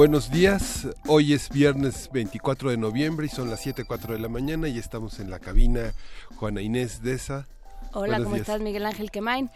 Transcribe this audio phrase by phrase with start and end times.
[0.00, 4.66] Buenos días, hoy es viernes 24 de noviembre y son las 7.04 de la mañana
[4.66, 5.92] y estamos en la cabina
[6.36, 7.46] Juana Inés Deza.
[7.92, 9.50] Hola, ¿cómo estás Miguel Ángel Quemain?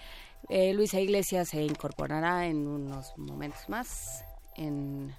[0.50, 4.22] Eh, Luisa Iglesias se incorporará en unos momentos más
[4.54, 5.14] en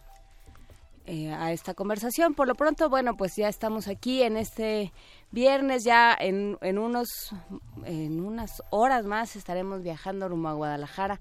[1.08, 2.36] eh, a esta conversación.
[2.36, 4.94] Por lo pronto, bueno, pues ya estamos aquí en este
[5.32, 7.32] viernes, ya en, en, unos,
[7.84, 11.20] en unas horas más estaremos viajando rumbo a Guadalajara.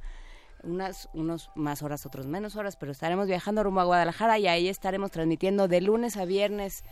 [0.65, 4.69] Unas, unos más horas, otros menos horas, pero estaremos viajando rumbo a Guadalajara y ahí
[4.69, 6.85] estaremos transmitiendo de lunes a viernes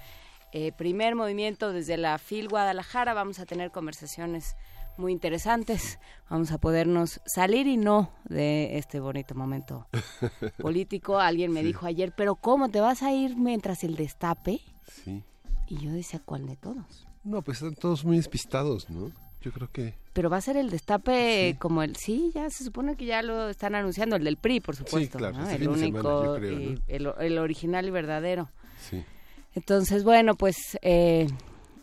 [0.52, 3.14] eh, primer movimiento desde la FIL Guadalajara.
[3.14, 4.54] Vamos a tener conversaciones
[4.96, 5.98] muy interesantes.
[6.28, 9.86] Vamos a podernos salir y no de este bonito momento
[10.58, 11.18] político.
[11.18, 14.60] Alguien me dijo ayer, pero ¿cómo te vas a ir mientras el destape?
[15.04, 15.24] Sí.
[15.68, 17.06] Y yo decía, ¿cuál de todos?
[17.24, 19.10] No, pues están todos muy despistados, ¿no?
[19.42, 19.94] Yo creo que...
[20.12, 21.96] Pero va a ser el destape como el...
[21.96, 25.18] Sí, ya se supone que ya lo están anunciando, el del PRI, por supuesto.
[25.18, 28.50] Sí, claro, El único, el, el, original y verdadero.
[28.78, 29.04] Sí.
[29.54, 30.78] Entonces, bueno, pues...
[30.82, 31.26] Eh,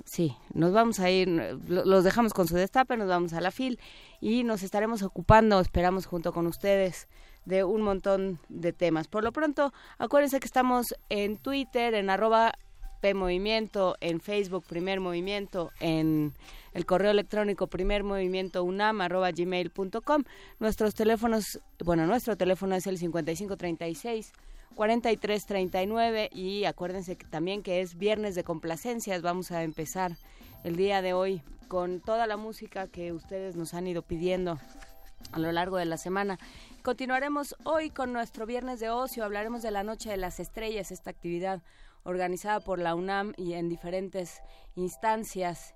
[0.06, 1.28] sí, nos vamos a ir,
[1.68, 3.80] los dejamos con su destape, nos vamos a la FIL
[4.20, 7.08] y nos estaremos ocupando, esperamos junto con ustedes,
[7.46, 9.08] de un montón de temas.
[9.08, 12.54] Por lo pronto, acuérdense que estamos en Twitter, en arroba
[13.02, 16.34] PMovimiento, en Facebook Primer Movimiento, en
[16.74, 20.24] el correo electrónico primer movimiento unam arroba gmail.com.
[20.60, 24.34] Nuestros teléfonos, bueno, nuestro teléfono es el 5536
[24.76, 30.16] 4339 y acuérdense que también que es viernes de complacencias, vamos a empezar
[30.64, 34.58] el día de hoy con toda la música que ustedes nos han ido pidiendo
[35.32, 36.40] a lo largo de la semana.
[36.82, 41.10] Continuaremos hoy con nuestro viernes de ocio, hablaremos de la Noche de las Estrellas, esta
[41.10, 41.62] actividad
[42.04, 44.42] organizada por la UNAM y en diferentes
[44.76, 45.76] instancias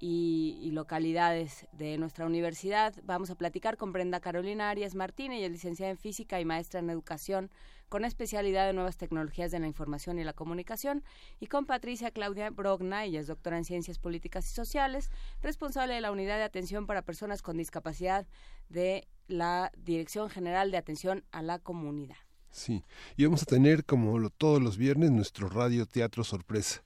[0.00, 2.94] y, localidades de nuestra universidad.
[3.04, 7.50] Vamos a platicar con Brenda Carolina Arias Martínez, licenciada en Física y maestra en Educación
[7.90, 11.02] con especialidad en nuevas tecnologías de la información y la comunicación,
[11.40, 15.10] y con Patricia Claudia Brogna, ella es doctora en Ciencias Políticas y Sociales,
[15.42, 18.28] responsable de la Unidad de Atención para Personas con Discapacidad
[18.68, 22.29] de la Dirección General de Atención a la Comunidad.
[22.50, 22.84] Sí,
[23.16, 26.82] y vamos a tener, como todos los viernes, nuestro radio teatro sorpresa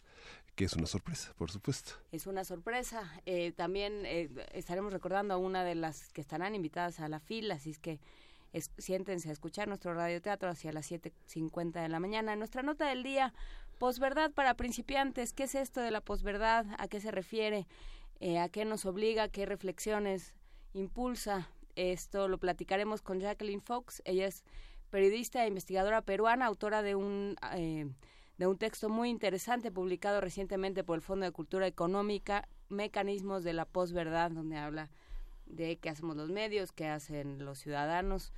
[0.55, 1.95] que es una sorpresa, por supuesto.
[2.13, 3.11] Es una sorpresa.
[3.27, 7.57] Eh, también eh, estaremos recordando a una de las que estarán invitadas a la fila,
[7.57, 7.99] así es que
[8.79, 12.37] siéntense a escuchar nuestro radioteatro hacia las 7.50 de la mañana.
[12.37, 13.35] Nuestra nota del día,
[13.79, 15.33] posverdad para principiantes.
[15.33, 16.67] ¿Qué es esto de la posverdad?
[16.79, 17.67] ¿A qué se refiere?
[18.21, 19.29] Eh, ¿A qué nos obliga?
[19.29, 20.35] ¿Qué reflexiones
[20.73, 21.51] impulsa?
[21.75, 24.03] Esto lo platicaremos con Jacqueline Fox.
[24.05, 24.45] Ella es
[24.95, 27.35] periodista e investigadora peruana, autora de un...
[27.57, 27.91] Eh,
[28.37, 33.53] de un texto muy interesante publicado recientemente por el Fondo de Cultura Económica, Mecanismos de
[33.53, 34.91] la Posverdad, donde habla
[35.47, 38.33] de qué hacemos los medios, qué hacen los ciudadanos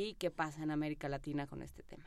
[0.00, 2.04] y qué pasa en América Latina con este tema.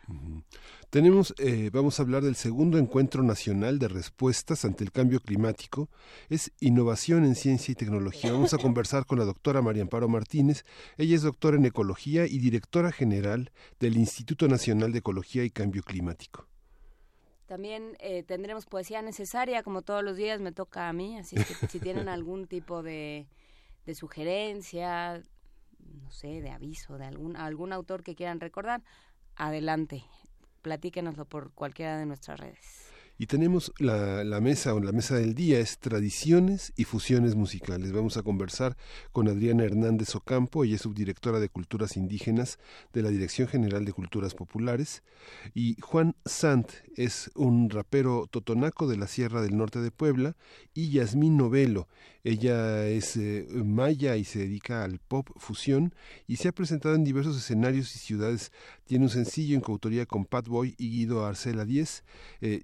[0.90, 5.90] Tenemos, eh, vamos a hablar del segundo encuentro nacional de respuestas ante el cambio climático.
[6.30, 8.32] Es innovación en ciencia y tecnología.
[8.32, 10.66] Vamos a conversar con la doctora María Amparo Martínez.
[10.98, 15.84] Ella es doctora en ecología y directora general del Instituto Nacional de Ecología y Cambio
[15.84, 16.48] Climático.
[17.46, 21.68] También eh, tendremos poesía necesaria, como todos los días me toca a mí, así que
[21.68, 23.28] si tienen algún tipo de
[23.86, 25.22] de sugerencia,
[25.86, 28.84] no sé, de aviso, de algún, algún autor que quieran recordar,
[29.36, 30.04] adelante,
[30.62, 32.86] platíquenoslo por cualquiera de nuestras redes.
[33.18, 37.94] Y tenemos la, la, mesa o la mesa del día es tradiciones y fusiones musicales.
[37.94, 38.76] Vamos a conversar
[39.14, 42.60] con Adriana Hernández Ocampo, ella es subdirectora de Culturas Indígenas
[42.92, 45.02] de la Dirección General de Culturas Populares.
[45.54, 50.36] Y Juan Sant es un rapero totonaco de la Sierra del Norte de Puebla.
[50.74, 51.88] Y Yasmín Novelo,
[52.26, 55.94] ella es eh, maya y se dedica al pop fusión
[56.26, 58.52] y se ha presentado en diversos escenarios y ciudades.
[58.86, 62.04] Tiene un sencillo en coautoría con Pat Boy y Guido Arcela 10,
[62.42, 62.64] eh,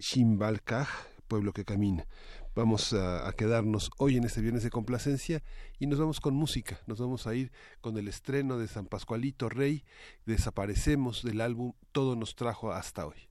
[1.27, 2.07] Pueblo que Camina.
[2.55, 5.43] Vamos a, a, quedarnos hoy en este viernes de complacencia
[5.77, 6.79] y nos vamos con música.
[6.87, 9.83] Nos vamos a ir con el estreno de San Pascualito Rey.
[10.25, 13.30] Desaparecemos del álbum Todo nos trajo hasta hoy.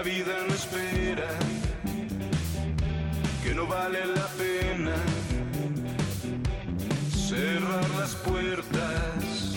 [0.00, 1.28] La vida no espera,
[3.44, 4.94] que no vale la pena
[7.28, 9.56] cerrar las puertas,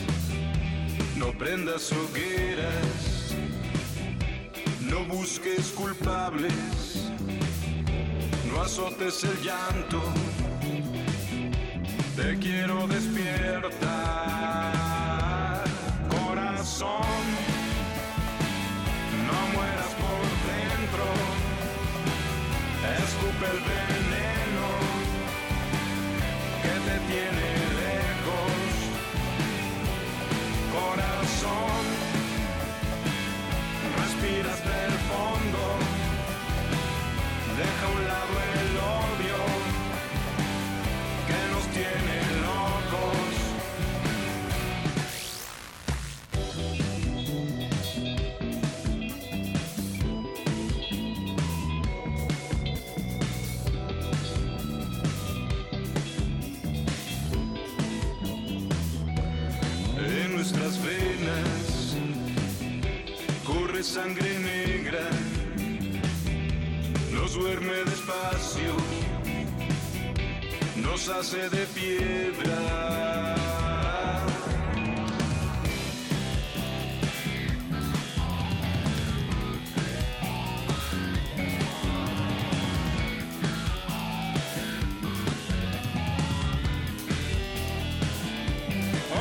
[1.16, 3.36] no prendas hogueras,
[4.82, 7.10] no busques culpables,
[8.52, 10.02] no azotes el llanto,
[12.18, 14.43] te quiero despierta
[23.54, 23.83] Velvet.
[63.94, 65.08] Sangre negra,
[67.12, 68.76] nos duerme despacio,
[70.78, 73.36] nos hace de piedra.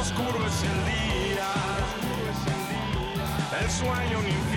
[0.00, 1.50] Oscuro es el día,
[3.60, 4.51] el sueño un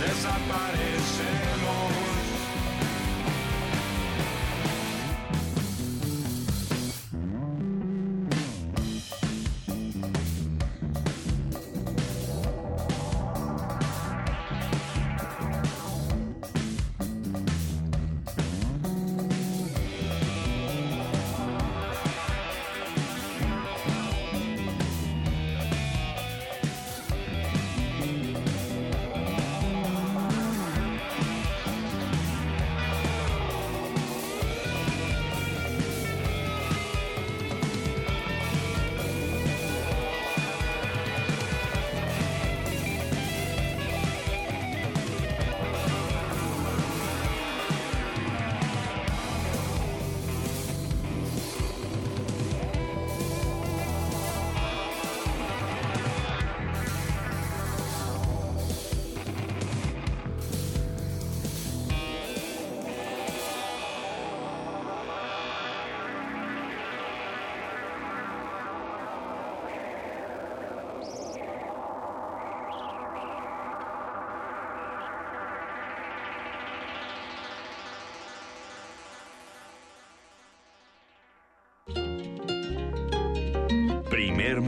[0.00, 1.53] desaparecemos.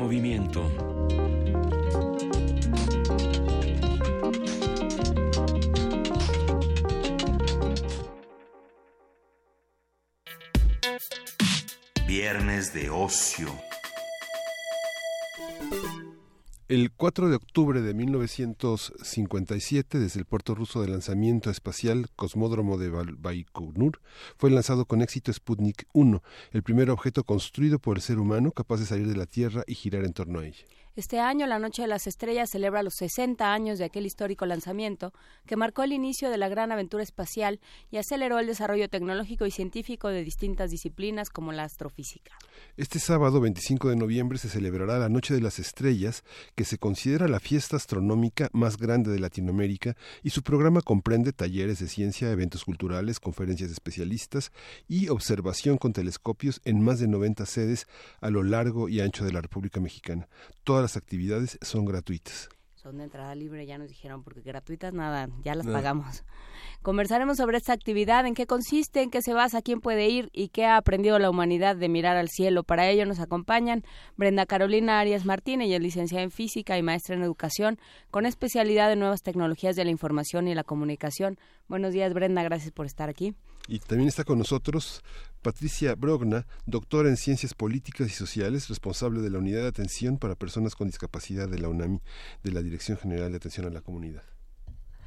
[0.07, 0.63] Movimiento.
[12.07, 13.66] Viernes de ocio.
[16.69, 22.91] El 4 de octubre de 1957, desde el puerto ruso de lanzamiento espacial Cosmódromo de
[22.91, 24.01] Baikonur,
[24.37, 28.81] fue lanzado con éxito Sputnik 1, el primer objeto construido por el ser humano capaz
[28.81, 30.65] de salir de la Tierra y girar en torno a ella.
[30.97, 35.13] Este año, la Noche de las Estrellas celebra los 60 años de aquel histórico lanzamiento
[35.45, 37.61] que marcó el inicio de la gran aventura espacial
[37.91, 42.33] y aceleró el desarrollo tecnológico y científico de distintas disciplinas como la astrofísica.
[42.79, 46.25] Este sábado 25 de noviembre se celebrará la Noche de las Estrellas,
[46.55, 51.79] que se considera la fiesta astronómica más grande de Latinoamérica y su programa comprende talleres
[51.79, 54.51] de ciencia, eventos culturales, conferencias de especialistas
[54.89, 57.87] y observación con telescopios en más de 90 sedes
[58.23, 60.27] a lo largo y ancho de la República Mexicana
[60.87, 62.49] las actividades son gratuitas.
[62.77, 66.23] Son de entrada libre, ya nos dijeron, porque gratuitas nada, ya las pagamos.
[66.81, 70.51] Conversaremos sobre esta actividad, en qué consiste, en qué se basa, quién puede ir y
[70.51, 72.63] qué ha aprendido la humanidad de mirar al cielo.
[72.63, 73.83] Para ello nos acompañan
[74.17, 77.81] Brenda Carolina Arias Martínez, ella es licenciada en física y maestra en educación,
[78.13, 81.41] con especialidad en nuevas tecnologías de la información y la comunicación.
[81.67, 83.35] Buenos días, Brenda, gracias por estar aquí.
[83.67, 85.03] Y también está con nosotros
[85.47, 90.35] Patricia Brogna, doctora en Ciencias Políticas y Sociales, responsable de la Unidad de Atención para
[90.35, 92.01] Personas con Discapacidad de la UNAMI,
[92.43, 94.25] de la Dirección General de Atención a la Comunidad.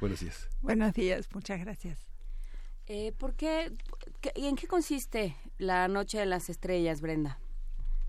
[0.00, 0.48] Buenos días.
[0.62, 2.08] Buenos días, muchas gracias.
[2.86, 3.70] Eh, ¿Por qué,
[4.34, 7.38] y en qué consiste la Noche de las Estrellas, Brenda?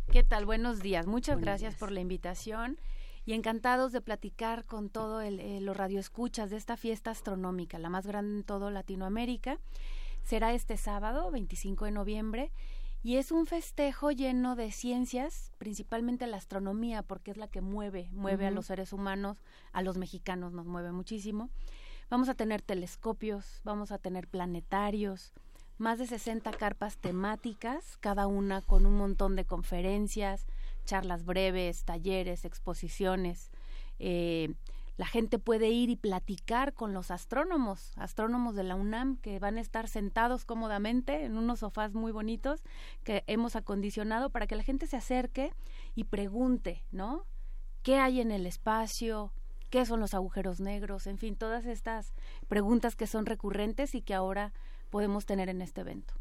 [0.10, 0.46] ¿Qué tal?
[0.46, 1.08] Buenos días.
[1.08, 2.80] Muchas gracias por la invitación
[3.26, 8.08] y encantados de platicar con todos eh, los radioescuchas de esta fiesta astronómica, la más
[8.08, 9.60] grande en todo Latinoamérica
[10.24, 12.52] será este sábado, 25 de noviembre,
[13.04, 18.10] y es un festejo lleno de ciencias, principalmente la astronomía, porque es la que mueve,
[18.12, 21.50] mueve a los seres humanos, a los mexicanos nos mueve muchísimo.
[22.12, 25.34] Vamos a tener telescopios, vamos a tener planetarios,
[25.82, 30.46] más de 60 carpas temáticas, cada una con un montón de conferencias,
[30.86, 33.50] charlas breves, talleres, exposiciones.
[33.98, 34.54] Eh,
[34.98, 39.58] la gente puede ir y platicar con los astrónomos, astrónomos de la UNAM, que van
[39.58, 42.62] a estar sentados cómodamente en unos sofás muy bonitos
[43.04, 45.54] que hemos acondicionado para que la gente se acerque
[45.96, 47.26] y pregunte, ¿no?
[47.84, 49.32] ¿Qué hay en el espacio?
[49.70, 51.08] ¿Qué son los agujeros negros?
[51.08, 52.14] En fin, todas estas
[52.48, 54.54] preguntas que son recurrentes y que ahora
[54.90, 56.14] podemos tener en este evento.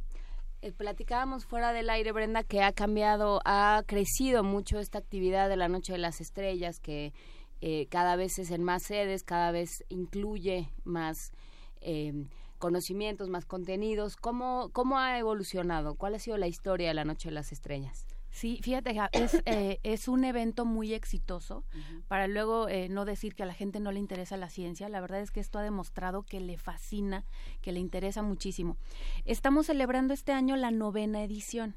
[0.62, 5.56] Eh, platicábamos fuera del aire, Brenda, que ha cambiado, ha crecido mucho esta actividad de
[5.56, 7.12] la Noche de las Estrellas, que
[7.60, 11.32] eh, cada vez es en más sedes, cada vez incluye más
[11.80, 12.26] eh,
[12.58, 14.16] conocimientos, más contenidos.
[14.16, 15.94] ¿Cómo, ¿Cómo ha evolucionado?
[15.94, 18.06] ¿Cuál ha sido la historia de la Noche de las Estrellas?
[18.32, 21.64] Sí, fíjate, es, eh, es un evento muy exitoso,
[22.06, 25.20] para luego no decir que a la gente no le interesa la ciencia, la verdad
[25.20, 27.24] es que esto ha demostrado que le fascina,
[27.60, 28.76] que le interesa muchísimo.
[29.24, 31.74] Estamos celebrando este año la novena edición.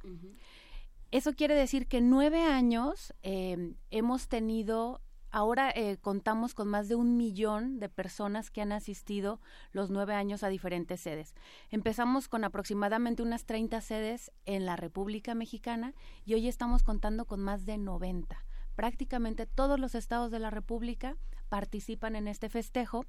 [1.09, 5.01] Eso quiere decir que nueve años hemos tenido
[5.35, 10.13] Ahora eh, contamos con más de un millón de personas que han asistido los nueve
[10.13, 11.33] años a diferentes sedes.
[11.71, 17.39] Empezamos con aproximadamente unas 30 sedes en la República Mexicana y hoy estamos contando con
[17.39, 18.45] más de 90.
[18.75, 21.17] Prácticamente todos los estados de la República
[21.49, 23.07] participan en este festejo,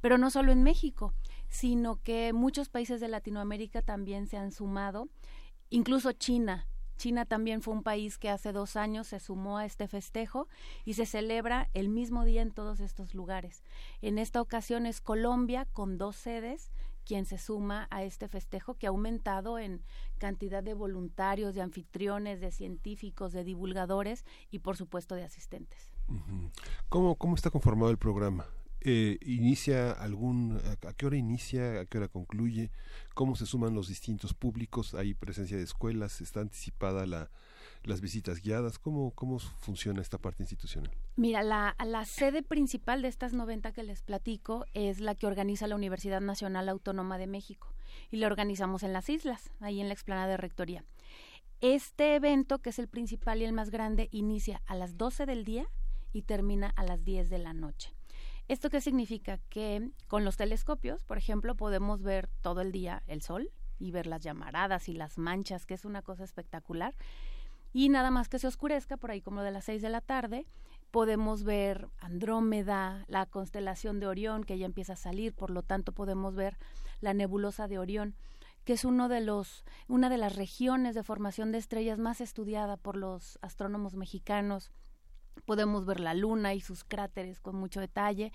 [0.00, 1.12] pero no solo en México,
[1.46, 5.10] sino que muchos países de Latinoamérica también se han sumado,
[5.68, 9.88] incluso China China también fue un país que hace dos años se sumó a este
[9.88, 10.48] festejo
[10.84, 13.62] y se celebra el mismo día en todos estos lugares.
[14.02, 16.70] En esta ocasión es Colombia con dos sedes
[17.06, 19.80] quien se suma a este festejo que ha aumentado en
[20.18, 25.92] cantidad de voluntarios, de anfitriones, de científicos, de divulgadores y por supuesto de asistentes.
[26.88, 28.46] ¿Cómo, cómo está conformado el programa?
[28.88, 32.70] Eh, inicia algún a, qué hora inicia a qué hora concluye
[33.14, 37.28] cómo se suman los distintos públicos hay presencia de escuelas está anticipada la,
[37.82, 43.08] las visitas guiadas cómo cómo funciona esta parte institucional mira la, la sede principal de
[43.08, 47.74] estas 90 que les platico es la que organiza la Universidad Nacional Autónoma de México
[48.12, 50.84] y la organizamos en las islas ahí en la explanada de rectoría.
[51.60, 55.44] Este evento que es el principal y el más grande inicia a las 12 del
[55.44, 55.66] día
[56.12, 57.95] y termina a las 10 de la noche
[58.48, 59.38] ¿Esto qué significa?
[59.48, 64.06] Que con los telescopios, por ejemplo, podemos ver todo el día el sol y ver
[64.06, 66.94] las llamaradas y las manchas, que es una cosa espectacular.
[67.72, 70.46] Y nada más que se oscurezca, por ahí como de las seis de la tarde,
[70.92, 75.92] podemos ver Andrómeda, la constelación de Orión, que ya empieza a salir, por lo tanto
[75.92, 76.56] podemos ver
[77.00, 78.14] la nebulosa de Orión
[78.64, 82.76] que es uno de los, una de las regiones de formación de estrellas más estudiada
[82.76, 84.72] por los astrónomos mexicanos
[85.44, 88.32] podemos ver la luna y sus cráteres con mucho detalle.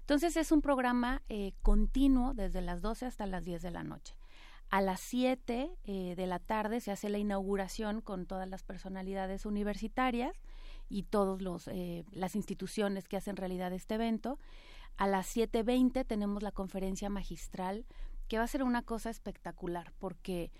[0.00, 4.14] Entonces es un programa eh, continuo desde las 12 hasta las 10 de la noche.
[4.70, 9.46] A las 7 eh, de la tarde se hace la inauguración con todas las personalidades
[9.46, 10.36] universitarias
[10.90, 14.38] y todas eh, las instituciones que hacen realidad este evento.
[14.96, 17.86] A las 7.20 tenemos la conferencia magistral,
[18.28, 20.50] que va a ser una cosa espectacular, porque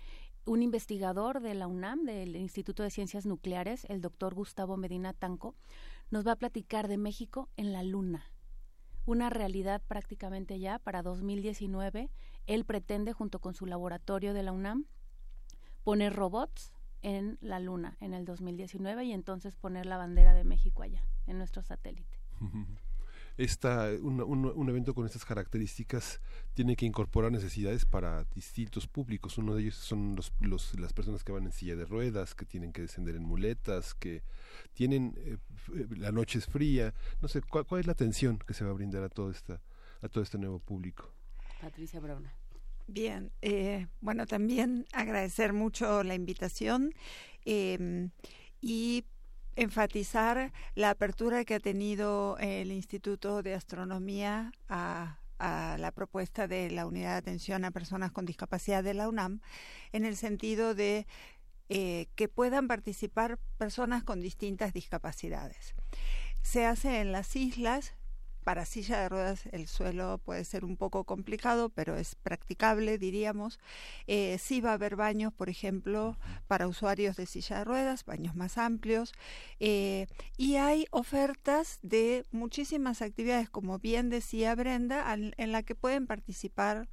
[0.45, 5.55] un investigador de la UNAM, del Instituto de Ciencias Nucleares, el doctor Gustavo Medina Tanco,
[6.11, 8.25] nos va a platicar de México en la Luna.
[9.05, 12.09] Una realidad prácticamente ya para 2019.
[12.47, 14.85] Él pretende, junto con su laboratorio de la UNAM,
[15.83, 20.83] poner robots en la Luna en el 2019 y entonces poner la bandera de México
[20.83, 22.19] allá, en nuestro satélite.
[23.39, 26.19] esta, un, un, evento con estas características
[26.53, 29.37] tiene que incorporar necesidades para distintos públicos.
[29.37, 32.45] Uno de ellos son los, los, las personas que van en silla de ruedas, que
[32.45, 34.23] tienen que descender en muletas, que
[34.73, 35.37] tienen eh,
[35.95, 36.93] la noche es fría.
[37.21, 39.61] No sé, ¿cuál, ¿cuál, es la atención que se va a brindar a todo, esta,
[40.01, 41.13] a todo este nuevo público?
[41.61, 42.33] Patricia Brauna.
[42.87, 46.93] Bien, eh, bueno, también agradecer mucho la invitación
[47.45, 48.09] eh,
[48.59, 49.05] y
[49.59, 56.85] enfatizar la apertura que ha tenido el Instituto de Astronomía a, la propuesta de la
[56.85, 59.39] Unidad de Atención a Personas con Discapacidad de la UNAM,
[59.93, 61.07] en el sentido de
[61.69, 65.75] eh, que puedan participar personas con distintas discapacidades.
[66.41, 67.93] Se hace en las islas,
[68.43, 73.59] para silla de ruedas el suelo puede ser un poco complicado, pero es practicable, diríamos.
[74.07, 76.17] Eh, sí va a haber baños, por ejemplo,
[76.47, 79.13] para usuarios de silla de ruedas, baños más amplios.
[79.59, 86.07] Eh, y hay ofertas de muchísimas actividades, como bien decía Brenda, en la que pueden
[86.07, 86.87] participar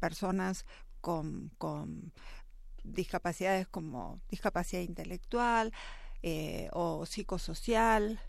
[0.00, 0.64] personas
[1.00, 2.12] con, con
[2.84, 5.72] discapacidades como discapacidad intelectual
[6.22, 8.20] eh, o psicosocial,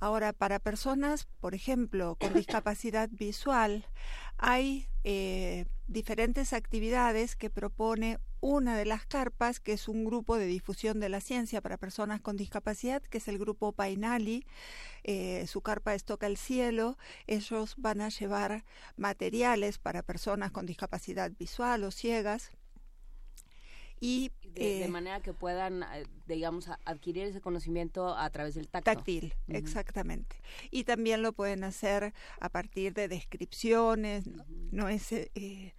[0.00, 3.84] Ahora, para personas, por ejemplo, con discapacidad visual,
[4.38, 10.46] hay eh, diferentes actividades que propone una de las carpas, que es un grupo de
[10.46, 14.46] difusión de la ciencia para personas con discapacidad, que es el grupo Painali.
[15.04, 16.96] Eh, su carpa es Toca el Cielo.
[17.26, 18.64] Ellos van a llevar
[18.96, 22.50] materiales para personas con discapacidad visual o ciegas
[24.00, 28.90] y de, eh, manera que puedan eh, digamos adquirir ese conocimiento a través del tacto.
[28.90, 30.36] táctil exactamente.
[30.70, 34.24] Y también lo pueden hacer a partir de descripciones
[34.72, 35.74] no, es eh,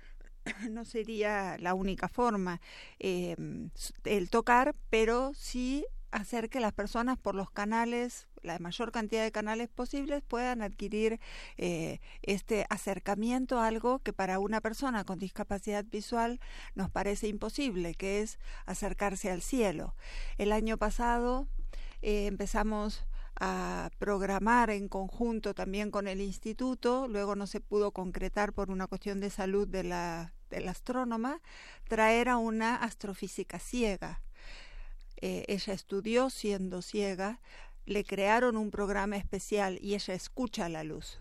[0.70, 2.62] no sería la única forma
[3.00, 9.32] el tocar pero sí hacer que las personas por los canales, la mayor cantidad de
[9.32, 11.20] canales posibles, puedan adquirir
[11.58, 16.40] eh, este acercamiento a algo que para una persona con discapacidad visual
[16.76, 19.96] nos parece imposible, que es acercarse al cielo.
[20.38, 21.48] El año pasado
[22.02, 23.06] eh, empezamos
[23.40, 28.88] a programar en conjunto también con el instituto, luego no se pudo concretar por una
[28.88, 31.42] cuestión de salud de la, del astrónoma,
[31.88, 34.22] traer a una astrofísica ciega
[35.22, 37.40] eh, ella estudió siendo ciega,
[37.92, 41.20] le crearon un programa especial y ella escucha la luz.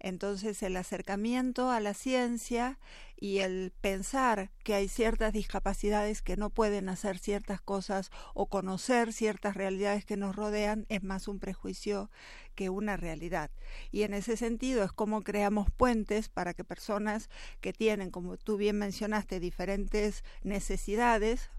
[0.00, 2.78] Entonces el acercamiento a la ciencia
[3.16, 9.14] y el pensar que hay ciertas discapacidades que no pueden hacer ciertas cosas o conocer
[9.14, 12.10] ciertas realidades que nos rodean es más un prejuicio
[12.54, 13.50] que una realidad.
[13.92, 17.30] Y en ese sentido es como creamos puentes para que personas
[17.62, 21.50] que tienen, como tú bien mencionaste, diferentes necesidades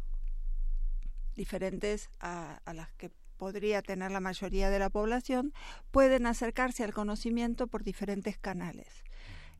[1.35, 5.53] diferentes a, las que podría tener la mayoría de la población,
[5.91, 9.03] pueden acercarse al conocimiento por diferentes canales.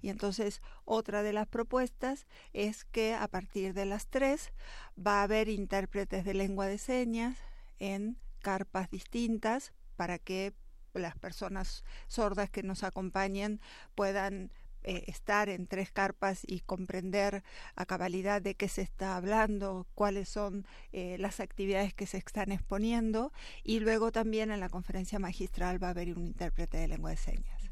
[0.01, 4.51] Y entonces otra de las propuestas es que a partir de las tres
[4.95, 7.37] va a haber intérpretes de lengua de señas
[7.79, 10.53] en carpas distintas para que
[10.93, 13.59] las personas sordas que nos acompañen
[13.95, 14.51] puedan
[14.87, 17.41] eh, estar en tres carpas y comprender
[17.75, 22.51] a cabalidad de qué se está hablando, cuáles son eh, las actividades que se están
[22.51, 27.09] exponiendo y luego también en la conferencia magistral va a haber un intérprete de lengua
[27.09, 27.71] de señas.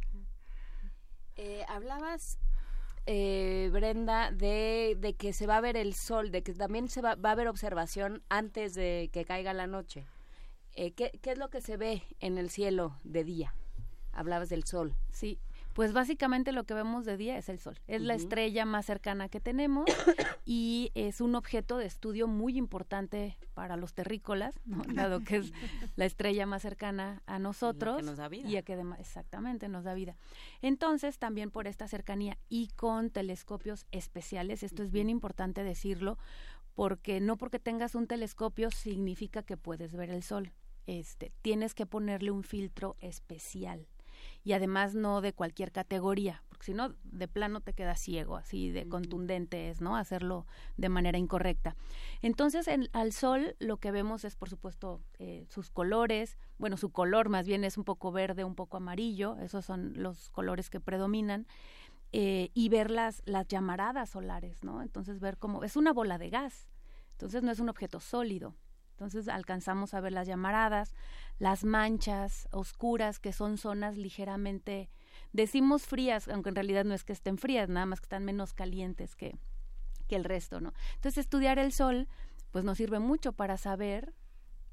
[1.36, 2.40] Eh, hablabas
[3.06, 7.14] Brenda, de, de, que se va a ver el sol, de que también se va,
[7.14, 10.08] va a haber observación antes de que caiga la noche.
[10.74, 13.54] ¿qué, ¿Qué es lo que se ve en el cielo de día?
[14.14, 14.96] Hablabas del sol.
[15.12, 15.38] Sí,
[15.74, 17.80] pues básicamente lo que vemos de día es el Sol.
[17.88, 19.86] Es la estrella más cercana que tenemos
[20.46, 24.60] y es un objeto de estudio muy importante para los terrícolas,
[24.94, 25.54] dado que es
[25.96, 27.98] la estrella más cercana a nosotros.
[27.98, 28.48] que nos da vida.
[28.48, 30.16] Y a que exactamente nos da vida.
[30.62, 36.18] Entonces, también por esta cercanía y con telescopios especiales, esto es bien importante decirlo,
[36.76, 40.52] porque no porque tengas un telescopio significa que puedes ver el Sol.
[40.86, 43.88] Este, tienes que ponerle un filtro especial
[44.44, 48.72] y además no de cualquier categoría, porque si no, de plano te quedas ciego, así
[48.72, 49.96] de contundente es, ¿no?
[49.96, 50.46] Hacerlo
[50.78, 51.76] de manera incorrecta.
[52.22, 56.92] Entonces, en, al sol lo que vemos es, por supuesto, eh, sus colores, bueno, su
[56.92, 60.80] color más bien es un poco verde, un poco amarillo, esos son los colores que
[60.80, 61.48] predominan.
[62.16, 64.84] Eh, y ver las, las llamaradas solares, ¿no?
[64.84, 66.68] Entonces ver cómo es una bola de gas,
[67.14, 68.56] entonces no es un objeto sólido,
[69.06, 70.94] Entonces alcanzamos a ver las llamaradas,
[71.40, 74.90] las manchas oscuras, que son zonas ligeramente,
[75.32, 78.54] decimos frías, aunque en realidad no es que estén frías, nada más que están menos
[78.54, 79.38] calientes que,
[80.08, 80.74] que el resto, ¿no?
[80.96, 82.08] Entonces estudiar el Sol,
[82.52, 84.14] pues nos sirve mucho para saber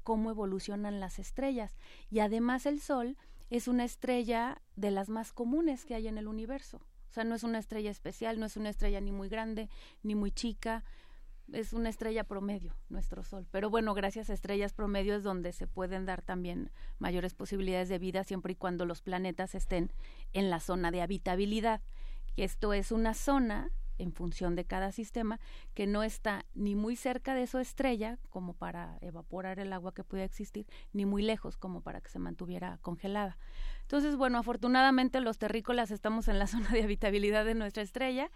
[0.03, 1.77] cómo evolucionan las estrellas.
[2.09, 3.17] Y además el Sol
[3.49, 6.77] es una estrella de las más comunes que hay en el universo.
[7.09, 9.69] O sea, no es una estrella especial, no es una estrella ni muy grande,
[10.01, 10.85] ni muy chica,
[11.53, 13.47] es una estrella promedio, nuestro Sol.
[13.51, 17.99] Pero bueno, gracias a estrellas promedio es donde se pueden dar también mayores posibilidades de
[17.99, 19.91] vida siempre y cuando los planetas estén
[20.33, 21.81] en la zona de habitabilidad.
[22.37, 25.39] Esto es una zona en función de cada sistema,
[25.73, 30.03] que no está ni muy cerca de su estrella como para evaporar el agua que
[30.03, 33.37] pudiera existir, ni muy lejos como para que se mantuviera congelada.
[33.81, 38.31] Entonces, bueno, afortunadamente los terrícolas estamos en la zona de habitabilidad de nuestra estrella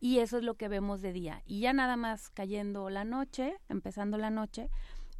[0.00, 1.42] y eso es lo que vemos de día.
[1.44, 4.70] Y ya nada más cayendo la noche, empezando la noche,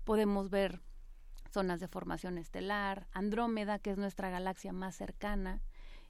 [0.05, 0.81] podemos ver
[1.51, 5.63] zonas de formación estelar, Andrómeda, que es nuestra galaxia más cercana,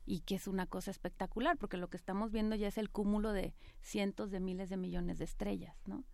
[0.07, 3.33] y que es una cosa espectacular porque lo que estamos viendo ya es el cúmulo
[3.33, 6.05] de cientos de miles de millones de estrellas, ¿no?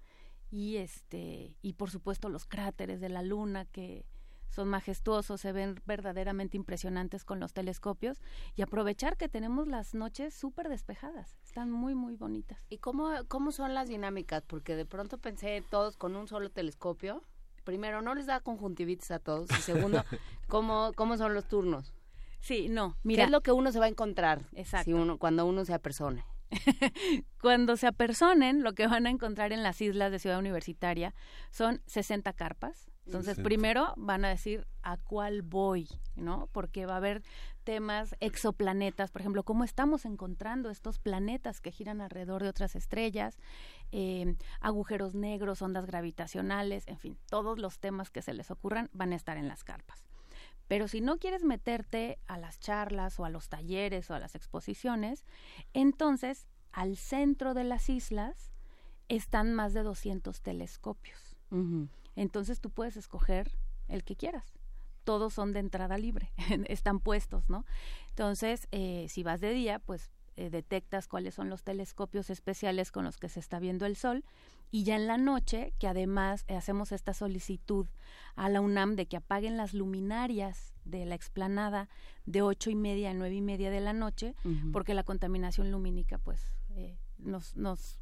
[0.50, 4.04] Y este y por supuesto los cráteres de la luna que
[4.48, 8.20] son majestuosos, se ven verdaderamente impresionantes con los telescopios
[8.54, 12.58] y aprovechar que tenemos las noches súper despejadas, están muy muy bonitas.
[12.68, 14.42] ¿Y cómo cómo son las dinámicas?
[14.46, 17.22] Porque de pronto pensé todos con un solo telescopio.
[17.64, 19.50] Primero, no les da conjuntivitis a todos.
[19.50, 20.04] Y segundo,
[20.48, 21.94] ¿cómo, cómo son los turnos?
[22.40, 22.96] Sí, no.
[23.02, 24.94] Mira, ¿Qué es lo que uno se va a encontrar Exacto.
[24.94, 26.24] uno, cuando uno se apersone?
[27.40, 31.12] cuando se apersonen, lo que van a encontrar en las islas de Ciudad Universitaria
[31.50, 32.88] son 60 carpas.
[33.06, 36.48] Entonces, primero van a decir a cuál voy, ¿no?
[36.50, 37.22] Porque va a haber
[37.62, 43.38] temas exoplanetas, por ejemplo, cómo estamos encontrando estos planetas que giran alrededor de otras estrellas,
[43.92, 49.12] eh, agujeros negros, ondas gravitacionales, en fin, todos los temas que se les ocurran van
[49.12, 50.04] a estar en las carpas.
[50.66, 54.34] Pero si no quieres meterte a las charlas o a los talleres o a las
[54.34, 55.24] exposiciones,
[55.74, 58.52] entonces al centro de las islas
[59.08, 61.36] están más de 200 telescopios.
[62.16, 63.56] Entonces tú puedes escoger
[63.88, 64.58] el que quieras.
[65.04, 66.32] Todos son de entrada libre,
[66.66, 67.64] están puestos, ¿no?
[68.08, 73.04] Entonces, eh, si vas de día, pues eh, detectas cuáles son los telescopios especiales con
[73.04, 74.22] los que se está viendo el sol
[74.70, 77.86] y ya en la noche, que además eh, hacemos esta solicitud
[78.34, 81.88] a la UNAM de que apaguen las luminarias de la explanada
[82.26, 84.34] de ocho y media a nueve y media de la noche,
[84.72, 87.98] porque la contaminación lumínica pues eh, nos, nos,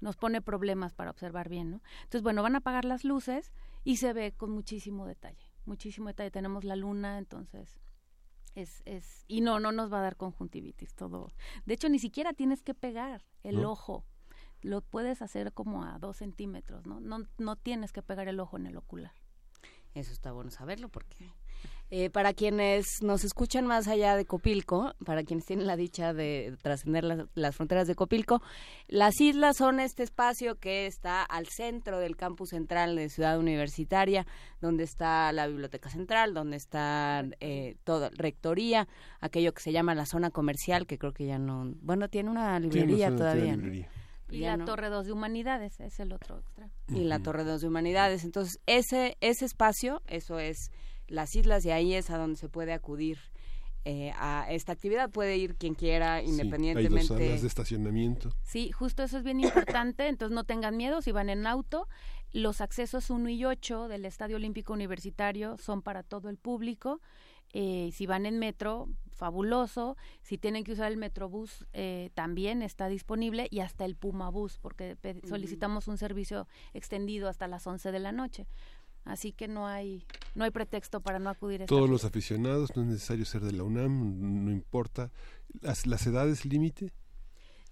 [0.00, 1.82] nos pone problemas para observar bien, ¿no?
[2.04, 3.52] Entonces, bueno, van a apagar las luces
[3.84, 6.30] y se ve con muchísimo detalle, muchísimo detalle.
[6.30, 7.80] Tenemos la luna, entonces
[8.54, 11.32] es, es, y no, no nos va a dar conjuntivitis todo.
[11.66, 14.04] De hecho, ni siquiera tienes que pegar el ojo.
[14.62, 16.98] Lo puedes hacer como a dos centímetros, ¿no?
[16.98, 17.26] ¿no?
[17.38, 19.12] No tienes que pegar el ojo en el ocular.
[19.94, 21.32] Eso está bueno saberlo porque
[21.90, 26.56] eh, para quienes nos escuchan más allá de Copilco, para quienes tienen la dicha de
[26.60, 28.42] trascender las, fronteras de Copilco,
[28.88, 34.26] las islas son este espacio que está al centro del campus central de Ciudad Universitaria,
[34.60, 38.88] donde está la biblioteca central, donde está eh, toda rectoría,
[39.20, 42.58] aquello que se llama la zona comercial, que creo que ya no, bueno, tiene una
[42.58, 43.56] librería todavía.
[44.28, 46.72] Y la Torre 2 de Humanidades es el otro extremo.
[46.88, 48.24] Y la Torre 2 de Humanidades.
[48.24, 50.72] Entonces, ese, ese espacio, eso es
[51.08, 53.18] las islas y ahí es a donde se puede acudir
[53.84, 55.10] eh, a esta actividad.
[55.10, 57.06] Puede ir quien quiera, independientemente.
[57.06, 58.32] Sí, hay dos de estacionamiento.
[58.42, 60.08] Sí, justo eso es bien importante.
[60.08, 61.86] Entonces no tengan miedo si van en auto.
[62.32, 67.00] Los accesos 1 y 8 del Estadio Olímpico Universitario son para todo el público.
[67.52, 69.96] Eh, si van en metro, fabuloso.
[70.20, 73.46] Si tienen que usar el Metrobús, eh, también está disponible.
[73.50, 74.96] Y hasta el Pumabús, porque
[75.28, 78.46] solicitamos un servicio extendido hasta las 11 de la noche.
[79.06, 81.62] Así que no hay no hay pretexto para no acudir.
[81.62, 85.10] A Todos los aficionados, no es necesario ser de la UNAM, no importa.
[85.62, 86.92] ¿Las, las edades límite?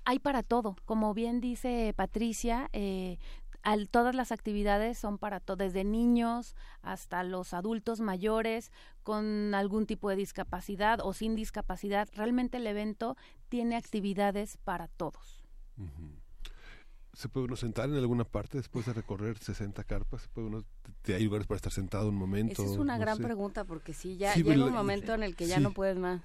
[0.06, 0.76] Hay para todo.
[0.84, 3.18] Como bien dice Patricia, eh,
[3.62, 8.70] al, todas las actividades son para todo, desde niños hasta los adultos mayores
[9.02, 12.08] con algún tipo de discapacidad o sin discapacidad.
[12.14, 13.16] Realmente el evento
[13.48, 15.44] tiene actividades para todos.
[17.14, 20.28] ¿Se puede uno sentar en alguna parte después de recorrer 60 carpas?
[20.32, 20.64] puede uno,
[21.06, 22.62] ¿Hay lugares para estar sentado un momento?
[22.62, 25.60] Esa es una gran pregunta porque sí, ya llega un momento en el que ya
[25.60, 26.22] no puedes más.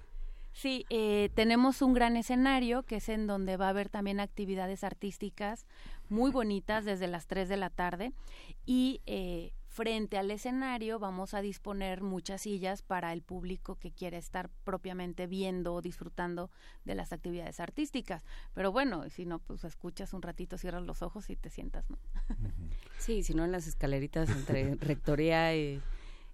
[0.51, 4.83] Sí, eh, tenemos un gran escenario que es en donde va a haber también actividades
[4.83, 5.65] artísticas
[6.09, 8.13] muy bonitas desde las 3 de la tarde
[8.65, 14.17] y eh, frente al escenario vamos a disponer muchas sillas para el público que quiere
[14.17, 16.49] estar propiamente viendo o disfrutando
[16.85, 18.25] de las actividades artísticas.
[18.53, 21.97] Pero bueno, si no, pues escuchas un ratito, cierras los ojos y te sientas, ¿no?
[22.97, 25.81] Sí, si no en las escaleritas entre Rectoría y,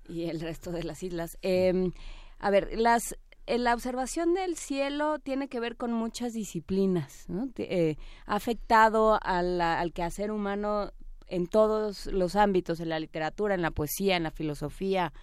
[0.07, 1.37] el resto de las islas.
[1.41, 1.91] Em,
[2.39, 3.15] a ver, las
[3.47, 7.49] eh, la observación del cielo tiene que ver con muchas disciplinas, ¿no?
[7.57, 10.91] Eh, ha afectado al, al quehacer humano
[11.27, 15.13] en todos los ámbitos, en la literatura, en la poesía, en la filosofía,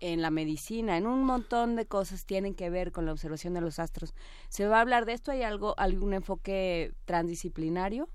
[0.00, 3.60] en la medicina, en un montón de cosas tienen que ver con la observación de
[3.60, 4.14] los astros.
[4.48, 5.30] ¿Se va a hablar de esto?
[5.30, 8.08] ¿Hay algo, algún enfoque transdisciplinario?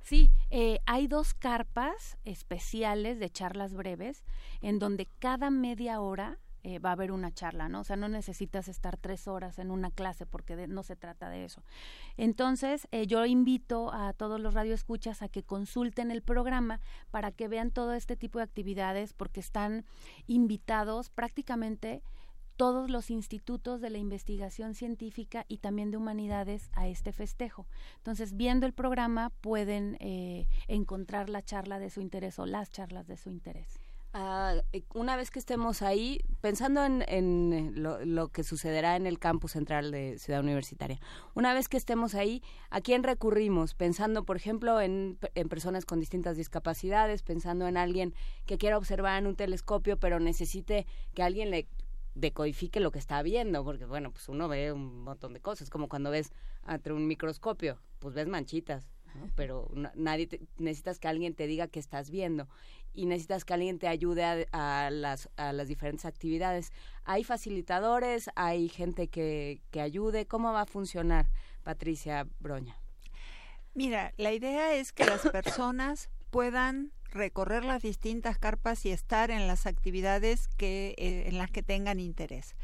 [0.00, 4.24] Sí, eh, hay dos carpas especiales de charlas breves
[4.60, 7.80] en donde cada media hora eh, va a haber una charla, ¿no?
[7.80, 11.44] O sea, no necesitas estar tres horas en una clase porque no se trata de
[11.44, 11.62] eso.
[12.16, 17.48] Entonces, eh, yo invito a todos los radioescuchas a que consulten el programa para que
[17.48, 19.84] vean todo este tipo de actividades porque están
[20.26, 22.02] invitados prácticamente
[22.56, 27.66] todos los institutos de la investigación científica y también de humanidades a este festejo.
[27.98, 33.06] Entonces, viendo el programa pueden eh, encontrar la charla de su interés o las charlas
[33.06, 33.83] de su interés.
[34.16, 39.90] Eh, una vez que estemos ahí, pensando en, lo, que sucederá en el campus central
[39.90, 41.00] de Ciudad Universitaria,
[41.34, 43.74] una vez que estemos ahí, ¿a quién recurrimos?
[43.74, 48.14] Pensando, por ejemplo, en, personas con distintas discapacidades, pensando en alguien
[48.46, 51.66] que quiera observar en un telescopio, pero necesite que alguien le
[52.14, 55.88] decodifique lo que está viendo, porque bueno, pues uno ve un montón de cosas, como
[55.88, 56.32] cuando ves
[56.68, 58.86] entre un microscopio, pues ves manchitas,
[59.34, 62.48] pero nadie necesitas que alguien te diga que estás viendo
[62.94, 66.72] y necesitas que alguien te ayude a, las, a las diferentes actividades.
[67.04, 68.30] ¿Hay facilitadores?
[68.36, 70.26] ¿Hay gente que, que ayude?
[70.26, 71.28] ¿Cómo va a funcionar,
[71.62, 72.76] Patricia Broña?
[73.74, 79.46] Mira, la idea es que las personas puedan recorrer las distintas carpas y estar en
[79.46, 82.54] las actividades que, eh, en las que tengan interés.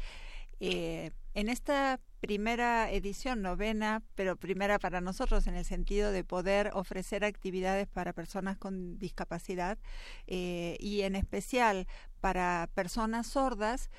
[0.59, 6.69] Eh, en esta primera edición, novena, pero primera para nosotros en el sentido de poder
[6.73, 9.77] ofrecer actividades para personas con discapacidad
[10.27, 11.87] eh, y en especial
[12.19, 13.89] para personas sordas,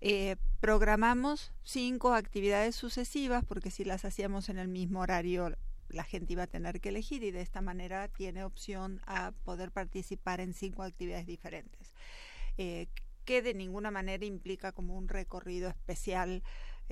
[0.00, 5.56] eh, programamos cinco actividades sucesivas porque si las hacíamos en el mismo horario
[5.88, 9.70] la gente iba a tener que elegir y de esta manera tiene opción a poder
[9.70, 11.92] participar en cinco actividades diferentes.
[12.56, 12.88] Eh,
[13.24, 16.42] que de ninguna manera implica como un recorrido especial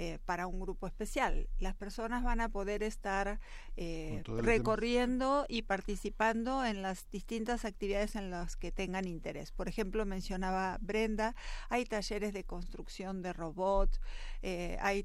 [0.02, 1.50] eh, para un grupo especial.
[1.58, 3.38] Las personas van a poder estar
[3.76, 9.52] eh, recorriendo y participando en las distintas actividades en las que tengan interés.
[9.52, 11.34] Por ejemplo, mencionaba Brenda,
[11.68, 14.00] hay talleres de construcción de robots,
[14.40, 15.04] eh, hay,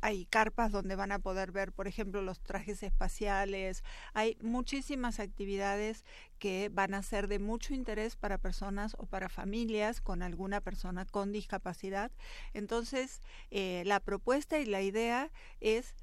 [0.00, 3.82] hay carpas donde van a poder ver, por ejemplo, los trajes espaciales,
[4.14, 6.04] hay muchísimas actividades
[6.40, 11.04] que van a ser de mucho interés para personas o para familias con alguna persona
[11.04, 12.10] con discapacidad.
[12.54, 13.20] Entonces,
[13.52, 15.94] eh, la propuesta y la idea es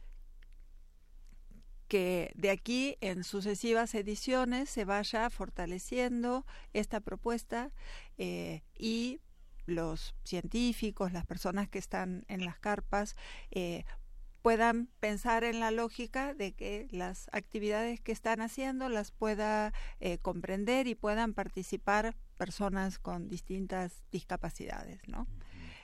[1.87, 7.71] que de aquí en sucesivas ediciones se vaya fortaleciendo esta propuesta
[8.17, 9.19] eh, y
[9.65, 13.15] los científicos, las personas que están en las carpas,
[13.51, 13.85] eh,
[14.47, 20.19] puedan pensar en la lógica de que las actividades que están haciendo las pueda eh,
[20.19, 25.27] comprender y puedan participar personas con distintas discapacidades, ¿no?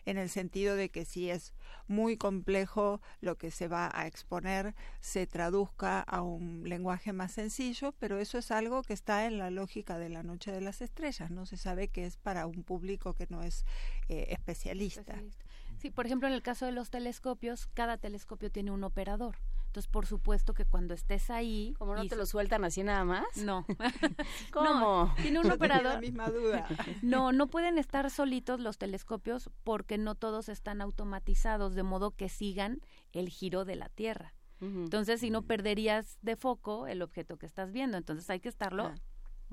[0.06, 1.54] En el sentido de que si es
[1.88, 7.94] muy complejo lo que se va a exponer, se traduzca a un lenguaje más sencillo,
[8.00, 11.32] pero eso es algo que está en la lógica de la Noche de las Estrellas,
[11.32, 11.46] ¿no?
[11.46, 13.66] Se sabe que es para un público que no es
[14.08, 15.22] eh, especialista.
[15.84, 19.36] Sí, por ejemplo, en el caso de los telescopios, cada telescopio tiene un operador.
[19.66, 21.76] Entonces, por supuesto que cuando estés ahí...
[21.78, 23.26] ¿Cómo no te lo sueltan así nada más?
[23.36, 23.66] No.
[24.54, 25.14] ¿Cómo?
[25.22, 25.96] tiene un operador.
[25.96, 26.70] La misma duda.
[27.02, 32.30] No, no pueden estar solitos los telescopios porque no todos están automatizados, de modo que
[32.30, 32.80] sigan
[33.12, 34.34] el giro de la Tierra.
[34.62, 37.98] Entonces, si no perderías de foco el objeto que estás viendo.
[37.98, 38.94] Entonces, hay que estarlo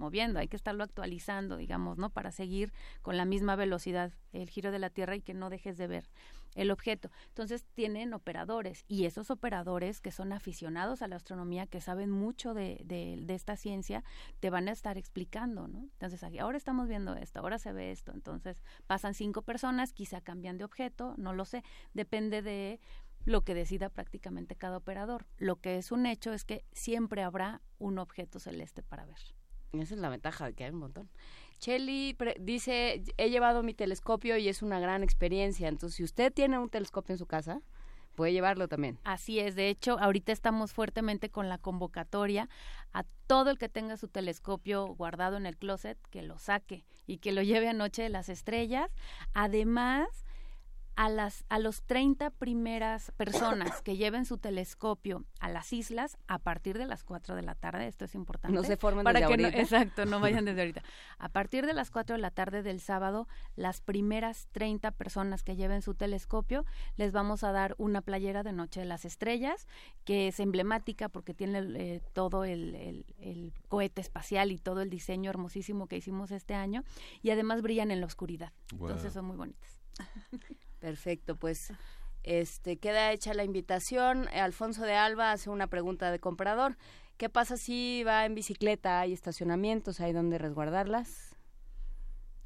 [0.00, 2.10] moviendo, hay que estarlo actualizando, digamos, ¿no?
[2.10, 5.76] Para seguir con la misma velocidad el giro de la Tierra y que no dejes
[5.76, 6.10] de ver
[6.54, 7.10] el objeto.
[7.28, 12.54] Entonces tienen operadores y esos operadores que son aficionados a la astronomía, que saben mucho
[12.54, 14.02] de, de, de esta ciencia,
[14.40, 15.80] te van a estar explicando, ¿no?
[15.92, 20.58] Entonces ahora estamos viendo esto, ahora se ve esto, entonces pasan cinco personas, quizá cambian
[20.58, 21.62] de objeto, no lo sé,
[21.94, 22.80] depende de
[23.24, 25.26] lo que decida prácticamente cada operador.
[25.36, 29.18] Lo que es un hecho es que siempre habrá un objeto celeste para ver.
[29.72, 31.08] Esa es la ventaja, que hay un montón.
[31.58, 35.68] Chelly dice, he llevado mi telescopio y es una gran experiencia.
[35.68, 37.60] Entonces, si usted tiene un telescopio en su casa,
[38.14, 38.98] puede llevarlo también.
[39.04, 42.48] Así es, de hecho, ahorita estamos fuertemente con la convocatoria
[42.92, 47.18] a todo el que tenga su telescopio guardado en el closet, que lo saque y
[47.18, 48.90] que lo lleve a de las Estrellas.
[49.34, 50.08] Además,
[51.00, 56.38] a, las, a los 30 primeras personas que lleven su telescopio a las islas a
[56.38, 58.54] partir de las 4 de la tarde, esto es importante.
[58.54, 60.82] No se formen para que exacto, no vayan desde ahorita.
[61.16, 65.56] A partir de las 4 de la tarde del sábado, las primeras 30 personas que
[65.56, 66.66] lleven su telescopio,
[66.98, 69.68] les vamos a dar una playera de Noche de las Estrellas,
[70.04, 75.30] que es emblemática porque tiene eh, todo el, el cohete espacial y todo el diseño
[75.30, 76.84] hermosísimo que hicimos este año,
[77.22, 78.52] y además brillan en la oscuridad.
[78.70, 79.80] Entonces son muy bonitas.
[80.80, 81.72] Perfecto, pues
[82.22, 84.28] este queda hecha la invitación.
[84.28, 86.76] Alfonso de Alba hace una pregunta de comprador.
[87.18, 89.00] ¿Qué pasa si va en bicicleta?
[89.00, 90.00] ¿Hay estacionamientos?
[90.00, 91.29] ¿Hay donde resguardarlas?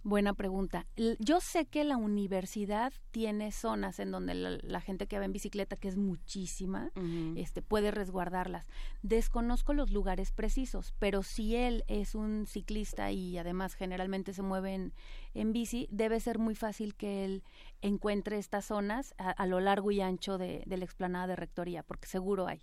[0.05, 0.87] Buena pregunta.
[1.19, 5.77] Yo sé que la universidad tiene zonas en donde la, gente que va en bicicleta,
[5.77, 6.93] que es muchísima,
[7.37, 8.67] este, puede resguardarlas.
[9.01, 14.93] Desconozco los lugares precisos, pero si él es un ciclista y además generalmente se mueve
[15.33, 17.43] en, bici, debe ser muy fácil que él
[17.81, 22.47] encuentre estas zonas a, lo largo y ancho de, la explanada de rectoría, porque seguro
[22.47, 22.61] hay.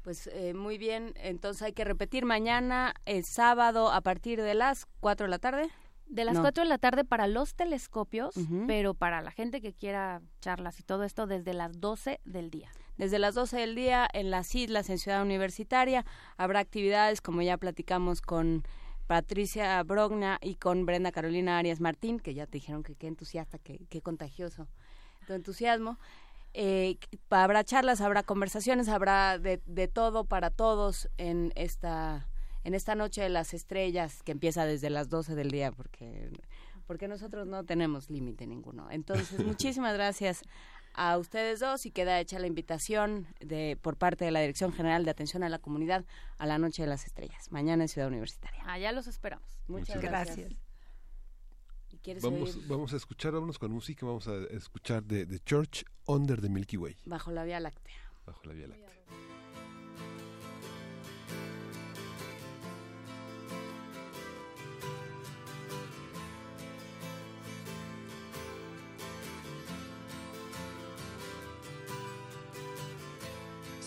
[0.00, 4.86] Pues eh, muy bien, entonces hay que repetir mañana, el sábado, a partir de las
[5.00, 5.70] 4 de la tarde.
[6.10, 8.34] De las 4 de la tarde para los telescopios,
[8.66, 12.68] pero para la gente que quiera charlas y todo esto desde las 12 del día.
[12.98, 16.04] Desde las 12 del día en las islas, en Ciudad Universitaria,
[16.36, 18.64] habrá actividades como ya platicamos con
[19.06, 23.58] Patricia Brogna y con Brenda Carolina Arias Martín, que ya te dijeron que qué entusiasta,
[23.58, 24.66] qué, qué contagioso
[25.26, 25.96] tu entusiasmo.
[26.54, 26.98] Eh,
[27.30, 32.28] habrá charlas, habrá conversaciones, habrá de, de todo para todos en esta
[32.64, 36.30] en esta noche de las estrellas que empieza desde las 12 del día porque
[36.86, 38.90] porque nosotros no tenemos límite ninguno.
[38.90, 40.42] Entonces, muchísimas gracias
[40.94, 45.04] a ustedes dos y queda hecha la invitación de por parte de la Dirección General
[45.04, 46.04] de Atención a la Comunidad
[46.38, 48.60] a la Noche de las Estrellas, mañana en Ciudad Universitaria.
[48.66, 49.60] Allá los esperamos.
[49.68, 50.52] Muchas, gracias.
[52.22, 56.48] Vamos, vamos a escuchar, vámonos con música, vamos a escuchar de, de Church Under the
[56.48, 56.96] Milky Way.
[57.04, 57.94] Bajo la Vía Láctea.
[58.26, 58.90] Bajo la Vía Láctea.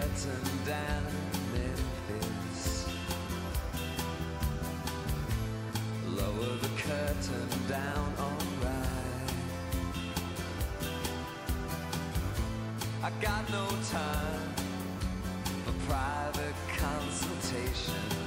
[0.00, 1.04] Curtain down
[1.52, 2.86] Memphis.
[6.08, 9.32] Lower the curtain down, alright.
[13.02, 14.54] I got no time
[15.64, 18.19] for private consultation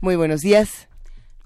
[0.00, 0.88] Muy buenos días.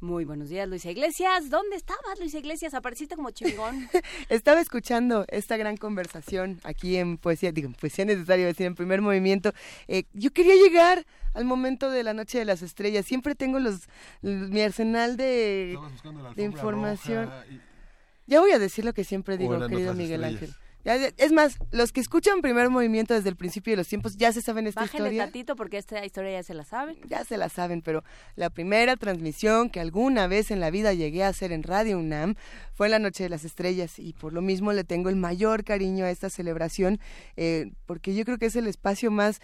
[0.02, 1.48] Muy buenos días, Luisa Iglesias.
[1.48, 2.74] ¿Dónde estabas, Luisa Iglesias?
[2.74, 3.88] Apareciste como chingón.
[4.28, 9.52] Estaba escuchando esta gran conversación aquí en Poesía, digo, Poesía Necesaria, decir, en primer movimiento.
[9.88, 13.06] Eh, yo quería llegar al momento de la Noche de las Estrellas.
[13.06, 13.88] Siempre tengo los
[14.22, 15.78] mi arsenal de,
[16.36, 17.30] de información.
[18.26, 20.54] Ya voy a decir lo que siempre digo, querido Miguel Ángel.
[20.84, 24.42] Es más, los que escuchan primer movimiento desde el principio de los tiempos ya se
[24.42, 25.24] saben esta Bájenle historia.
[25.24, 26.96] tantito porque esta historia ya se la saben.
[27.06, 28.02] Ya se la saben, pero
[28.34, 32.34] la primera transmisión que alguna vez en la vida llegué a hacer en Radio UNAM
[32.74, 35.62] fue en la Noche de las Estrellas y por lo mismo le tengo el mayor
[35.62, 36.98] cariño a esta celebración
[37.36, 39.40] eh, porque yo creo que es el espacio más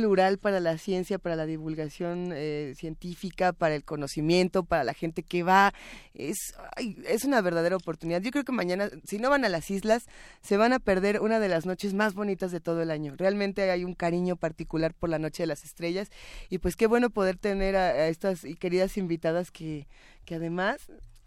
[0.00, 5.22] plural para la ciencia, para la divulgación eh, científica, para el conocimiento, para la gente
[5.22, 5.72] que va.
[6.12, 6.36] Es,
[6.76, 8.20] ay, es una verdadera oportunidad.
[8.20, 10.04] Yo creo que mañana, si no van a las islas,
[10.42, 13.14] se van a perder una de las noches más bonitas de todo el año.
[13.16, 16.10] Realmente hay un cariño particular por la Noche de las Estrellas
[16.50, 19.88] y pues qué bueno poder tener a, a estas queridas invitadas que,
[20.26, 20.76] que además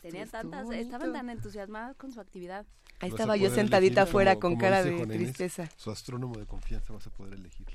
[0.04, 2.68] Tenían tantas, estaban tan entusiasmadas con su actividad.
[3.00, 5.70] Ahí estaba yo sentadita afuera como- con como cara de Inés, tristeza.
[5.76, 7.66] Su astrónomo de confianza vas a poder elegir.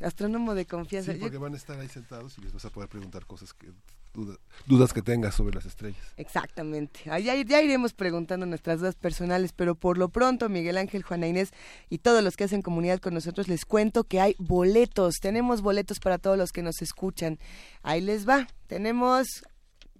[0.00, 1.12] Astrónomo de confianza.
[1.12, 3.52] Sí, Yo- porque van a estar ahí sentados y les vas a poder preguntar cosas
[3.54, 3.68] que
[4.14, 6.02] duda- dudas que tengas sobre las estrellas.
[6.16, 7.00] Exactamente.
[7.10, 11.26] Ah, Ya, ya iremos preguntando nuestras dudas personales, pero por lo pronto, Miguel Ángel, Juana
[11.28, 11.50] Inés
[11.88, 15.16] y todos los que hacen comunidad con nosotros, les cuento que hay boletos.
[15.20, 17.38] Tenemos boletos para todos los que nos escuchan.
[17.82, 18.46] Ahí les va.
[18.66, 19.26] Tenemos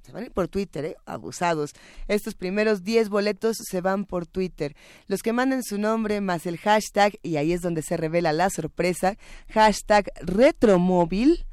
[0.08, 0.96] se van a ir por Twitter, ¿eh?
[1.04, 1.72] abusados.
[2.08, 4.74] Estos primeros 10 boletos se van por Twitter.
[5.06, 8.48] Los que manden su nombre más el hashtag, y ahí es donde se revela la
[8.48, 9.18] sorpresa,
[9.50, 11.44] hashtag retromóvil.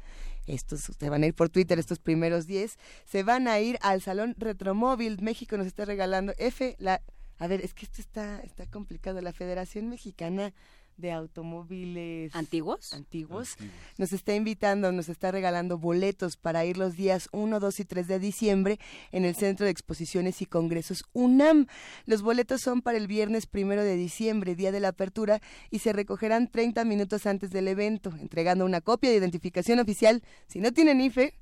[0.46, 2.78] Estos se van a ir por Twitter, estos primeros 10.
[3.04, 5.20] Se van a ir al Salón Retromóvil.
[5.20, 7.02] México nos está regalando F, la...
[7.38, 9.20] A ver, es que esto está, está complicado.
[9.20, 10.54] La Federación Mexicana
[10.96, 12.92] de Automóviles ¿Antiguos?
[12.92, 13.56] antiguos
[13.98, 18.08] nos está invitando, nos está regalando boletos para ir los días 1, 2 y 3
[18.08, 18.78] de diciembre
[19.12, 21.66] en el Centro de Exposiciones y Congresos UNAM.
[22.04, 25.40] Los boletos son para el viernes primero de diciembre, día de la apertura,
[25.70, 30.22] y se recogerán 30 minutos antes del evento, entregando una copia de identificación oficial.
[30.46, 31.34] Si no tienen IFE,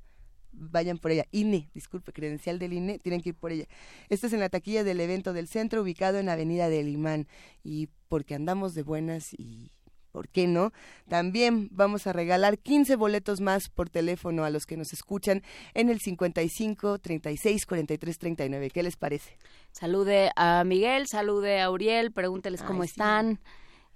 [0.57, 1.25] vayan por ella.
[1.31, 3.65] INE, disculpe, credencial del INE, tienen que ir por ella.
[4.09, 7.27] Esto es en la taquilla del evento del centro, ubicado en Avenida del Imán.
[7.63, 9.71] Y porque andamos de buenas y
[10.15, 10.71] ¿por qué no?
[11.09, 15.43] También vamos a regalar 15 boletos más por teléfono a los que nos escuchan
[15.73, 18.69] en el 55 36 43 39.
[18.69, 19.37] ¿Qué les parece?
[19.73, 22.91] Salude a Miguel, salude a Uriel, pregúnteles cómo sí.
[22.91, 23.41] están.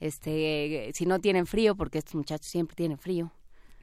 [0.01, 3.31] Este, si no tienen frío, porque estos muchachos siempre tienen frío.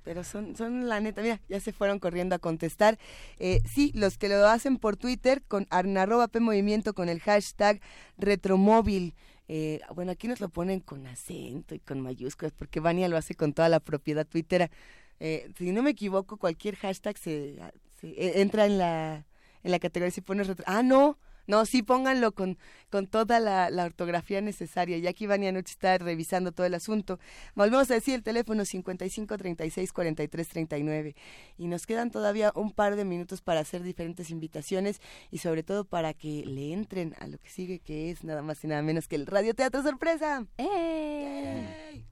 [0.06, 2.96] Pero son, son la neta, mira, ya se fueron corriendo a contestar.
[3.40, 7.80] Eh, sí, los que lo hacen por Twitter con arroba Movimiento con el hashtag
[8.16, 9.16] retromóvil.
[9.48, 13.34] Eh, bueno, aquí nos lo ponen con acento y con mayúsculas, porque Vania lo hace
[13.34, 14.70] con toda la propiedad twittera.
[15.18, 17.56] Eh, si no me equivoco, cualquier hashtag se,
[18.00, 19.26] se- eh, entra en la,
[19.64, 20.64] en la categoría si pones retro.
[20.68, 22.58] Ah, no, no, sí pónganlo con,
[22.90, 24.98] con toda la, la ortografía necesaria.
[24.98, 27.18] Ya aquí Vania Noche está revisando todo el asunto.
[27.54, 31.16] Volvemos a decir el teléfono 55 36 43 39.
[31.58, 35.84] Y nos quedan todavía un par de minutos para hacer diferentes invitaciones y sobre todo
[35.84, 39.08] para que le entren a lo que sigue, que es nada más y nada menos
[39.08, 40.46] que el radioteatro sorpresa.
[40.58, 42.04] ¡Eh!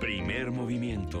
[0.00, 1.20] Primer movimiento.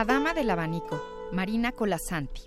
[0.00, 0.98] La Dama del Abanico,
[1.30, 2.40] Marina Colasanti.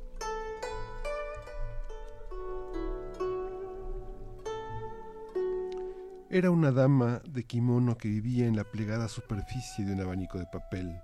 [6.32, 10.47] Era una dama de kimono que vivía en la plegada superficie de un abanico de
[10.47, 10.99] papel.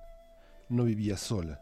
[0.70, 1.62] No vivía sola.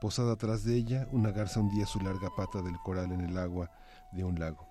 [0.00, 3.70] Posada atrás de ella, una garza hundía su larga pata del coral en el agua
[4.10, 4.66] de un lago,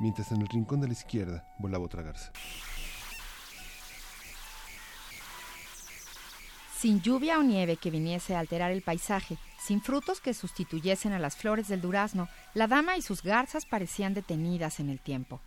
[0.00, 2.32] mientras en el rincón de la izquierda volaba otra garza.
[6.84, 11.18] Sin lluvia o nieve que viniese a alterar el paisaje, sin frutos que sustituyesen a
[11.18, 15.40] las flores del durazno, la dama y sus garzas parecían detenidas en el tiempo.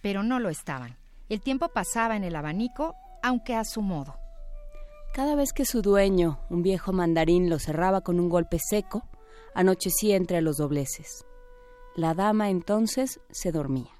[0.00, 0.96] Pero no lo estaban.
[1.28, 4.16] El tiempo pasaba en el abanico, aunque a su modo.
[5.12, 9.06] Cada vez que su dueño, un viejo mandarín, lo cerraba con un golpe seco,
[9.54, 11.26] anochecía entre los dobleces.
[11.96, 13.90] La dama entonces se dormía.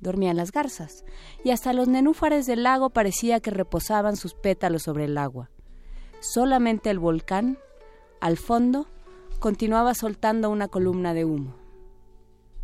[0.00, 1.02] Dormían las garzas,
[1.44, 5.48] y hasta los nenúfares del lago parecía que reposaban sus pétalos sobre el agua.
[6.20, 7.58] Solamente el volcán,
[8.20, 8.86] al fondo,
[9.38, 11.54] continuaba soltando una columna de humo.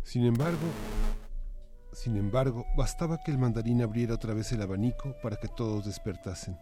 [0.03, 0.67] Sin embargo,
[1.93, 6.57] sin embargo, bastaba que el mandarín abriera otra vez el abanico para que todos despertasen.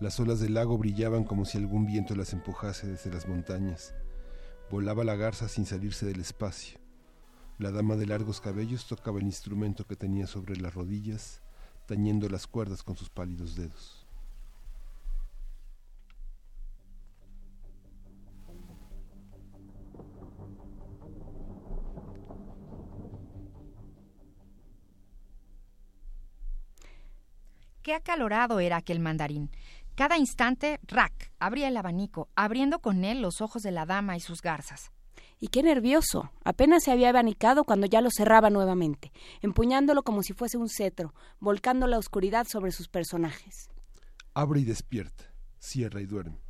[0.00, 3.94] Las olas del lago brillaban como si algún viento las empujase desde las montañas.
[4.70, 6.80] Volaba la garza sin salirse del espacio.
[7.58, 11.40] La dama de largos cabellos tocaba el instrumento que tenía sobre las rodillas,
[11.86, 14.03] tañendo las cuerdas con sus pálidos dedos.
[27.84, 29.50] Qué acalorado era aquel mandarín.
[29.94, 34.20] Cada instante, rack, abría el abanico, abriendo con él los ojos de la dama y
[34.20, 34.90] sus garzas.
[35.38, 36.32] Y qué nervioso.
[36.44, 39.12] Apenas se había abanicado cuando ya lo cerraba nuevamente,
[39.42, 43.68] empuñándolo como si fuese un cetro, volcando la oscuridad sobre sus personajes.
[44.32, 45.24] Abre y despierta,
[45.58, 46.40] cierra y duerme.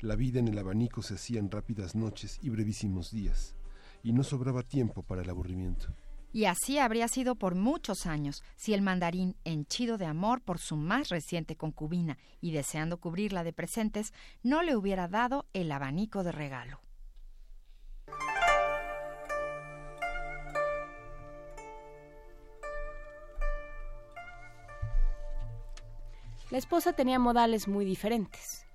[0.00, 3.54] La vida en el abanico se hacía en rápidas noches y brevísimos días,
[4.02, 5.94] y no sobraba tiempo para el aburrimiento.
[6.32, 10.76] Y así habría sido por muchos años si el mandarín, henchido de amor por su
[10.76, 14.12] más reciente concubina y deseando cubrirla de presentes,
[14.42, 16.80] no le hubiera dado el abanico de regalo.
[26.50, 28.66] La esposa tenía modales muy diferentes.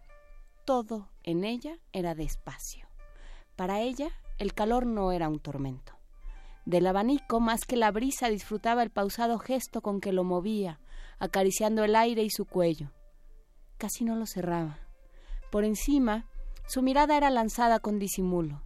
[0.63, 2.87] Todo en ella era despacio.
[3.57, 5.94] Para ella, el calor no era un tormento.
[6.65, 10.79] Del abanico, más que la brisa, disfrutaba el pausado gesto con que lo movía,
[11.19, 12.91] acariciando el aire y su cuello.
[13.77, 14.79] Casi no lo cerraba.
[15.51, 16.25] Por encima,
[16.67, 18.63] su mirada era lanzada con disimulo.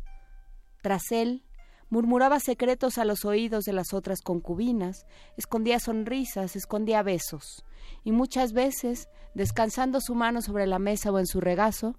[0.82, 1.44] Tras él,
[1.90, 7.66] murmuraba secretos a los oídos de las otras concubinas, escondía sonrisas, escondía besos,
[8.06, 11.98] y muchas veces, descansando su mano sobre la mesa o en su regazo,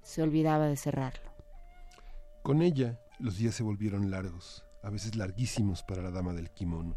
[0.00, 1.30] se olvidaba de cerrarlo.
[2.42, 6.96] Con ella, los días se volvieron largos a veces larguísimos para la dama del kimono.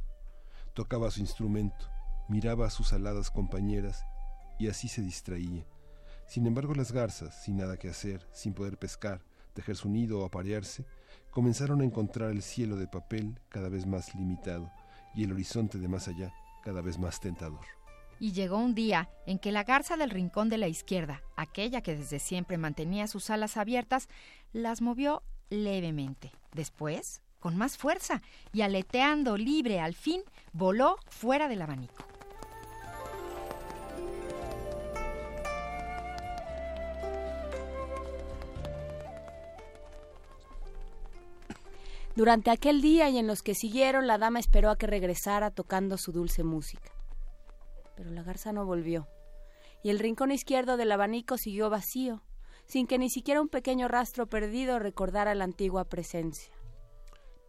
[0.74, 1.90] Tocaba su instrumento,
[2.28, 4.04] miraba a sus aladas compañeras
[4.60, 5.66] y así se distraía.
[6.28, 9.24] Sin embargo, las garzas, sin nada que hacer, sin poder pescar,
[9.54, 10.86] tejer su nido o aparearse,
[11.30, 14.72] comenzaron a encontrar el cielo de papel cada vez más limitado
[15.14, 16.34] y el horizonte de más allá
[16.64, 17.66] cada vez más tentador.
[18.20, 21.96] Y llegó un día en que la garza del rincón de la izquierda, aquella que
[21.96, 24.08] desde siempre mantenía sus alas abiertas,
[24.54, 26.32] las movió levemente.
[26.54, 28.22] Después con más fuerza
[28.54, 30.22] y aleteando libre al fin,
[30.54, 32.06] voló fuera del abanico.
[42.16, 45.98] Durante aquel día y en los que siguieron, la dama esperó a que regresara tocando
[45.98, 46.90] su dulce música.
[47.98, 49.10] Pero la garza no volvió,
[49.84, 52.24] y el rincón izquierdo del abanico siguió vacío,
[52.68, 56.55] sin que ni siquiera un pequeño rastro perdido recordara la antigua presencia.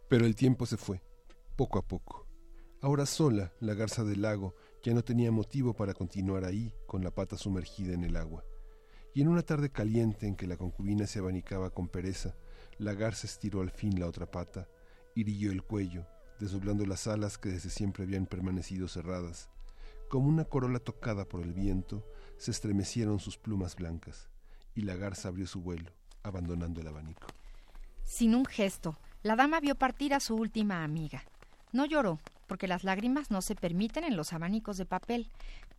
[0.09, 1.01] Pero el tiempo se fue,
[1.57, 2.25] poco a poco.
[2.79, 7.11] Ahora sola, la garza del lago ya no tenía motivo para continuar ahí con la
[7.11, 8.45] pata sumergida en el agua.
[9.13, 12.35] Y en una tarde caliente en que la concubina se abanicaba con pereza,
[12.77, 14.69] la garza estiró al fin la otra pata,
[15.13, 16.05] irilló el cuello,
[16.39, 19.49] desdoblando las alas que desde siempre habían permanecido cerradas.
[20.07, 22.05] Como una corola tocada por el viento,
[22.37, 24.29] se estremecieron sus plumas blancas,
[24.73, 25.91] y la garza abrió su vuelo,
[26.23, 27.27] abandonando el abanico.
[28.03, 31.23] Sin un gesto, la dama vio partir a su última amiga.
[31.71, 35.29] No lloró, porque las lágrimas no se permiten en los abanicos de papel,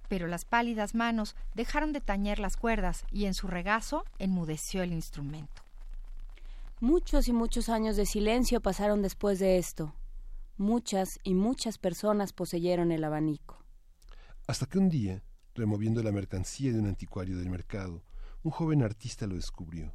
[0.09, 4.93] pero las pálidas manos dejaron de tañer las cuerdas y en su regazo enmudeció el
[4.93, 5.63] instrumento.
[6.81, 9.95] Muchos y muchos años de silencio pasaron después de esto.
[10.57, 13.59] Muchas y muchas personas poseyeron el abanico.
[14.47, 15.23] Hasta que un día,
[15.55, 18.03] removiendo la mercancía de un anticuario del mercado,
[18.43, 19.95] un joven artista lo descubrió,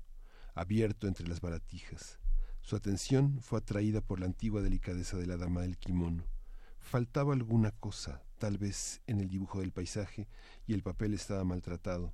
[0.53, 2.19] abierto entre las baratijas.
[2.64, 6.24] Su atención fue atraída por la antigua delicadeza de la dama del kimono.
[6.80, 10.30] Faltaba alguna cosa, tal vez en el dibujo del paisaje,
[10.66, 12.14] y el papel estaba maltratado.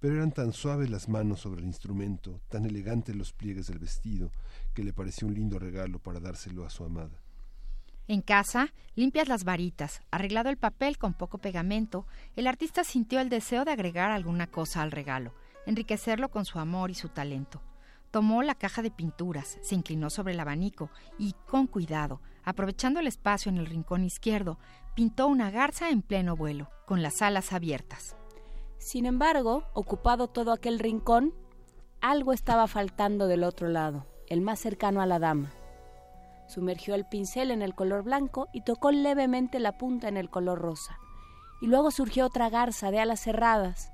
[0.00, 4.32] Pero eran tan suaves las manos sobre el instrumento, tan elegantes los pliegues del vestido,
[4.72, 7.22] que le pareció un lindo regalo para dárselo a su amada.
[8.08, 13.28] En casa, limpias las varitas, arreglado el papel con poco pegamento, el artista sintió el
[13.28, 15.34] deseo de agregar alguna cosa al regalo,
[15.66, 17.60] enriquecerlo con su amor y su talento.
[18.12, 23.06] Tomó la caja de pinturas, se inclinó sobre el abanico y, con cuidado, aprovechando el
[23.06, 24.58] espacio en el rincón izquierdo,
[24.94, 28.14] pintó una garza en pleno vuelo, con las alas abiertas.
[28.76, 31.32] Sin embargo, ocupado todo aquel rincón,
[32.02, 35.50] algo estaba faltando del otro lado, el más cercano a la dama.
[36.48, 40.58] Sumergió el pincel en el color blanco y tocó levemente la punta en el color
[40.58, 40.98] rosa.
[41.62, 43.90] Y luego surgió otra garza de alas cerradas,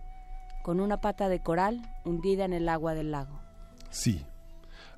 [0.65, 3.48] con una pata de coral hundida en el agua del lago.
[3.91, 4.25] Sí,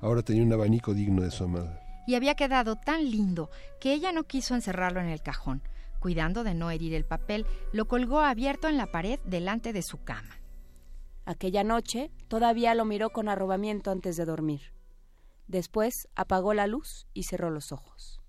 [0.01, 1.81] ahora tenía un abanico digno de su amada.
[2.07, 5.61] Y había quedado tan lindo que ella no quiso encerrarlo en el cajón.
[5.99, 10.03] Cuidando de no herir el papel, lo colgó abierto en la pared delante de su
[10.03, 10.35] cama.
[11.25, 14.73] Aquella noche todavía lo miró con arrobamiento antes de dormir.
[15.47, 18.19] Después apagó la luz y cerró los ojos.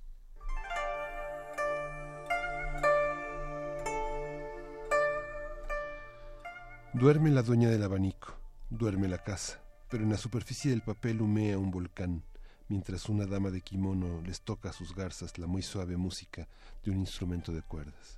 [6.92, 8.34] Duerme la dueña del abanico,
[8.68, 9.61] duerme la casa
[9.92, 12.22] pero en la superficie del papel humea un volcán,
[12.68, 16.48] mientras una dama de kimono les toca a sus garzas la muy suave música
[16.82, 18.16] de un instrumento de cuerdas.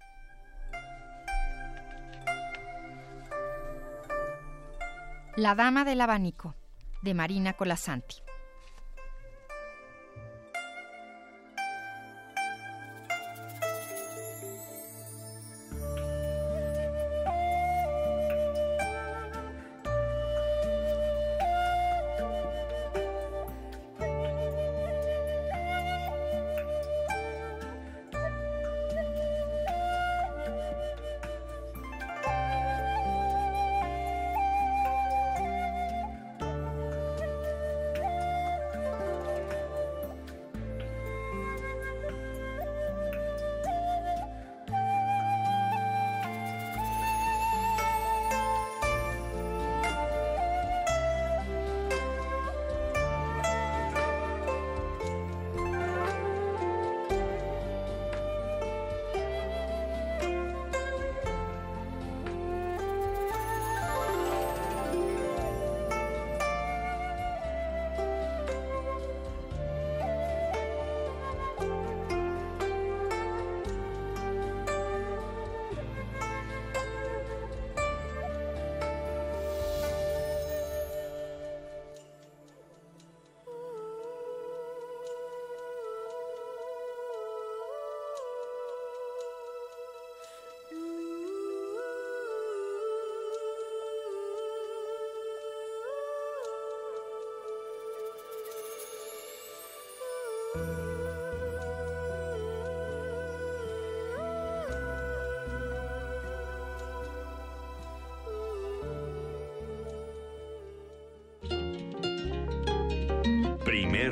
[5.36, 6.54] La Dama del Abanico,
[7.02, 8.23] de Marina Colasanti.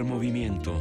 [0.05, 0.81] Movimiento.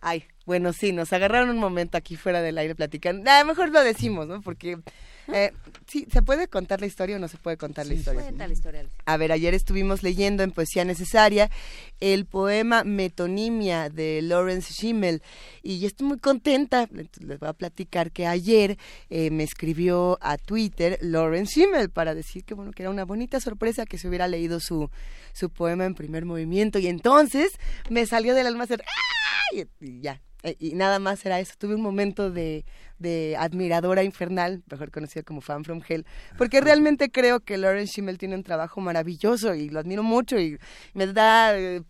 [0.00, 3.30] Ay, bueno, sí, nos agarraron un momento aquí fuera del aire platicando.
[3.30, 4.40] A lo mejor lo decimos, ¿no?
[4.40, 4.78] Porque
[5.32, 5.52] eh,
[5.92, 8.22] sí, ¿se puede contar la historia o no se puede contar la historia?
[8.22, 8.86] Cuenta la historia.
[9.04, 11.50] A ver, ayer estuvimos leyendo en Poesía Necesaria
[12.00, 15.22] el poema Metonimia de Lawrence Schimmel
[15.62, 18.78] y yo estoy muy contenta, les voy a platicar que ayer
[19.10, 23.38] eh, me escribió a Twitter Lawrence Schimmel para decir que bueno, que era una bonita
[23.38, 24.90] sorpresa que se hubiera leído su,
[25.34, 27.52] su poema en primer movimiento y entonces
[27.90, 28.82] me salió del alma hacer
[29.52, 29.66] ¡ay!
[29.80, 30.22] y ya,
[30.58, 31.54] y nada más era eso.
[31.58, 32.64] Tuve un momento de,
[32.98, 36.06] de admiradora infernal, mejor conocida como Fan from Hell,
[36.38, 40.58] porque realmente creo que Lawrence Schimmel tiene un trabajo maravilloso y lo admiro mucho y
[40.94, 41.82] me da eh,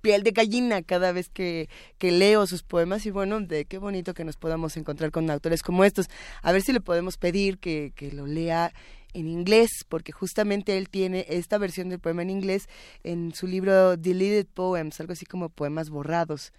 [0.00, 4.14] piel de gallina cada vez que, que leo sus poemas y bueno, de qué bonito
[4.14, 6.08] que nos podamos encontrar con autores como estos.
[6.42, 8.72] A ver si le podemos pedir que, que lo lea
[9.14, 12.68] en inglés, porque justamente él tiene esta versión del poema en inglés
[13.04, 16.52] en su libro Deleted Poems, algo así como poemas borrados.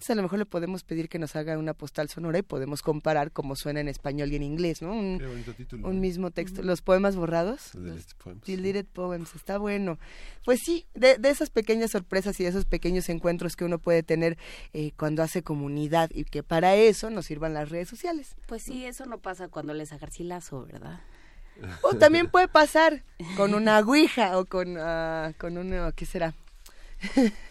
[0.00, 2.80] Entonces a lo mejor le podemos pedir que nos haga una postal sonora y podemos
[2.80, 4.94] comparar cómo suena en español y en inglés, ¿no?
[4.94, 5.86] Un, Qué bonito título.
[5.86, 6.62] un mismo texto.
[6.62, 7.72] Los poemas borrados.
[7.74, 8.46] Deleted Poems.
[8.46, 9.98] Deleted Poems, está bueno.
[10.46, 14.02] Pues sí, de, de esas pequeñas sorpresas y de esos pequeños encuentros que uno puede
[14.02, 14.38] tener
[14.72, 18.36] eh, cuando hace comunidad y que para eso nos sirvan las redes sociales.
[18.46, 21.00] Pues sí, eso no pasa cuando les a Garcilaso, ¿verdad?
[21.82, 23.04] O también puede pasar
[23.36, 26.32] con una ouija o con, uh, con un, ¿qué será?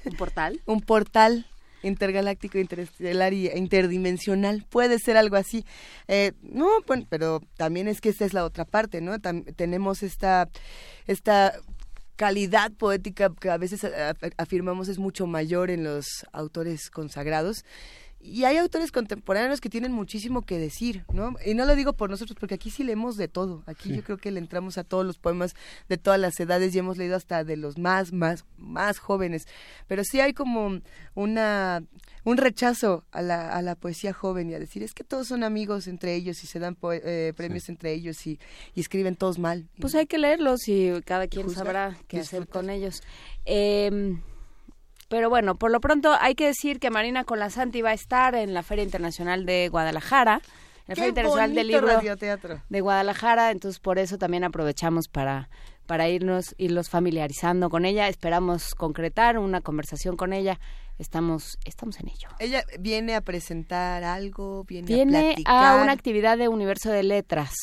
[0.04, 0.60] ¿Un portal?
[0.66, 1.46] un portal
[1.84, 4.66] intergaláctico, interestelar y interdimensional.
[4.70, 5.66] Puede ser algo así.
[6.08, 9.20] Eh, no, bueno, pero también es que esta es la otra parte, ¿no?
[9.20, 10.50] tenemos esta,
[11.08, 11.54] esta
[12.16, 13.88] calidad poética que a veces
[14.38, 17.64] afirmamos es mucho mayor en los autores consagrados
[18.22, 21.36] y hay autores contemporáneos que tienen muchísimo que decir, ¿no?
[21.46, 23.64] Y no lo digo por nosotros, porque aquí sí leemos de todo.
[23.66, 25.56] Aquí yo creo que le entramos a todos los poemas
[25.88, 29.48] de todas las edades y hemos leído hasta de los más, más, más jóvenes.
[29.88, 30.82] Pero sí hay como
[31.16, 31.82] una
[32.26, 35.44] un rechazo a la, a la poesía joven y a decir es que todos son
[35.44, 38.38] amigos entre ellos y se dan eh, premios entre ellos y,
[38.76, 39.68] escriben todos mal.
[39.80, 43.02] Pues hay que leerlos y cada quien sabrá qué hacer con ellos.
[43.46, 44.20] Eh,
[45.10, 48.54] pero bueno, por lo pronto hay que decir que Marina Colasanti va a estar en
[48.54, 50.36] la Feria Internacional de Guadalajara.
[50.36, 52.00] En la Feria Internacional del Libro
[52.70, 55.50] de Guadalajara, entonces por eso también aprovechamos para
[55.88, 58.08] para irnos irlos familiarizando con ella.
[58.08, 60.60] Esperamos concretar una conversación con ella.
[61.00, 62.30] Estamos estamos en ello.
[62.38, 65.80] Ella viene a presentar algo, viene, viene a platicar.
[65.80, 67.54] a una actividad de Universo de Letras,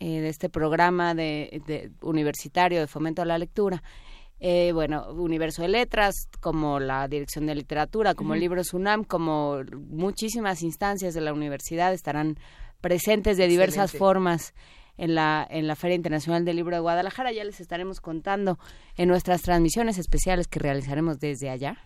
[0.00, 3.84] eh, de este programa de, de universitario de fomento a la lectura
[4.38, 9.62] eh, bueno, Universo de Letras, como la Dirección de Literatura, como el Libro Sunam, como
[9.88, 12.38] muchísimas instancias de la universidad estarán
[12.80, 14.52] presentes de diversas formas
[14.98, 17.32] en la, en la Feria Internacional del Libro de Guadalajara.
[17.32, 18.58] Ya les estaremos contando
[18.96, 21.78] en nuestras transmisiones especiales que realizaremos desde allá.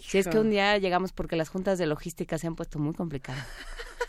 [0.00, 2.94] Si es que un día llegamos porque las juntas de logística se han puesto muy
[2.94, 3.46] complicadas.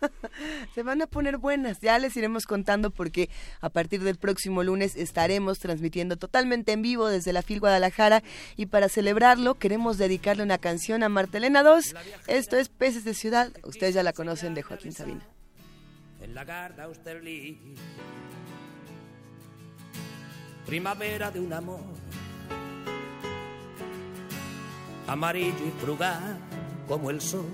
[0.74, 3.28] Se van a poner buenas, ya les iremos contando porque
[3.60, 8.22] a partir del próximo lunes estaremos transmitiendo totalmente en vivo desde la FIL Guadalajara
[8.56, 11.94] y para celebrarlo queremos dedicarle una canción a Martelena 2.
[12.26, 15.26] Esto es Peces de Ciudad, ustedes ya la conocen de Joaquín Sabina.
[16.20, 16.44] En la
[20.66, 21.80] primavera de un amor,
[25.06, 26.36] amarillo y frugal
[26.86, 27.46] como el sol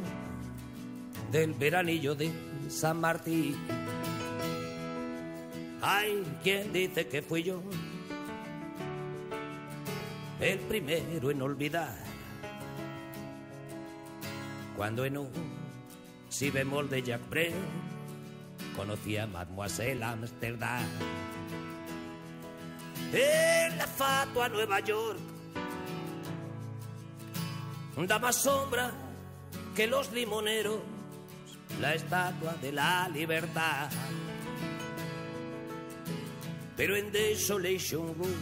[1.34, 2.30] del veranillo de
[2.68, 3.56] San Martín.
[5.82, 7.60] Hay quien dice que fui yo
[10.38, 11.96] el primero en olvidar
[14.76, 15.30] cuando en un
[16.28, 17.52] si bemol de Jack Brel
[18.76, 20.86] conocí a Mademoiselle Amsterdam.
[23.12, 25.18] En la fatua Nueva York
[28.06, 28.92] da más sombra
[29.74, 30.93] que los limoneros
[31.80, 33.90] la estatua de la libertad.
[36.76, 38.34] Pero en Desolation Room,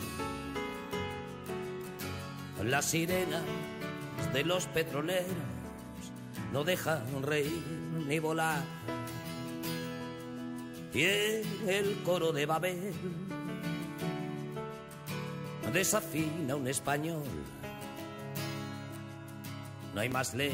[2.64, 3.42] las sirenas
[4.32, 5.26] de los petroleros
[6.52, 7.62] no dejan reír
[8.06, 8.62] ni volar.
[10.94, 12.92] Y en el coro de Babel
[15.72, 17.22] desafina un español.
[19.94, 20.52] No hay más ley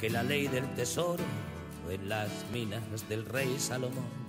[0.00, 1.24] que la ley del tesoro
[1.90, 4.28] en las minas del rey Salomón.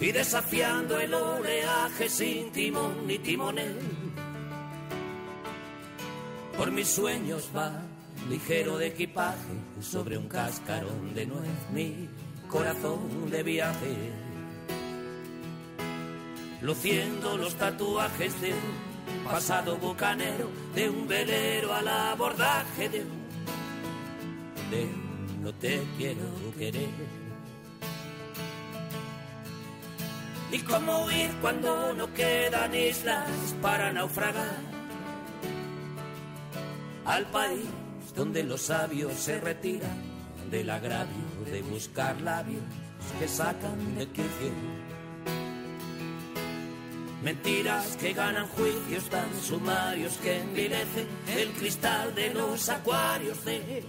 [0.00, 3.76] Y desafiando el oleaje sin timón ni timonel,
[6.56, 7.82] por mis sueños va
[8.28, 12.08] ligero de equipaje sobre un cascarón de nuez, mi
[12.48, 14.12] corazón de viaje,
[16.62, 23.19] luciendo los tatuajes de un pasado bucanero, de un velero al abordaje de un
[25.42, 26.24] no te quiero
[26.56, 26.88] querer.
[30.52, 33.28] Y cómo huir cuando no quedan islas
[33.62, 34.58] para naufragar
[37.04, 37.68] al país
[38.14, 39.96] donde los sabios se retiran
[40.50, 42.62] del agravio de buscar labios
[43.18, 44.52] que sacan de quicio.
[47.22, 51.06] Mentiras que ganan juicios tan sumarios que envilecen
[51.36, 53.84] el cristal de los acuarios de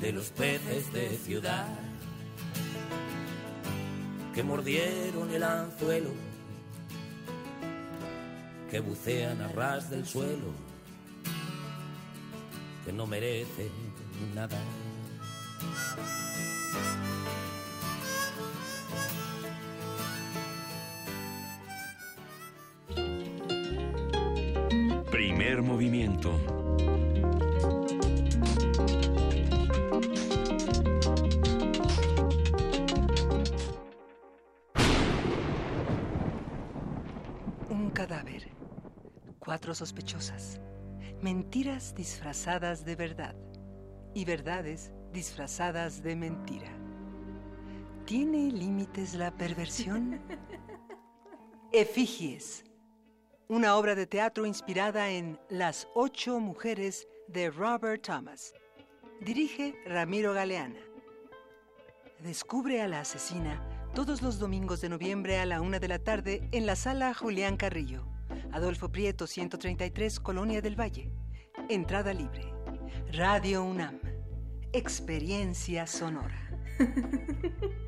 [0.00, 1.66] de los peces de ciudad
[4.34, 6.10] que mordieron el anzuelo,
[8.70, 10.52] que bucean a ras del suelo,
[12.84, 13.70] que no merecen
[14.34, 14.58] nada.
[25.10, 26.57] Primer movimiento
[39.48, 40.60] cuatro sospechosas,
[41.22, 43.34] mentiras disfrazadas de verdad
[44.12, 46.68] y verdades disfrazadas de mentira.
[48.04, 50.20] ¿Tiene límites la perversión?
[51.72, 52.62] Efigies,
[53.48, 58.52] una obra de teatro inspirada en Las ocho mujeres de Robert Thomas.
[59.22, 60.82] Dirige Ramiro Galeana.
[62.22, 66.46] Descubre a la asesina todos los domingos de noviembre a la una de la tarde
[66.52, 68.17] en la sala Julián Carrillo.
[68.52, 71.10] Adolfo Prieto 133, Colonia del Valle.
[71.68, 72.52] Entrada libre.
[73.12, 74.00] Radio UNAM.
[74.72, 76.36] Experiencia sonora.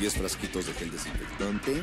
[0.00, 1.82] 10 frasquitos de gel desinfectante,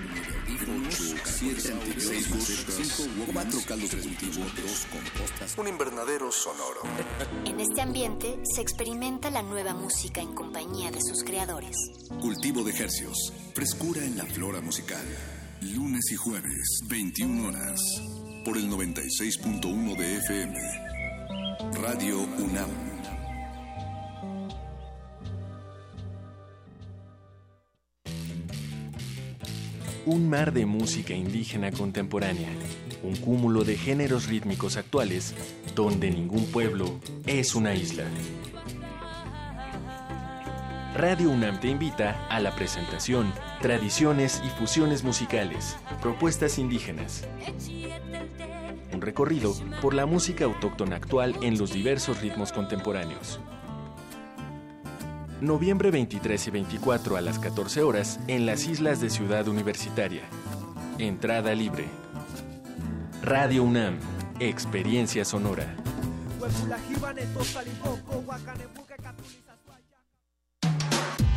[0.88, 6.82] 8, 7, 6, 4 caldos cultivos, 2 compostas, un invernadero sonoro.
[7.46, 11.78] En este ambiente se experimenta la nueva música en compañía de sus creadores.
[12.20, 15.06] Cultivo de hercios, frescura en la flora musical.
[15.62, 17.80] Lunes y jueves, 21 horas,
[18.44, 20.60] por el 96.1 de FM.
[21.84, 22.97] Radio UNAM.
[30.08, 32.48] Un mar de música indígena contemporánea,
[33.04, 35.36] un cúmulo de géneros rítmicos actuales,
[35.76, 38.06] donde ningún pueblo es una isla.
[40.96, 47.28] Radio UNAM te invita a la presentación Tradiciones y fusiones musicales, propuestas indígenas.
[48.94, 53.42] Un recorrido por la música autóctona actual en los diversos ritmos contemporáneos.
[55.42, 60.24] Noviembre 23 y 24 a las 14 horas en las islas de Ciudad Universitaria.
[60.98, 61.86] Entrada libre.
[63.22, 64.00] Radio UNAM,
[64.40, 65.76] Experiencia Sonora.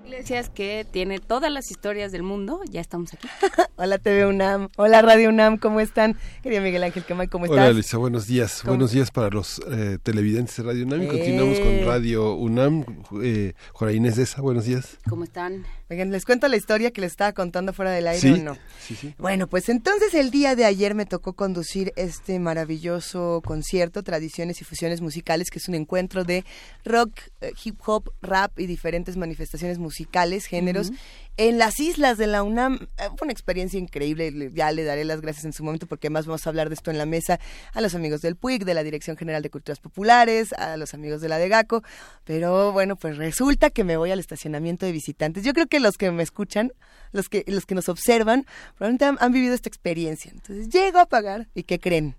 [0.05, 3.27] Iglesias que tiene todas las historias del mundo, ya estamos aquí.
[3.77, 6.15] Hola TV UNAM, hola Radio UNAM, ¿cómo están?
[6.43, 7.57] Querido Miguel Ángel Quemay, ¿cómo estás?
[7.57, 8.61] Hola Elisa, buenos días.
[8.63, 11.03] Buenos días para los eh, televidentes de Radio UNAM.
[11.03, 11.83] Y continuamos con Eh.
[11.85, 12.85] Radio UNAM.
[13.23, 14.99] Eh, Juana Inés de esa, buenos días.
[15.09, 15.65] ¿Cómo están?
[15.93, 18.57] Oigan, ¿les cuento la historia que les estaba contando fuera del aire Sí, o no?
[18.85, 19.13] sí, sí.
[19.19, 24.63] Bueno, pues entonces el día de ayer me tocó conducir este maravilloso concierto, Tradiciones y
[24.65, 26.43] Fusiones Musicales, que es un encuentro de
[26.83, 30.91] rock, eh, hip hop, rap y diferentes manifestaciones musicales, géneros.
[31.37, 32.87] En las islas de la UNAM.
[32.97, 36.07] Eh, Fue una experiencia increíble, le- ya le daré las gracias en su momento porque
[36.07, 37.39] además vamos a hablar de esto en la mesa
[37.73, 41.21] a los amigos del PUIC, de la Dirección General de Culturas Populares, a los amigos
[41.21, 41.81] de la DEGACO,
[42.23, 45.43] pero bueno, pues resulta que me voy al estacionamiento de visitantes.
[45.43, 46.71] Yo creo que los que me escuchan,
[47.11, 48.45] los que, los que nos observan,
[48.77, 50.31] probablemente han, han vivido esta experiencia.
[50.31, 52.15] Entonces llego a pagar y ¿qué creen?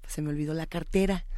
[0.00, 1.24] Pues se me olvidó la cartera.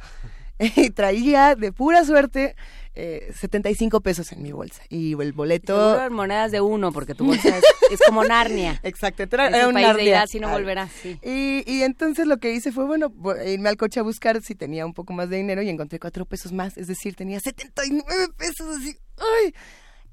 [0.75, 2.57] Y traía de pura suerte
[3.01, 4.83] eh, 75 pesos en mi bolsa.
[4.89, 5.73] Y el boleto...
[5.75, 8.79] Seguro en monedas de uno, porque tu bolsa es, es como Narnia.
[8.83, 11.17] Exacto, era, Es un país de y no volverás, sí.
[11.23, 13.13] Y, y entonces lo que hice fue, bueno,
[13.45, 16.25] irme al coche a buscar si tenía un poco más de dinero y encontré cuatro
[16.25, 19.53] pesos más, es decir, tenía 79 pesos así, ¡ay!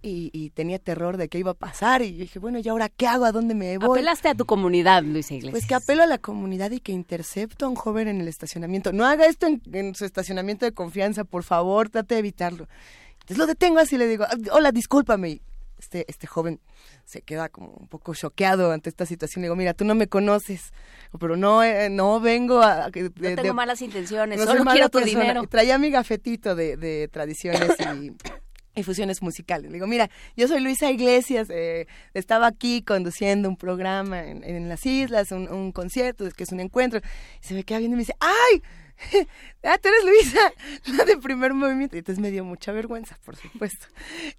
[0.06, 3.06] Y, y tenía terror de qué iba a pasar y dije, bueno, ¿y ahora qué
[3.06, 3.24] hago?
[3.24, 3.98] ¿A dónde me voy?
[3.98, 5.52] Apelaste a tu comunidad, Luisa Iglesias.
[5.52, 8.92] Pues que apelo a la comunidad y que intercepto a un joven en el estacionamiento.
[8.92, 12.68] No haga esto en, en su estacionamiento de confianza, por favor, trate de evitarlo.
[13.14, 15.28] Entonces lo detengo así, le digo, "Ah, hola, discúlpame.
[15.30, 15.42] Y
[15.78, 16.58] Este, este joven
[17.04, 19.42] se queda como un poco choqueado ante esta situación.
[19.42, 20.72] Le digo, mira, tú no me conoces,
[21.20, 22.88] pero no, eh, no vengo a...
[22.90, 25.20] de- no tengo de- malas intenciones, no solo quiero tu persona.
[25.22, 25.42] dinero.
[25.42, 28.12] Y Traía mi gafetito de, de tradiciones y
[28.76, 29.70] y fusiones musicales.
[29.70, 34.68] Le digo, mira, yo soy Luisa Iglesias, eh, estaba aquí conduciendo un programa en, en
[34.68, 37.00] las islas, un, un concierto, que es un encuentro.
[37.42, 38.62] Y se me queda viendo y me dice, ¡ay!
[39.62, 40.52] ah, tú eres Luisa,
[40.96, 41.96] la de primer movimiento.
[41.96, 43.86] Y entonces me dio mucha vergüenza, por supuesto.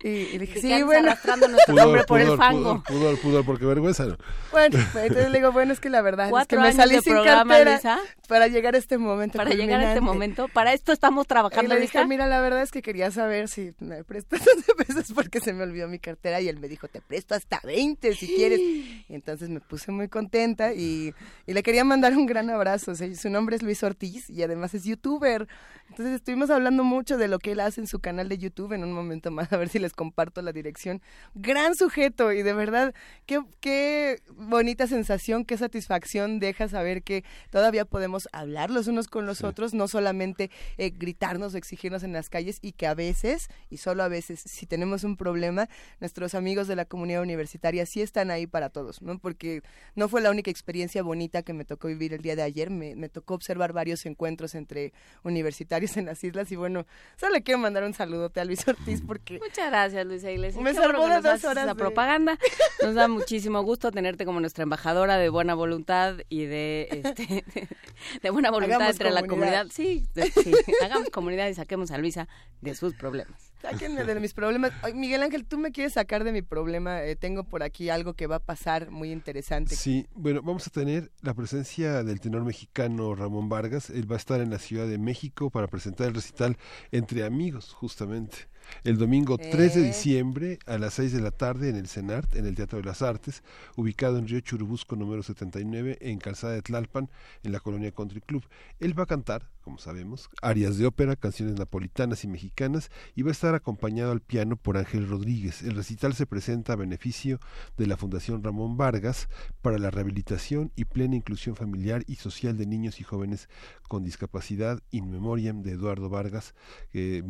[0.03, 1.09] Y, y dije, sí, bueno.
[1.09, 2.83] arrastrando nuestro nombre por el fango.
[2.83, 4.17] Pudor, pudor, porque vergüenza no.
[4.51, 7.71] Bueno, entonces le digo, bueno, es que la verdad es que me salí sin cartera
[7.71, 9.37] Luisa, para llegar a este momento.
[9.37, 11.73] Para llegar a este momento, para esto estamos trabajando.
[11.73, 15.11] Y le dije, mira, la verdad es que quería saber si me prestas 12 pesos
[15.13, 16.41] porque se me olvidó mi cartera.
[16.41, 18.59] Y él me dijo, te presto hasta 20 si quieres.
[19.09, 21.13] Y entonces me puse muy contenta y,
[21.45, 22.91] y le quería mandar un gran abrazo.
[22.91, 25.47] O sea, su nombre es Luis Ortiz y además es youtuber.
[25.89, 28.83] Entonces estuvimos hablando mucho de lo que él hace en su canal de YouTube en
[28.83, 31.01] un momento más, a ver si les comparto la dirección.
[31.33, 32.93] Gran sujeto y de verdad,
[33.25, 39.25] qué, qué bonita sensación, qué satisfacción deja saber que todavía podemos hablar los unos con
[39.25, 43.49] los otros, no solamente eh, gritarnos o exigirnos en las calles y que a veces,
[43.69, 45.69] y solo a veces, si tenemos un problema,
[45.99, 49.19] nuestros amigos de la comunidad universitaria sí están ahí para todos, ¿no?
[49.19, 49.61] Porque
[49.95, 52.95] no fue la única experiencia bonita que me tocó vivir el día de ayer, me,
[52.95, 56.85] me tocó observar varios encuentros entre universitarios en las islas y bueno,
[57.17, 59.39] solo le quiero mandar un saludote a Luis Ortiz porque...
[59.39, 60.63] Muchas gracias, Luisa Iglesias.
[60.63, 61.79] Me salvó de dos horas la de...
[61.79, 62.37] propaganda.
[62.83, 67.43] Nos da muchísimo gusto tenerte como nuestra embajadora de buena voluntad y de, este,
[68.21, 69.67] de buena voluntad Hagamos entre la comunidad.
[69.67, 69.73] comunidad.
[69.73, 72.27] Sí, de- sí, hagamos comunidad y saquemos a Luisa
[72.61, 73.51] de sus problemas.
[73.61, 74.71] Sáquenme de mis problemas.
[74.83, 77.03] Ay, Miguel Ángel, tú me quieres sacar de mi problema.
[77.03, 79.75] Eh, tengo por aquí algo que va a pasar muy interesante.
[79.75, 83.89] Sí, bueno, vamos a tener la presencia del tenor mexicano Ramón Vargas.
[83.89, 86.57] Él va a estar en la Ciudad de México para presentar el recital
[86.91, 88.49] Entre Amigos, justamente.
[88.83, 92.45] El domingo 3 de diciembre a las 6 de la tarde en el CENART, en
[92.45, 93.43] el Teatro de las Artes,
[93.75, 97.09] ubicado en Río Churubusco número 79, en Calzada de Tlalpan,
[97.43, 98.43] en la colonia Country Club.
[98.79, 103.29] Él va a cantar, como sabemos, arias de ópera, canciones napolitanas y mexicanas, y va
[103.29, 105.63] a estar acompañado al piano por Ángel Rodríguez.
[105.63, 107.39] El recital se presenta a beneficio
[107.77, 109.27] de la Fundación Ramón Vargas
[109.61, 113.49] para la rehabilitación y plena inclusión familiar y social de niños y jóvenes
[113.87, 116.55] con discapacidad in memoriam de Eduardo Vargas,
[116.93, 117.21] eh,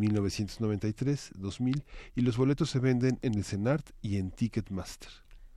[1.35, 1.83] 1993-2000,
[2.15, 5.09] y los boletos se venden en el CENART y en Ticketmaster.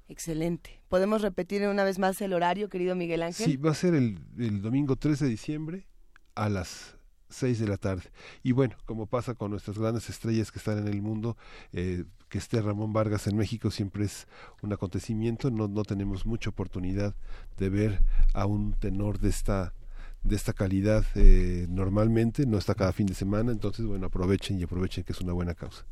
[0.09, 0.81] Excelente.
[0.89, 3.47] ¿Podemos repetir una vez más el horario, querido Miguel Ángel?
[3.47, 5.87] Sí, va a ser el, el domingo 3 de diciembre
[6.35, 6.97] a las
[7.31, 8.11] 6 de la tarde.
[8.43, 11.37] Y bueno, como pasa con nuestras grandes estrellas que están en el mundo,
[11.73, 14.27] eh, que esté Ramón Vargas en México siempre es
[14.63, 15.51] un acontecimiento.
[15.51, 17.15] No, no tenemos mucha oportunidad
[17.57, 18.03] de ver
[18.35, 19.75] a un tenor de esta
[20.23, 24.65] de esta calidad eh, normalmente, no está cada fin de semana, entonces bueno, aprovechen y
[24.65, 25.85] aprovechen que es una buena causa.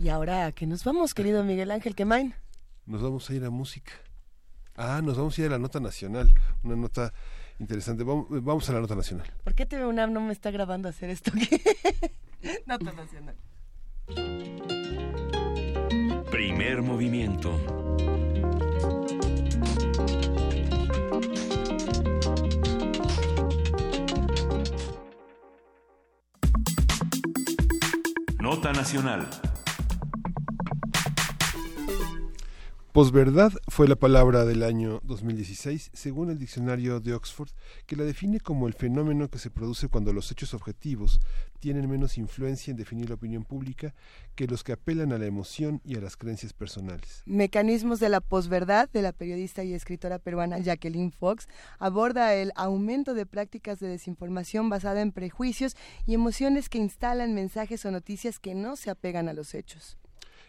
[0.00, 2.34] Y ahora, ¿a qué nos vamos, querido Miguel Ángel Quemain?
[2.86, 3.92] Nos vamos a ir a música.
[4.76, 7.12] Ah, nos vamos a ir a la nota nacional, una nota
[7.58, 8.02] interesante.
[8.02, 9.32] Vamos, vamos a la nota nacional.
[9.44, 11.30] ¿Por qué TV UNAM no me está grabando hacer esto?
[12.66, 13.36] Nota nacional.
[16.30, 17.58] Primer movimiento.
[28.44, 29.43] Nota Nacional.
[32.94, 37.48] Posverdad fue la palabra del año 2016, según el diccionario de Oxford,
[37.86, 41.20] que la define como el fenómeno que se produce cuando los hechos objetivos
[41.58, 43.96] tienen menos influencia en definir la opinión pública
[44.36, 47.24] que los que apelan a la emoción y a las creencias personales.
[47.26, 51.48] Mecanismos de la posverdad de la periodista y escritora peruana Jacqueline Fox
[51.80, 55.74] aborda el aumento de prácticas de desinformación basada en prejuicios
[56.06, 59.98] y emociones que instalan mensajes o noticias que no se apegan a los hechos.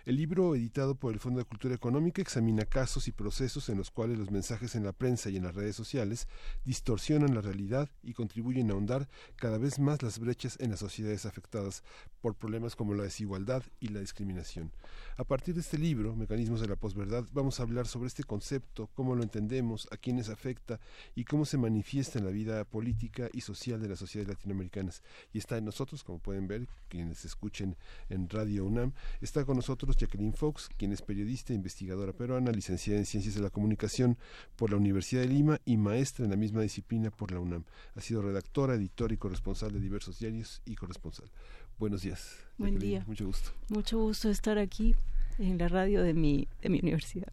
[0.05, 3.89] El libro, editado por el Fondo de Cultura Económica, examina casos y procesos en los
[3.89, 6.27] cuales los mensajes en la prensa y en las redes sociales
[6.63, 11.25] distorsionan la realidad y contribuyen a ahondar cada vez más las brechas en las sociedades
[11.25, 11.83] afectadas
[12.21, 14.71] por problemas como la desigualdad y la discriminación.
[15.17, 18.91] A partir de este libro, Mecanismos de la Posverdad, vamos a hablar sobre este concepto,
[18.93, 20.79] cómo lo entendemos, a quiénes afecta
[21.15, 25.01] y cómo se manifiesta en la vida política y social de las sociedades latinoamericanas.
[25.33, 27.75] Y está en nosotros, como pueden ver, quienes escuchen
[28.09, 32.99] en Radio UNAM, está con nosotros Jacqueline Fox, quien es periodista e investigadora peruana, licenciada
[32.99, 34.17] en Ciencias de la Comunicación
[34.55, 37.63] por la Universidad de Lima y maestra en la misma disciplina por la UNAM.
[37.95, 41.29] Ha sido redactora, editora y corresponsal de diversos diarios y corresponsal.
[41.79, 42.35] Buenos días.
[42.57, 43.05] Buen Jacqueline, día.
[43.07, 43.51] Mucho gusto.
[43.69, 44.95] Mucho gusto estar aquí
[45.39, 47.31] en la radio de mi, de mi universidad.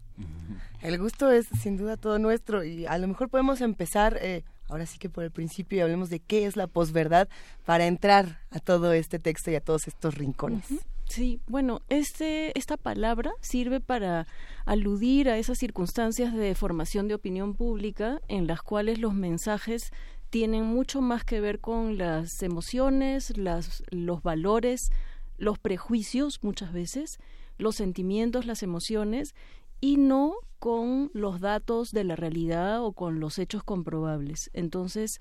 [0.81, 4.87] El gusto es sin duda todo nuestro y a lo mejor podemos empezar eh, ahora
[4.87, 7.29] sí que por el principio y hablemos de qué es la posverdad
[7.65, 10.67] para entrar a todo este texto y a todos estos rincones.
[11.13, 14.27] Sí, bueno, este, esta palabra sirve para
[14.65, 19.93] aludir a esas circunstancias de formación de opinión pública en las cuales los mensajes
[20.31, 24.91] tienen mucho más que ver con las emociones, las, los valores,
[25.37, 27.19] los prejuicios muchas veces,
[27.59, 29.35] los sentimientos, las emociones
[29.83, 34.49] y no con los datos de la realidad o con los hechos comprobables.
[34.55, 35.21] Entonces,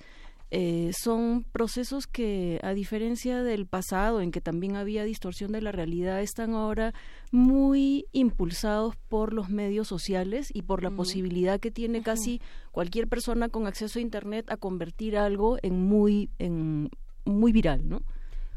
[0.54, 5.72] eh, son procesos que, a diferencia del pasado, en que también había distorsión de la
[5.72, 6.94] realidad, están ahora
[7.32, 12.42] muy impulsados por los medios sociales y por la posibilidad que tiene casi
[12.74, 16.90] cualquier persona con acceso a Internet a convertir algo en muy, en
[17.24, 18.02] muy viral, ¿no?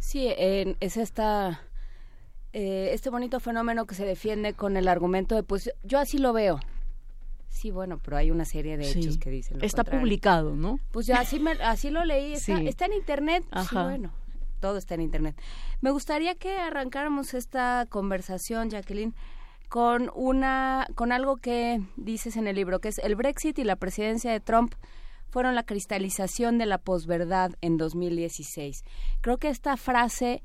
[0.01, 1.63] Sí, es esta,
[2.53, 6.33] eh, este bonito fenómeno que se defiende con el argumento de, pues yo así lo
[6.33, 6.59] veo,
[7.55, 9.61] Sí, bueno, pero hay una serie de hechos que dicen.
[9.61, 10.81] Lo está publicado, ¿no?
[10.91, 12.33] Pues ya así, me, así lo leí.
[12.33, 13.45] Está, está en internet.
[13.71, 14.13] Sí, bueno,
[14.59, 15.41] todo está en internet.
[15.81, 19.15] Me gustaría que arrancáramos esta conversación, Jacqueline,
[19.69, 23.77] con una, con algo que dices en el libro, que es el Brexit y la
[23.77, 24.75] presidencia de Trump
[25.31, 28.83] fueron la cristalización de la posverdad en 2016.
[29.21, 30.43] Creo que esta frase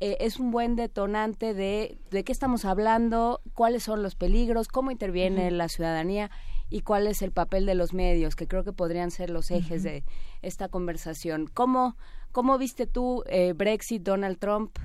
[0.00, 4.90] eh, es un buen detonante de, de qué estamos hablando, cuáles son los peligros, cómo
[4.90, 6.30] interviene la ciudadanía
[6.68, 9.82] y cuál es el papel de los medios, que creo que podrían ser los ejes
[9.82, 10.04] de
[10.42, 11.46] esta conversación.
[11.46, 11.96] ¿Cómo,
[12.32, 14.76] cómo viste tú eh, Brexit, Donald Trump?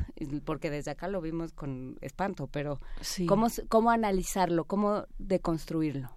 [0.46, 2.80] Porque desde acá lo vimos con espanto, pero
[3.28, 6.12] ¿cómo, ¿cómo analizarlo, cómo deconstruirlo?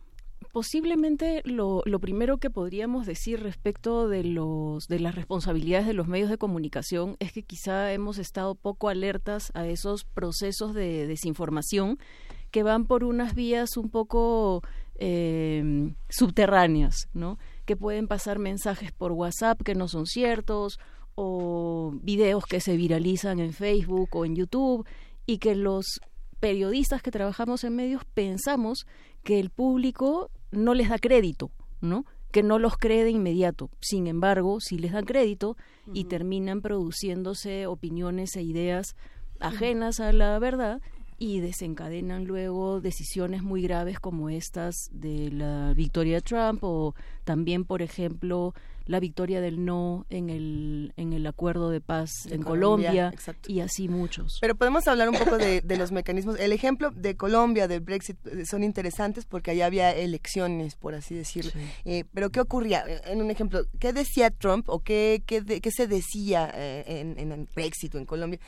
[0.54, 6.30] Posiblemente lo, primero que podríamos decir respecto de los de las responsabilidades de los medios
[6.30, 11.98] de comunicación es que quizá hemos estado poco alertas a esos procesos de desinformación
[12.52, 14.62] que van por unas vías un poco
[14.94, 17.36] eh, subterráneas, ¿no?
[17.64, 20.78] Que pueden pasar mensajes por WhatsApp que no son ciertos
[21.16, 24.86] o videos que se viralizan en Facebook o en YouTube
[25.26, 25.98] y que los
[26.38, 28.86] periodistas que trabajamos en medios pensamos
[29.24, 31.50] que el público no les da crédito,
[31.80, 32.04] ¿no?
[32.34, 33.70] que no los cree de inmediato.
[33.80, 35.56] Sin embargo, sí les dan crédito
[35.92, 38.96] y terminan produciéndose opiniones e ideas
[39.38, 40.80] ajenas a la verdad
[41.16, 47.64] y desencadenan luego decisiones muy graves como estas de la victoria de Trump o también,
[47.64, 48.52] por ejemplo,
[48.86, 53.12] la victoria del no en el, en el acuerdo de paz en Colombia,
[53.46, 54.38] y así muchos.
[54.40, 56.38] Pero podemos hablar un poco de, los mecanismos.
[56.38, 61.14] El ejemplo de Colombia, del Brexit, eh, son interesantes porque allá había elecciones, por así
[61.14, 61.52] decirlo.
[61.84, 62.84] Eh, pero ¿qué ocurría?
[63.06, 67.32] En un ejemplo, ¿qué decía Trump o qué, qué, qué se decía eh, en, en
[67.32, 68.38] el Brexit o en Colombia?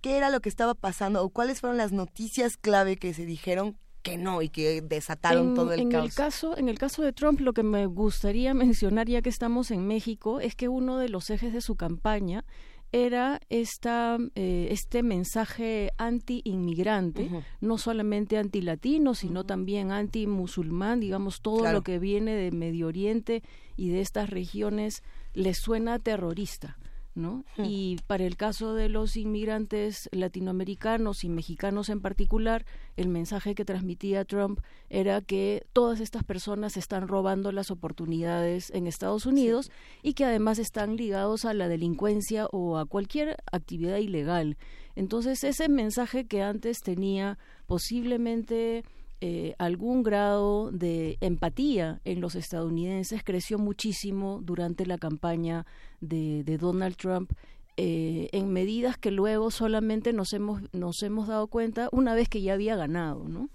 [0.00, 3.76] ¿Qué era lo que estaba pasando o cuáles fueron las noticias clave que se dijeron
[4.02, 6.04] que no y que desataron todo el en caos.
[6.06, 6.56] El caso.
[6.56, 10.40] En el caso de Trump, lo que me gustaría mencionar, ya que estamos en México,
[10.40, 12.44] es que uno de los ejes de su campaña
[12.90, 17.30] era esta, eh, este mensaje anti-inmigrante,
[17.60, 23.42] no solamente anti-latino, sino también anti-musulmán, digamos, todo lo que viene de Medio Oriente
[23.76, 25.02] y de estas regiones
[25.34, 26.78] le suena terrorista.
[27.18, 27.44] ¿No?
[27.58, 32.64] Y para el caso de los inmigrantes latinoamericanos y mexicanos en particular,
[32.96, 38.86] el mensaje que transmitía Trump era que todas estas personas están robando las oportunidades en
[38.86, 39.70] Estados Unidos
[40.02, 44.56] y que además están ligados a la delincuencia o a cualquier actividad ilegal.
[44.94, 48.84] Entonces, ese mensaje que antes tenía posiblemente
[49.20, 55.66] eh, algún grado de empatía en los estadounidenses creció muchísimo durante la campaña
[56.00, 57.32] de, Donald Trump
[57.76, 62.42] eh, en medidas que luego solamente nos hemos nos hemos dado cuenta una vez que
[62.42, 63.50] ya había ganado, ¿no?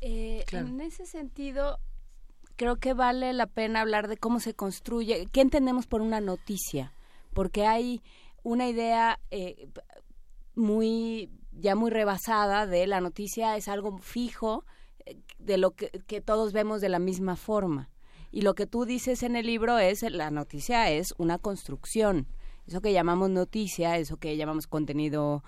[0.00, 1.78] Eh, en ese sentido,
[2.56, 6.94] creo que vale la pena hablar de cómo se construye, qué entendemos por una noticia,
[7.34, 8.00] porque hay
[8.42, 9.20] una idea
[10.54, 14.64] muy ya muy rebasada de la noticia es algo fijo
[15.06, 17.90] eh, de lo que, que todos vemos de la misma forma.
[18.30, 22.26] Y lo que tú dices en el libro es, la noticia es una construcción.
[22.66, 25.42] Eso que llamamos noticia, eso que llamamos contenido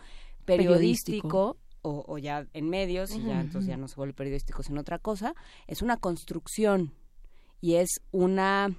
[0.44, 1.56] periodístico,
[1.86, 5.35] O, ya en medios, y ya entonces ya no se vuelve periodístico, sino otra cosa,
[5.66, 6.94] es una construcción
[7.60, 8.74] y es una,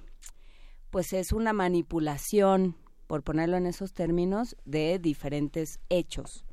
[0.90, 2.76] pues es una manipulación,
[3.06, 6.44] por ponerlo en esos términos, de diferentes hechos.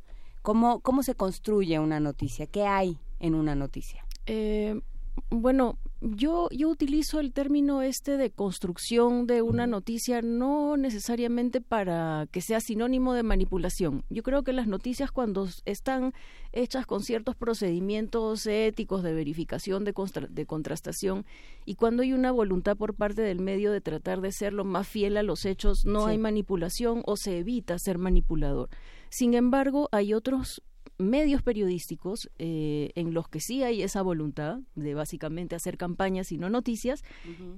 [0.44, 2.48] ¿Cómo, cómo se construye una noticia?
[2.48, 4.06] ¿Qué hay en una noticia?
[4.26, 4.82] Eh,
[5.30, 12.28] bueno, yo, yo utilizo el término este de construcción de una noticia no necesariamente para
[12.30, 14.04] que sea sinónimo de manipulación.
[14.10, 16.14] Yo creo que las noticias cuando están
[16.52, 19.94] hechas con ciertos procedimientos éticos de verificación, de,
[20.30, 21.26] de contrastación,
[21.66, 24.88] y cuando hay una voluntad por parte del medio de tratar de ser lo más
[24.88, 28.70] fiel a los hechos, no hay manipulación o se evita ser manipulador.
[29.10, 30.62] Sin embargo, hay otros
[30.98, 36.38] medios periodísticos eh, en los que sí hay esa voluntad de básicamente hacer campañas y
[36.38, 37.04] no noticias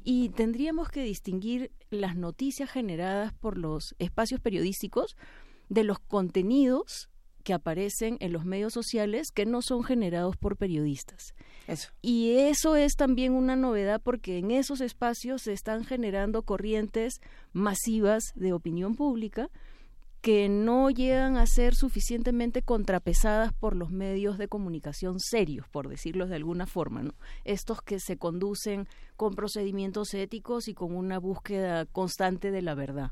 [0.04, 5.16] y tendríamos que distinguir las noticias generadas por los espacios periodísticos
[5.70, 7.10] de los contenidos
[7.44, 11.36] que aparecen en los medios sociales que no son generados por periodistas.
[11.68, 11.92] Eso.
[12.02, 17.22] Y eso es también una novedad porque en esos espacios se están generando corrientes
[17.54, 19.50] masivas de opinión pública
[20.26, 26.26] que no llegan a ser suficientemente contrapesadas por los medios de comunicación serios, por decirlo
[26.26, 27.14] de alguna forma, ¿no?
[27.44, 28.88] Estos que se conducen
[29.18, 33.12] con procedimientos éticos y con una búsqueda constante de la verdad.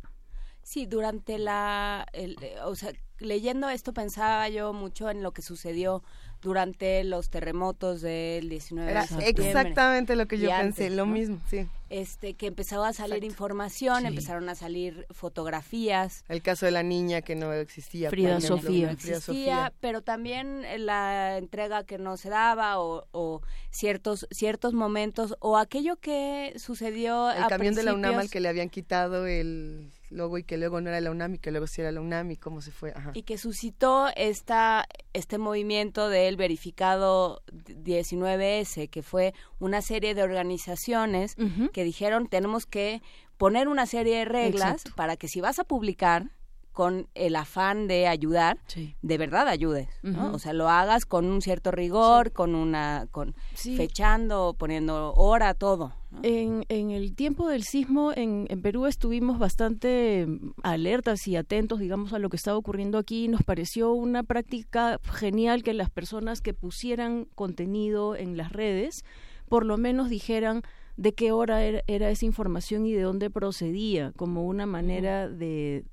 [0.64, 2.36] Sí, durante la, eh,
[2.66, 6.02] o sea, leyendo esto pensaba yo mucho en lo que sucedió
[6.44, 9.48] durante los terremotos del 19 Era de septiembre.
[9.48, 11.12] exactamente lo que yo y pensé, antes, lo ¿no?
[11.14, 11.68] mismo, sí.
[11.90, 14.08] Este, que empezaba a salir información, Sí.
[14.08, 16.24] empezaron a salir fotografías.
[16.28, 18.10] El caso de la niña que no existía.
[18.10, 18.58] Frida ejemplo.
[18.58, 18.92] Sofía.
[18.92, 19.74] no Frida existía, Sofía.
[19.80, 25.98] pero también la entrega que no se daba o, o ciertos ciertos momentos o aquello
[25.98, 30.38] que sucedió El a camión de la UNAM al que le habían quitado el logo
[30.38, 32.38] y que luego no era la UNAM y que luego sí era la UNAM y
[32.38, 32.94] cómo se fue.
[32.96, 33.12] Ajá.
[33.14, 41.36] y que suscitó esta este movimiento del verificado 19S que fue una serie de organizaciones
[41.74, 43.02] que dijeron tenemos que
[43.38, 44.96] poner una serie de reglas Exacto.
[44.96, 46.32] para que si vas a publicar
[46.74, 48.96] con el afán de ayudar, Sí.
[49.02, 50.34] de verdad ayudes, ¿no?
[50.34, 53.78] O sea, lo hagas con un cierto rigor, con una, con Sí.
[53.78, 55.94] fechando, poniendo hora, todo.
[56.12, 56.20] ¿no?
[56.24, 60.28] En, en el tiempo del sismo en, en Perú estuvimos bastante
[60.64, 63.28] alertas y atentos, digamos, a lo que estaba ocurriendo aquí.
[63.28, 69.04] Nos pareció una práctica genial que las personas que pusieran contenido en las redes,
[69.50, 70.64] por lo menos dijeran
[70.96, 75.86] de qué hora era, era esa información y de dónde procedía, como una manera de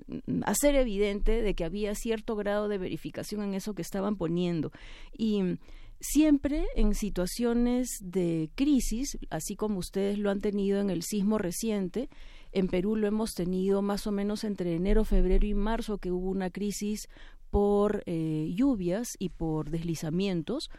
[0.44, 4.72] hacer evidente de que había cierto grado de verificación en eso que estaban poniendo.
[5.16, 5.58] Y
[6.00, 12.08] siempre en situaciones de crisis, así como ustedes lo han tenido en el sismo reciente,
[12.52, 16.30] en Perú lo hemos tenido más o menos entre enero, febrero y marzo, que hubo
[16.30, 17.08] una crisis
[17.50, 20.70] por eh, lluvias y por deslizamientos,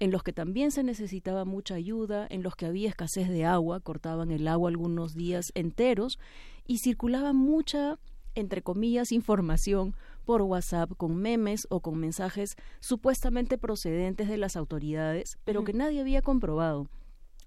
[0.00, 3.80] en los que también se necesitaba mucha ayuda, en los que había escasez de agua,
[3.80, 6.18] cortaban el agua algunos días enteros
[6.66, 7.98] y circulaba mucha,
[8.34, 9.94] entre comillas, información
[10.24, 16.00] por WhatsApp con memes o con mensajes supuestamente procedentes de las autoridades, pero que nadie
[16.00, 16.88] había comprobado.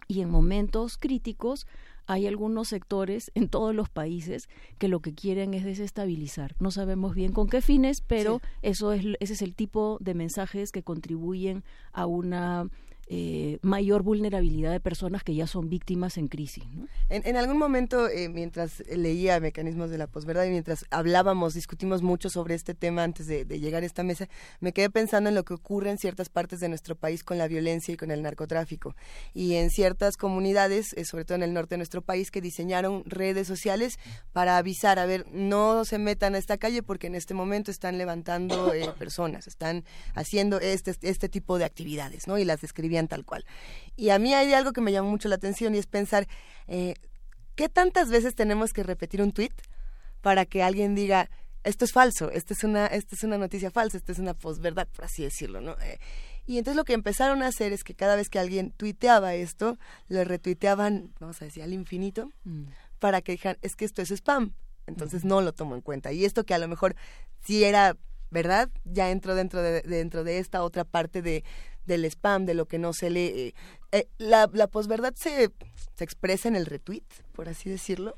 [0.07, 1.65] Y en momentos críticos
[2.07, 6.55] hay algunos sectores en todos los países que lo que quieren es desestabilizar.
[6.59, 10.71] No sabemos bien con qué fines, pero eso es ese es el tipo de mensajes
[10.71, 12.69] que contribuyen a una
[13.15, 16.63] eh, mayor vulnerabilidad de personas que ya son víctimas en crisis.
[16.73, 16.87] ¿no?
[17.09, 22.01] En, en algún momento, eh, mientras leía mecanismos de la posverdad y mientras hablábamos, discutimos
[22.01, 24.29] mucho sobre este tema antes de, llegar a esta mesa,
[24.61, 27.47] me quedé pensando en lo que ocurre en ciertas partes de nuestro país con la
[27.47, 28.95] violencia y con el narcotráfico.
[29.35, 33.03] Y en ciertas comunidades, eh, sobre todo en el norte de nuestro país, que diseñaron
[33.05, 33.99] redes sociales
[34.31, 37.99] para avisar, a ver, no se metan a esta calle porque en este momento están
[37.99, 39.83] levantando personas, están
[40.15, 42.39] haciendo este, este tipo de actividades, ¿no?
[42.39, 43.45] Y las describían tal cual.
[43.95, 46.27] Y a mí hay algo que me llamó mucho la atención y es pensar,
[46.67, 46.95] eh,
[47.55, 49.53] ¿qué tantas veces tenemos que repetir un tweet
[50.21, 51.29] para que alguien diga,
[51.63, 55.05] esto es falso, esto es una, es una noticia falsa, esto es una posverdad, por
[55.05, 55.77] así decirlo, ¿no?
[55.81, 55.99] Eh,
[56.45, 59.77] y entonces lo que empezaron a hacer es que cada vez que alguien tuiteaba esto,
[60.09, 62.31] lo retuiteaban, vamos a decir, al infinito,
[62.99, 64.53] para que dijeran, es que esto es spam,
[64.85, 66.11] entonces no lo tomo en cuenta.
[66.11, 66.95] Y esto que a lo mejor
[67.41, 67.95] sí era
[68.29, 71.45] verdad, ya entró dentro de, dentro de esta otra parte de
[71.85, 73.31] del spam, de lo que no se lee.
[73.35, 73.53] Eh,
[73.91, 75.51] eh, la, la posverdad se,
[75.95, 77.03] se expresa en el retweet,
[77.33, 78.15] por así decirlo.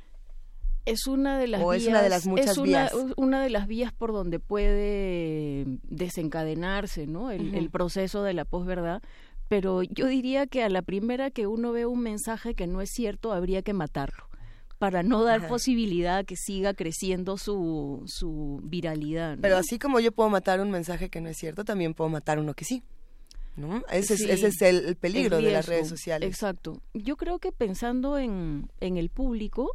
[0.85, 2.93] Es una de las O vías, es una de las muchas es una, vías.
[3.17, 7.31] una de las vías por donde puede desencadenarse, ¿no?
[7.31, 9.01] El, proceso de la posverdad.
[9.47, 12.89] Pero yo diría que a la primera que uno ve un mensaje que no es
[12.91, 14.29] cierto, habría que matarlo
[14.77, 15.47] para no dar Ajá.
[15.47, 19.37] posibilidad a que siga creciendo su, su viralidad.
[19.37, 19.41] ¿no?
[19.41, 22.39] Pero así como yo puedo matar un mensaje que no es cierto, también puedo matar
[22.39, 22.83] uno que sí.
[23.55, 23.83] ¿No?
[23.91, 26.27] Ese, Sí, es, ese es el, el peligro el de las redes sociales.
[26.27, 26.81] Exacto.
[26.93, 29.71] Yo creo que pensando en, en el público,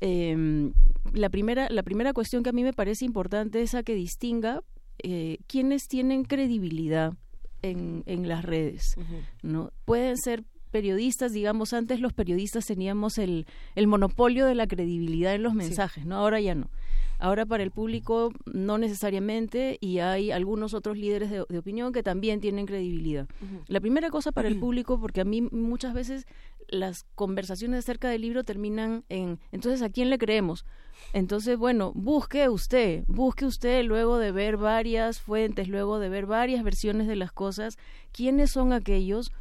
[0.00, 0.70] eh,
[1.12, 4.62] la, primera, la primera cuestión que a mí me parece importante es a que distinga
[5.02, 7.14] eh, quiénes tienen credibilidad
[7.62, 8.94] en, en las redes.
[9.42, 9.72] ¿no?
[9.84, 15.42] Pueden ser periodistas, digamos, antes los periodistas teníamos el, el monopolio de la credibilidad en
[15.42, 16.16] los mensajes, ¿no?
[16.16, 16.70] Ahora ya no.
[17.18, 22.02] Ahora para el público no necesariamente y hay algunos otros líderes de, de opinión que
[22.02, 23.28] también tienen credibilidad.
[23.66, 26.26] La primera cosa para el público, porque a mí muchas veces
[26.68, 30.64] las conversaciones acerca del libro terminan en, entonces, ¿a quién le creemos?
[31.12, 36.62] Entonces, bueno, busque usted, busque usted luego de ver varias fuentes, luego de ver varias
[36.62, 37.78] versiones de las cosas,
[38.12, 39.32] quiénes son aquellos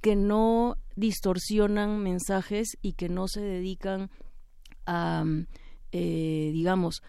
[0.00, 4.10] que no distorsionan mensajes y que no se dedican
[4.86, 5.24] a,
[5.92, 7.02] eh, digamos,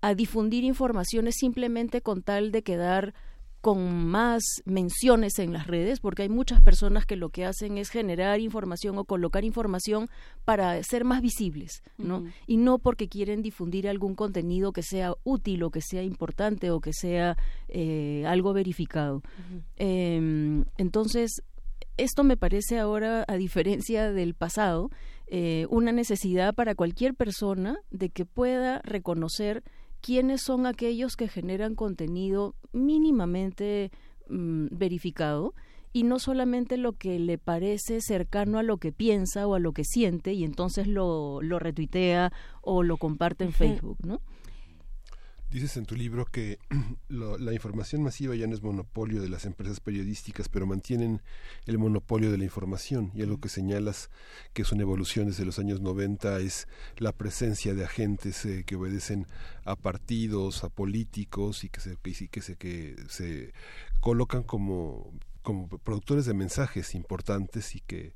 [0.00, 3.14] a difundir informaciones simplemente con tal de quedar
[3.60, 7.90] con más menciones en las redes, porque hay muchas personas que lo que hacen es
[7.90, 10.08] generar información o colocar información
[10.44, 12.24] para ser más visibles, ¿no?
[12.46, 16.80] Y no porque quieren difundir algún contenido que sea útil o que sea importante o
[16.80, 17.36] que sea
[17.68, 19.22] eh, algo verificado.
[19.76, 21.42] Em, entonces,
[21.96, 24.90] esto me parece ahora, a diferencia del pasado,
[25.30, 29.62] eh, una necesidad para cualquier persona de que pueda reconocer
[30.00, 33.90] quiénes son aquellos que generan contenido mínimamente
[34.28, 35.54] mm, verificado
[35.92, 39.72] y no solamente lo que le parece cercano a lo que piensa o a lo
[39.72, 42.32] que siente y entonces lo, lo retuitea
[42.62, 44.20] o lo comparte en Facebook, ¿no?
[45.50, 46.58] Dices en tu libro que
[47.08, 51.22] la información masiva ya no es monopolio de las empresas periodísticas, pero mantienen
[51.64, 53.10] el monopolio de la información.
[53.14, 54.10] Y algo que señalas
[54.52, 56.68] que es una evolución desde los años 90 es
[56.98, 59.26] la presencia de agentes eh, que obedecen
[59.64, 63.54] a partidos, a políticos y que se, que, se, que se
[64.00, 65.10] colocan como,
[65.40, 68.12] como productores de mensajes importantes y que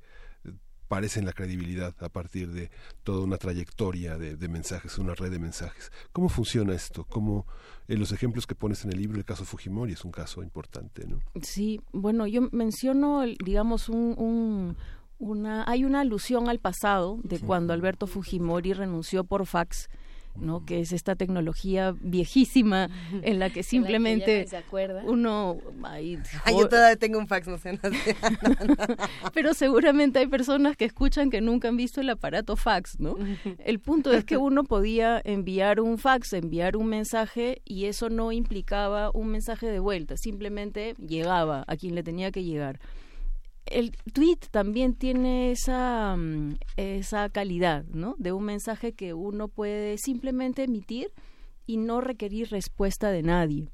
[0.93, 2.71] parecen la credibilidad a partir de
[3.03, 5.91] toda una trayectoria de, mensajes, una red de mensajes.
[6.13, 7.07] ¿Cómo funciona esto?
[7.09, 7.47] ¿Cómo
[7.89, 11.07] en los ejemplos que pones en el libro, el caso Fujimori es un caso importante,
[11.07, 11.19] ¿no?
[11.41, 14.77] Sí, bueno, yo menciono, digamos, un,
[15.19, 19.89] una, hay una alusión al pasado de cuando Alberto Fujimori renunció por fax
[20.37, 20.65] ¿no?
[20.65, 22.89] que es esta tecnología viejísima
[23.23, 24.47] en la que simplemente
[25.05, 25.59] uno
[26.45, 27.79] ay, yo todavía tengo un fax no sé,
[29.35, 33.17] pero seguramente hay personas que escuchan que nunca han visto el aparato fax no
[33.59, 38.33] el punto es que uno podía enviar un fax enviar un mensaje y eso no
[38.33, 42.81] implicaba un mensaje de vuelta simplemente llegaba a quien le tenía que llegar
[43.67, 48.15] el tweet también tiene esa, mm, esa calidad, ¿no?
[48.19, 51.13] De un mensaje que uno puede simplemente emitir
[51.67, 53.69] y no requerir respuesta de nadie.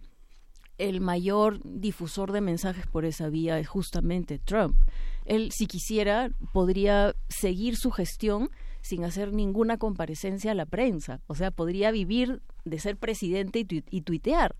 [0.76, 4.76] El mayor difusor de mensajes por esa vía es justamente Trump.
[5.24, 8.50] Él, si quisiera, podría seguir su gestión
[8.80, 11.20] sin hacer ninguna comparecencia a la prensa.
[11.26, 14.54] O sea, podría vivir de ser presidente y, y tuitear,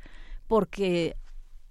[0.49, 1.17] porque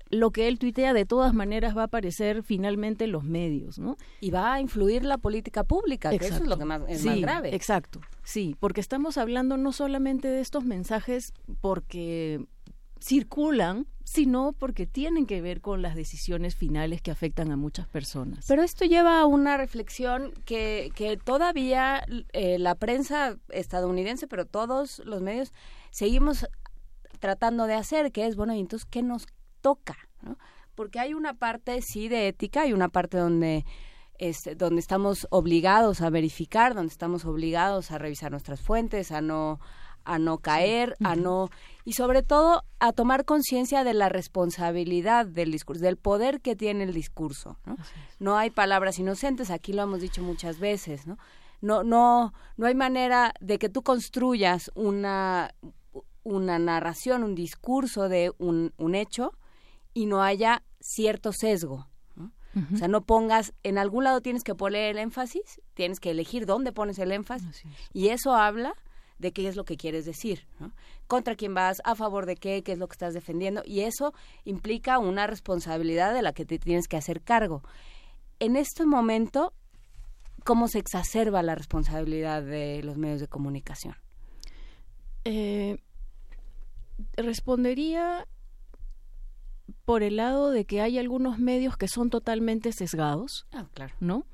[0.09, 3.97] lo que él tuitea de todas maneras va a aparecer finalmente en los medios, ¿no?
[4.21, 7.19] Y va a influir la política pública, que eso es lo que más, es más
[7.19, 7.55] grave.
[7.55, 12.45] Exacto, sí, porque estamos hablando no solamente de estos mensajes porque
[12.99, 18.45] circulan, sino porque tienen que ver con las decisiones finales que afectan a muchas personas.
[18.47, 22.03] Pero esto lleva a una reflexión que, que todavía
[22.33, 25.53] eh, la prensa estadounidense, pero todos los medios,
[25.91, 26.47] seguimos
[27.19, 29.27] tratando de hacer, que es, bueno, y entonces, ¿qué nos
[29.61, 30.37] toca, ¿no?
[30.75, 33.65] Porque hay una parte sí de ética, hay una parte donde
[34.19, 39.59] este, donde estamos obligados a verificar, donde estamos obligados a revisar nuestras fuentes, a no
[40.05, 41.49] a no caer, a no
[41.83, 46.85] y sobre todo a tomar conciencia de la responsabilidad del discurso, del poder que tiene
[46.85, 47.75] el discurso, ¿no?
[48.19, 51.17] No hay palabras inocentes, aquí lo hemos dicho muchas veces, ¿no?
[51.61, 55.53] No no no hay manera de que tú construyas una
[56.23, 59.33] una narración, un discurso de un, un hecho
[59.97, 61.87] y no haya cierto sesgo.
[62.73, 66.45] O sea, no pongas, en algún lado tienes que poner el énfasis, tienes que elegir
[66.47, 67.63] dónde pones el énfasis,
[67.93, 68.73] y eso habla
[69.19, 70.47] de qué es lo que quieres decir,
[71.07, 74.13] contra quién vas, a favor de qué, qué es lo que estás defendiendo, y eso
[74.43, 77.63] implica una responsabilidad de la que te tienes que hacer cargo.
[78.39, 79.53] En este momento,
[80.43, 83.95] ¿cómo se exacerba la responsabilidad de los medios de comunicación?
[85.25, 85.77] Eh,
[87.15, 88.27] respondería
[89.87, 93.95] por el lado de que hay algunos medios que son totalmente sesgados, ah, claro.
[94.01, 94.25] ¿no?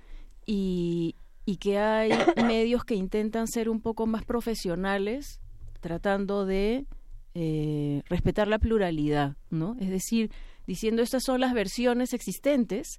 [0.47, 1.15] Y,
[1.45, 2.09] y que hay
[2.43, 5.39] medios que intentan ser un poco más profesionales,
[5.79, 6.87] tratando de
[7.35, 9.77] eh, respetar la pluralidad, ¿no?
[9.79, 10.31] Es decir,
[10.65, 12.97] diciendo estas son las versiones existentes,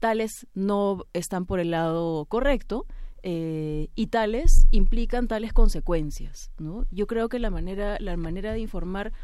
[0.00, 2.84] tales no están por el lado correcto,
[3.22, 6.84] eh, y tales implican tales consecuencias, ¿no?
[6.90, 9.14] Yo creo que la manera, la manera de informar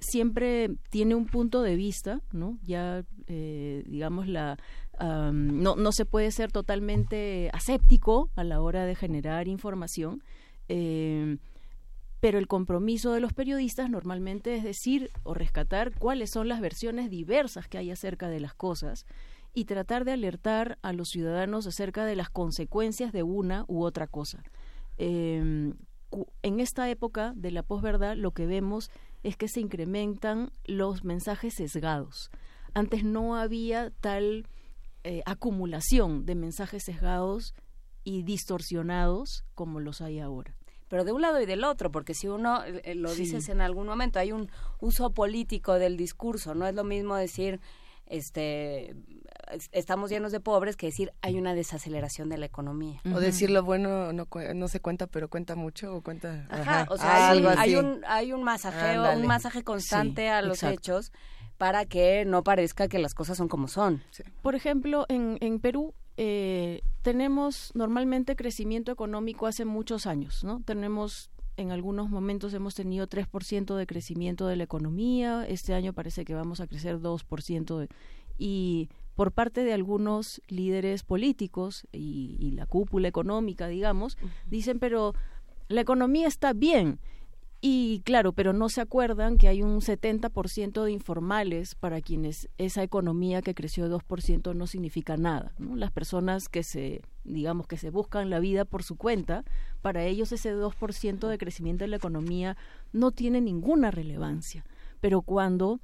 [0.00, 2.58] siempre tiene un punto de vista, ¿no?
[2.62, 4.58] Ya, eh, digamos, la,
[5.00, 10.22] no, no se puede ser totalmente aséptico a la hora de generar información,
[10.68, 11.38] eh,
[12.20, 17.10] pero el compromiso de los periodistas normalmente es decir o rescatar cuáles son las versiones
[17.10, 19.06] diversas que hay acerca de las cosas
[19.54, 24.06] y tratar de alertar a los ciudadanos acerca de las consecuencias de una u otra
[24.06, 24.42] cosa.
[24.98, 25.72] Eh,
[26.42, 28.90] en esta época de la posverdad lo que vemos
[29.28, 32.30] es que se incrementan los mensajes sesgados.
[32.74, 34.46] Antes no había tal
[35.04, 37.54] eh, acumulación de mensajes sesgados
[38.04, 40.54] y distorsionados como los hay ahora.
[40.88, 43.86] pero de un lado y del otro, porque si uno, eh, lo dices en algún
[43.86, 44.50] momento, hay un
[44.80, 47.60] uso político del discurso, no es lo mismo decir,
[48.06, 48.96] este,
[49.72, 53.00] estamos llenos de pobres que decir hay una desaceleración de la economía.
[53.14, 56.46] O decir lo bueno no, no se cuenta, pero cuenta mucho o cuenta...
[56.50, 57.38] Ajá, o sea, hay,
[57.76, 61.12] un, hay, un, masajeo, un masaje constante a los hechos
[61.56, 64.02] para que no parezca que las cosas son como son.
[64.42, 70.62] Por ejemplo, en, en Perú eh, tenemos normalmente crecimiento económico hace muchos años, ¿no?
[70.64, 76.24] Tenemos en algunos momentos hemos tenido 3% de crecimiento de la economía, este año parece
[76.24, 77.88] que vamos a crecer 2%
[78.38, 78.88] y
[79.18, 84.16] por parte de algunos líderes políticos y, la cúpula económica, digamos,
[84.46, 85.12] dicen, pero
[85.66, 87.00] la economía está bien
[87.60, 92.84] y claro, pero no se acuerdan que hay un 70% de informales para quienes esa
[92.84, 95.52] economía que creció 2% no significa nada.
[95.58, 99.44] Las personas que se, digamos, que se buscan la vida por su cuenta,
[99.82, 102.56] para ellos ese 2% de crecimiento de la economía
[102.92, 104.64] no tiene ninguna relevancia.
[105.00, 105.80] Pero cuando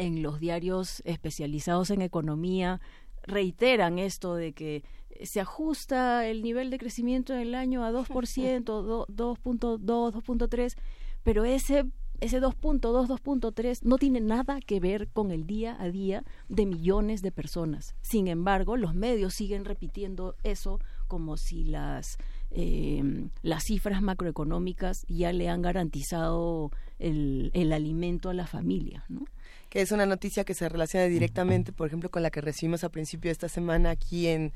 [0.00, 2.80] en los diarios especializados en economía
[3.22, 4.82] reiteran esto de que
[5.22, 10.76] se ajusta el nivel de crecimiento del año a 2%, 2.2, 2.3,
[11.22, 11.84] pero ese
[12.20, 17.22] ese 2.2, 2.3 no tiene nada que ver con el día a día de millones
[17.22, 17.94] de personas.
[18.02, 22.18] Sin embargo, los medios siguen repitiendo eso como si las,
[22.50, 29.04] eh, las cifras macroeconómicas ya le han garantizado el, el alimento a la familia.
[29.08, 29.24] ¿no?
[29.70, 32.88] que es una noticia que se relaciona directamente, por ejemplo, con la que recibimos a
[32.88, 34.52] principio de esta semana aquí en,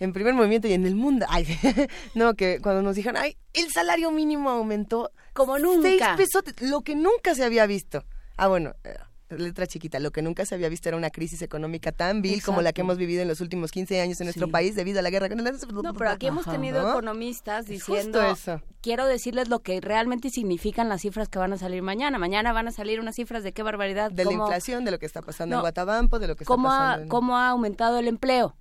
[0.00, 1.26] en Primer Movimiento y en el mundo.
[1.28, 1.46] Ay,
[2.14, 6.16] no, que cuando nos dijeron, ay, el salario mínimo aumentó como nunca.
[6.16, 8.04] Seis pesos, lo que nunca se había visto.
[8.38, 8.96] Ah, bueno, eh,
[9.30, 12.62] letra chiquita, lo que nunca se había visto era una crisis económica tan vil como
[12.62, 15.10] la que hemos vivido en los últimos 15 años en nuestro país debido a la
[15.10, 15.28] guerra.
[15.28, 18.60] No, pero aquí hemos tenido economistas diciendo, eso.
[18.80, 22.18] quiero decirles lo que realmente significan las cifras que van a salir mañana.
[22.18, 24.10] Mañana van a salir unas cifras de qué barbaridad.
[24.10, 27.08] De la inflación, de lo que está pasando en Guatabampo, de lo que está pasando
[27.08, 28.54] ¿Cómo ha aumentado el empleo?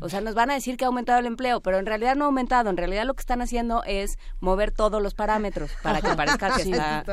[0.00, 2.24] O sea, nos van a decir que ha aumentado el empleo, pero en realidad no
[2.24, 2.70] ha aumentado.
[2.70, 6.62] En realidad lo que están haciendo es mover todos los parámetros para que parezca que
[6.62, 7.04] está.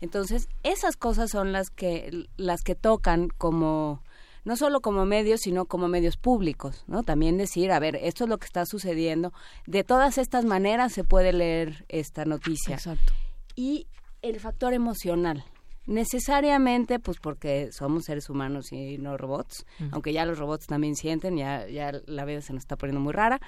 [0.00, 4.02] Entonces, esas cosas son las que las que tocan como
[4.44, 7.02] no solo como medios, sino como medios públicos, ¿no?
[7.02, 9.32] También decir, a ver, esto es lo que está sucediendo.
[9.66, 12.76] De todas estas maneras se puede leer esta noticia.
[12.76, 13.12] Exacto.
[13.56, 13.88] Y
[14.22, 15.44] el factor emocional,
[15.88, 21.36] necesariamente pues porque somos seres humanos y no robots, aunque ya los robots también sienten,
[21.36, 23.40] ya, ya la vida se nos está poniendo muy rara,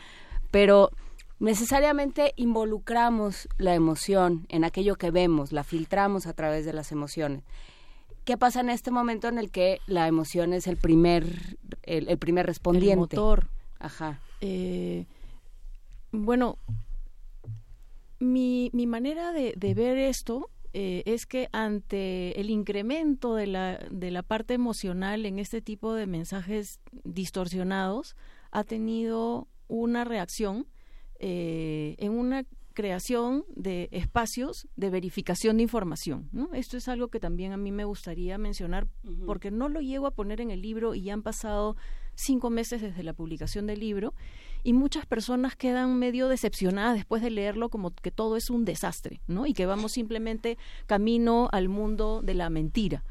[0.51, 0.91] pero
[1.39, 7.45] necesariamente involucramos la emoción en aquello que vemos, la filtramos a través de las emociones.
[8.25, 12.47] ¿Qué pasa en este momento en el que la emoción es el primer, el, primer
[12.47, 13.17] respondiente?
[13.17, 13.49] El motor.
[13.79, 14.21] Ajá.
[14.41, 15.05] Eh,
[16.11, 16.57] bueno,
[18.19, 23.79] mi, mi manera de, de ver esto eh, es que ante el incremento de la,
[23.91, 28.17] de la parte emocional en este tipo de mensajes distorsionados,
[28.51, 30.67] ha tenido una reacción
[31.19, 36.29] eh, en una creación de espacios de verificación de información.
[36.33, 36.51] ¿no?
[36.55, 38.87] Esto es algo que también a mí me gustaría mencionar
[39.27, 41.77] porque no lo llego a poner en el libro y ya han pasado
[42.21, 44.15] cinco meses desde la publicación del libro
[44.63, 49.21] y muchas personas quedan medio decepcionadas después de leerlo como que todo es un desastre,
[49.27, 49.47] ¿no?
[49.47, 53.05] Y que vamos simplemente camino al mundo de la mentira.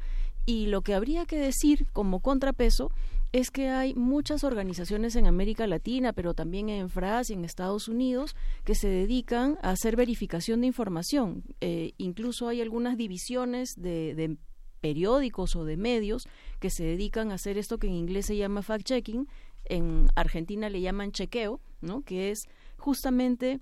[0.46, 2.90] Y lo que habría que decir como contrapeso
[3.32, 7.86] es que hay muchas organizaciones en América Latina, pero también en Francia y en Estados
[7.86, 8.34] Unidos,
[8.64, 11.44] que se dedican a hacer verificación de información.
[11.60, 14.36] Eh, incluso hay algunas divisiones de, de
[14.80, 16.26] periódicos o de medios
[16.58, 19.26] que se dedican a hacer esto que en inglés se llama fact-checking,
[19.66, 22.02] en Argentina le llaman chequeo, ¿no?
[22.02, 22.40] Que es
[22.76, 23.60] justamente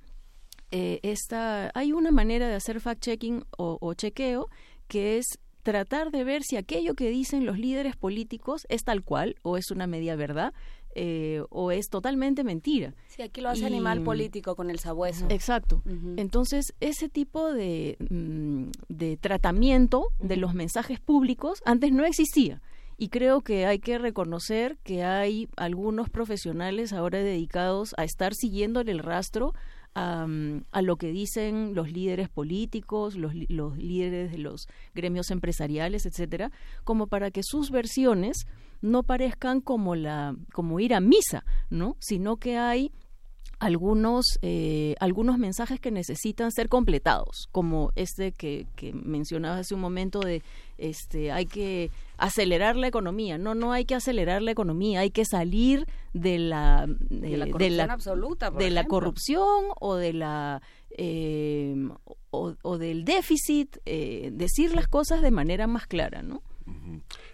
[0.70, 4.48] eh, esta, hay una manera de hacer fact-checking o, chequeo
[4.86, 9.36] que es tratar de ver si aquello que dicen los líderes políticos es tal cual
[9.42, 10.54] o es una media verdad
[10.94, 12.94] eh, o es totalmente mentira.
[13.08, 15.26] Sí, aquí lo hace animal político con el sabueso.
[15.28, 15.82] Exacto.
[16.16, 22.60] Entonces, ese tipo de, mm, de tratamiento de los mensajes públicos antes no existía
[23.00, 28.90] y creo que hay que reconocer que hay algunos profesionales ahora dedicados a estar siguiéndole
[28.90, 29.54] el rastro
[29.94, 36.52] a, lo que dicen los líderes políticos, los, los líderes de los gremios empresariales, etcétera,
[36.84, 38.46] como para que sus versiones
[38.80, 41.96] no parezcan como la como ir a misa, ¿no?
[42.00, 42.92] Sino que hay
[43.58, 49.80] algunos, eh, algunos mensajes que necesitan ser completados, como este que, que mencionabas hace un
[49.80, 50.42] momento de
[50.78, 53.36] este hay que acelerar la economía.
[53.36, 57.90] No, no hay que acelerar la economía, hay que salir de la de, la corrupción
[57.90, 61.74] absoluta, de la corrupción o de la eh,
[62.30, 66.42] o, del déficit, eh, decir las cosas de manera más clara, ¿no?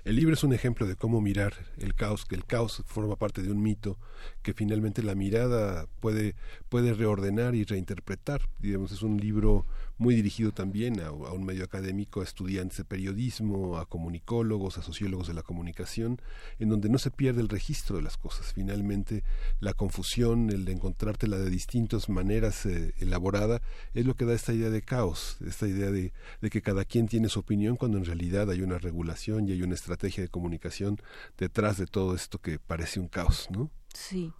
[0.04, 3.42] El libro es un ejemplo de cómo mirar el caos, que el caos forma parte
[3.42, 3.98] de un mito,
[4.42, 6.34] que finalmente la mirada puede,
[6.68, 8.48] puede reordenar y reinterpretar.
[8.58, 9.66] Digamos, es un libro
[9.98, 15.28] muy dirigido también a, un medio académico, a estudiantes de periodismo, a comunicólogos, a sociólogos
[15.28, 16.20] de la comunicación,
[16.58, 18.52] en donde no se pierde el registro de las cosas.
[18.52, 19.22] Finalmente,
[19.60, 23.62] la confusión, el de encontrártela de distintas maneras eh, elaborada,
[23.94, 27.06] es lo que da esta idea de caos, esta idea de, de que cada quien
[27.06, 31.00] tiene su opinión cuando en realidad hay una regulación y hay una estrategia de comunicación
[31.38, 33.70] detrás de todo esto que parece un caos, ¿no?
[33.92, 34.32] Sí,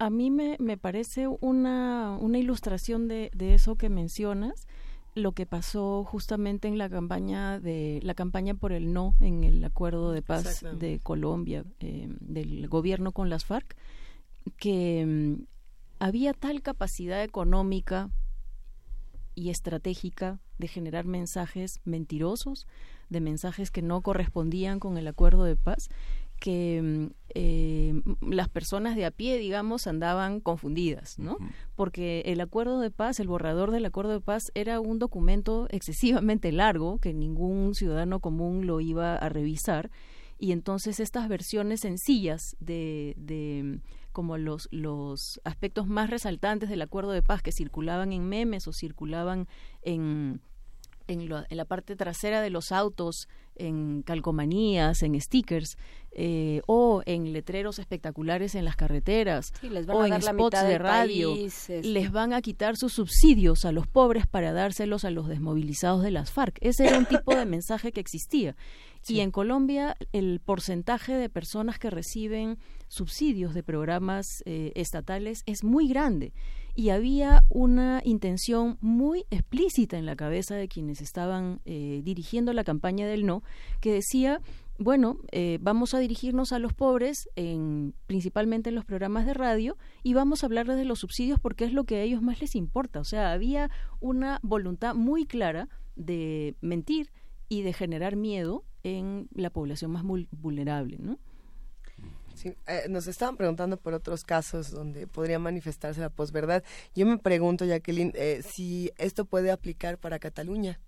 [0.00, 4.66] a mí me, me parece una, una ilustración de, de, eso que mencionas,
[5.14, 9.62] lo que pasó justamente en la campaña de la campaña por el no en el
[9.62, 13.76] acuerdo de paz de Colombia eh, del gobierno con las FARC,
[14.56, 15.42] que mm,
[15.98, 18.08] había tal capacidad económica
[19.34, 22.66] y estratégica de generar mensajes mentirosos,
[23.10, 25.90] de mensajes que no correspondían con el acuerdo de paz,
[26.40, 31.38] que mm, eh, las personas de a pie, digamos, andaban confundidas, ¿no?
[31.76, 36.50] Porque el acuerdo de paz, el borrador del acuerdo de paz era un documento excesivamente
[36.50, 39.90] largo que ningún ciudadano común lo iba a revisar
[40.40, 43.80] y entonces estas versiones sencillas de, de
[44.12, 48.72] como los, los aspectos más resaltantes del acuerdo de paz que circulaban en memes o
[48.72, 49.46] circulaban
[49.82, 50.40] en
[51.12, 55.76] en, la parte trasera de los autos, en calcomanías, en stickers,
[56.12, 59.52] eh, o en letreros espectaculares en las carreteras,
[59.88, 61.82] o en spots de radio, este.
[61.82, 66.10] les van a quitar sus subsidios a los pobres para dárselos a los desmovilizados de
[66.10, 66.58] las FARC.
[66.60, 68.56] Ese era un tipo de mensaje que existía.
[69.08, 72.58] Y en Colombia el porcentaje de personas que reciben
[72.90, 76.32] subsidios de programas eh, estatales es muy grande
[76.74, 82.64] y había una intención muy explícita en la cabeza de quienes estaban eh, dirigiendo la
[82.64, 83.42] campaña del no,
[83.80, 84.40] que decía,
[84.78, 89.76] bueno, eh, vamos a dirigirnos a los pobres, en, principalmente en los programas de radio,
[90.02, 92.56] y vamos a hablarles de los subsidios porque es lo que a ellos más les
[92.56, 92.98] importa.
[92.98, 97.12] O sea, había una voluntad muy clara de mentir
[97.48, 101.18] y de generar miedo en la población más vulnerable, ¿no?
[102.44, 106.62] Eh, nos estaban preguntando por otros casos donde podría manifestarse la posverdad.
[106.94, 110.80] Yo me pregunto, Jacqueline, eh, si esto puede aplicar para Cataluña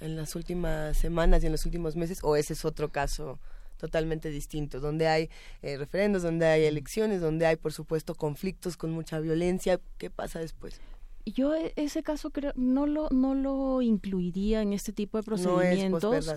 [0.00, 3.38] en las últimas semanas y en los últimos meses, o ese es otro caso
[3.76, 5.30] totalmente distinto, donde hay
[5.62, 9.80] eh, referendos, donde hay elecciones, donde hay, por supuesto, conflictos con mucha violencia.
[9.98, 10.80] ¿Qué pasa después?
[11.26, 16.34] Yo e, ese caso creo no lo no lo incluiría en este tipo de procedimientos,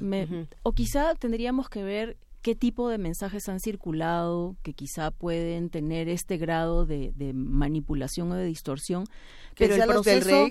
[0.63, 6.09] o quizá tendríamos que ver qué tipo de mensajes han circulado que quizá pueden tener
[6.09, 9.05] este grado de, manipulación o de distorsión.
[9.55, 10.47] Pero el proceso,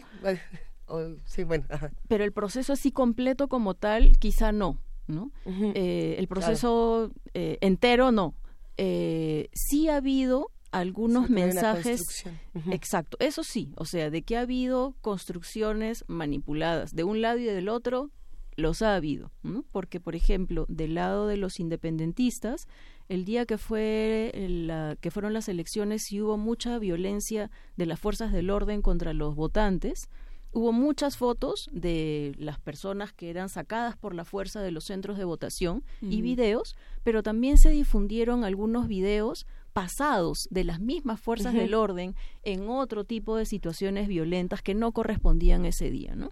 [2.09, 5.31] Pero el proceso así completo como tal, quizá no, ¿no?
[5.47, 8.35] Eh, el proceso eh, entero no.
[8.77, 12.27] Eh, sí ha habido algunos mensajes
[12.71, 17.45] exacto eso sí o sea de que ha habido construcciones manipuladas de un lado y
[17.45, 18.11] del otro
[18.57, 19.31] los ha habido,
[19.71, 22.67] porque por ejemplo, del lado de los independentistas,
[23.09, 28.01] el día que fue la, que fueron las elecciones y hubo mucha violencia de las
[28.01, 30.09] fuerzas del orden contra los votantes,
[30.53, 35.19] hubo muchas fotos de las personas que eran sacadas por la fuerza de los centros
[35.19, 41.53] de votación y videos, pero también se difundieron algunos videos pasados de las mismas fuerzas
[41.53, 46.31] del orden en otro tipo de situaciones violentas que no correspondían ese día, ¿no?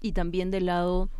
[0.00, 1.10] Y también del lado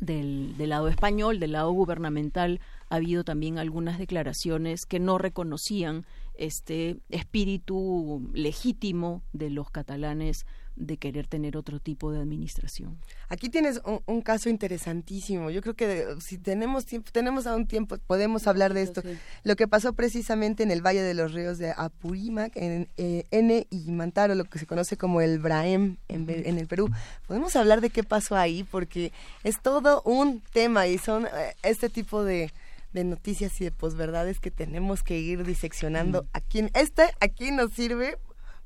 [0.00, 6.04] del, del, lado español, del lado gubernamental, ha habido también algunas declaraciones que no reconocían
[6.34, 10.46] este espíritu legítimo de los catalanes
[10.76, 12.98] de querer tener otro tipo de administración.
[13.28, 15.50] Aquí tienes un, caso interesantísimo.
[15.50, 19.02] Yo creo que si tenemos tiempo, tenemos aún tiempo, podemos hablar de esto.
[19.42, 23.66] Lo que pasó precisamente en el Valle de los Ríos de Apurímac, en eh, N
[23.70, 26.90] y Mantaro, lo que se conoce como el Braem en, en, el Perú.
[27.26, 29.12] Podemos hablar de qué pasó ahí, porque
[29.44, 32.52] es todo un tema y son eh, este tipo de
[32.92, 36.26] de noticias y de posverdades que tenemos que ir diseccionando.
[36.32, 38.16] Aquí, este aquí nos sirve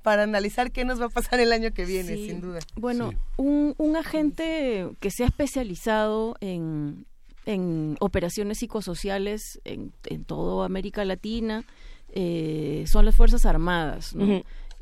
[0.02, 2.60] para analizar qué nos va a pasar el año que viene, sin duda.
[2.76, 7.06] Bueno, un, un agente que se ha especializado en,
[7.46, 11.64] en operaciones psicosociales en, en toda América Latina
[12.12, 14.14] eh, son las Fuerzas Armadas.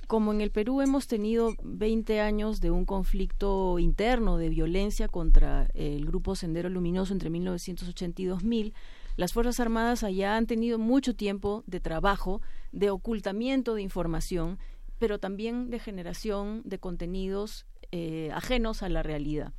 [0.06, 5.68] Como en el Perú hemos tenido 20 años de un conflicto interno de violencia contra
[5.74, 8.74] el grupo Sendero Luminoso entre 1980 y 2000,
[9.16, 12.40] las Fuerzas Armadas allá han tenido mucho tiempo de trabajo,
[12.72, 14.58] de ocultamiento de información
[14.98, 19.52] pero también de generación de contenidos eh, ajenos a la realidad.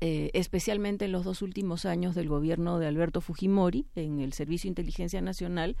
[0.00, 4.68] Eh, especialmente en los dos últimos años del gobierno de Alberto Fujimori, en el Servicio
[4.68, 5.76] de Inteligencia Nacional,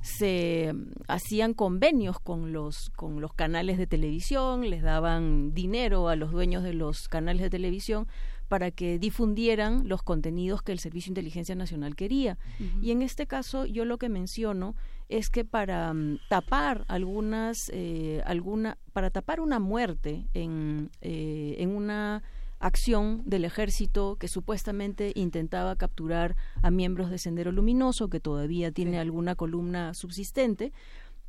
[0.00, 6.16] se mm, hacían convenios con los con los canales de televisión, les daban dinero a
[6.16, 8.06] los dueños de los canales de televisión
[8.48, 12.38] para que difundieran los contenidos que el Servicio de Inteligencia Nacional quería.
[12.82, 14.74] Y en este caso yo lo que menciono
[15.08, 21.70] es que para mm, tapar algunas eh, alguna para tapar una muerte en, eh, en
[21.70, 22.22] una
[22.60, 28.98] acción del ejército que supuestamente intentaba capturar a miembros de Sendero Luminoso, que todavía tiene
[28.98, 30.72] alguna columna subsistente,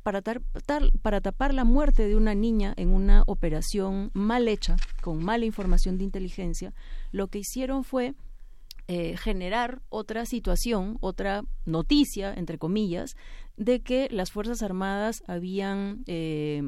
[0.02, 0.22] para,
[1.02, 5.98] para tapar la muerte de una niña en una operación mal hecha, con mala información
[5.98, 6.72] de inteligencia,
[7.10, 8.14] lo que hicieron fue
[8.88, 13.16] eh, generar otra situación, otra noticia, entre comillas,
[13.56, 16.62] de que las Fuerzas Armadas habían eh,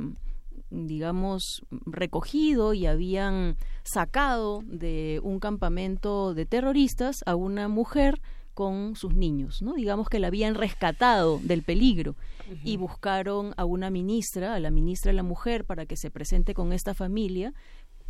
[0.70, 8.20] digamos, recogido y habían sacado de un campamento de terroristas a una mujer
[8.54, 9.74] con sus niños, ¿no?
[9.74, 12.16] Digamos que la habían rescatado del peligro
[12.64, 16.54] y buscaron a una ministra, a la ministra de la mujer, para que se presente
[16.54, 17.54] con esta familia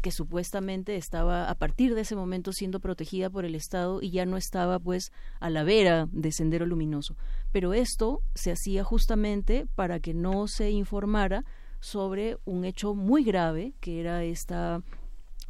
[0.01, 4.27] que supuestamente estaba a partir de ese momento siendo protegida por el Estado y ya
[4.27, 7.17] no estaba pues a la vera de Sendero Luminoso.
[7.53, 11.45] Pero esto se hacía justamente para que no se informara
[11.81, 14.83] sobre un hecho muy grave que era esta,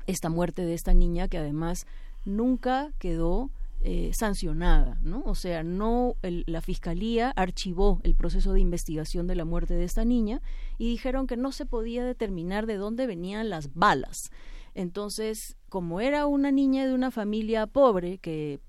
[0.07, 1.87] esta muerte de esta niña que además
[2.25, 5.22] nunca quedó eh, sancionada, ¿no?
[5.24, 10.05] O sea, no la fiscalía archivó el proceso de investigación de la muerte de esta
[10.05, 10.42] niña
[10.78, 14.30] y dijeron que no se podía determinar de dónde venían las balas.
[14.74, 18.60] Entonces, como era una niña de una familia pobre que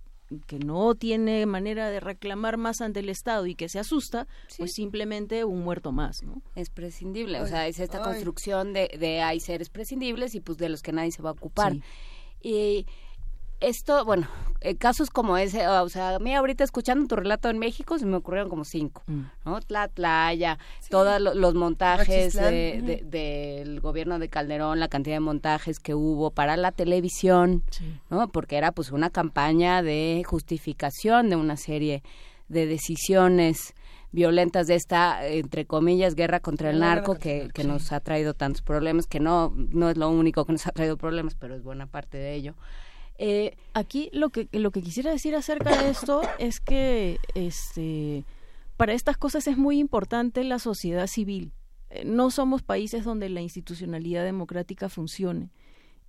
[0.45, 4.27] que no tiene manera de reclamar más ante el Estado y que se asusta,
[4.57, 6.44] pues simplemente un muerto más, ¿no?
[6.56, 10.69] Es prescindible, o sea, es esta construcción de, de hay seres prescindibles y pues de
[10.69, 11.77] los que nadie se va a ocupar.
[12.41, 12.86] Y
[13.60, 14.27] esto, bueno,
[14.61, 18.06] eh, casos como ese, o sea, a mí ahorita escuchando tu relato en México se
[18.06, 19.22] me ocurrieron como cinco, mm.
[19.45, 19.61] ¿no?
[19.61, 20.57] Tlatlaya,
[20.90, 26.73] todos los montajes del gobierno de Calderón, la cantidad de montajes que hubo para la
[26.73, 27.64] televisión,
[28.10, 28.27] ¿no?
[28.30, 32.03] Porque era pues una campaña de justificación de una serie
[32.49, 33.76] de decisiones
[34.11, 38.61] violentas de esta, entre comillas, guerra contra el narco que, que nos ha traído tantos
[38.61, 41.86] problemas, que no, no es lo único que nos ha traído problemas, pero es buena
[41.86, 42.56] parte de ello.
[43.22, 48.24] Eh, aquí lo que, lo que quisiera decir acerca de esto es que este,
[48.78, 51.52] para estas cosas es muy importante la sociedad civil.
[51.90, 55.52] Eh, no somos países donde la institucionalidad democrática funcione.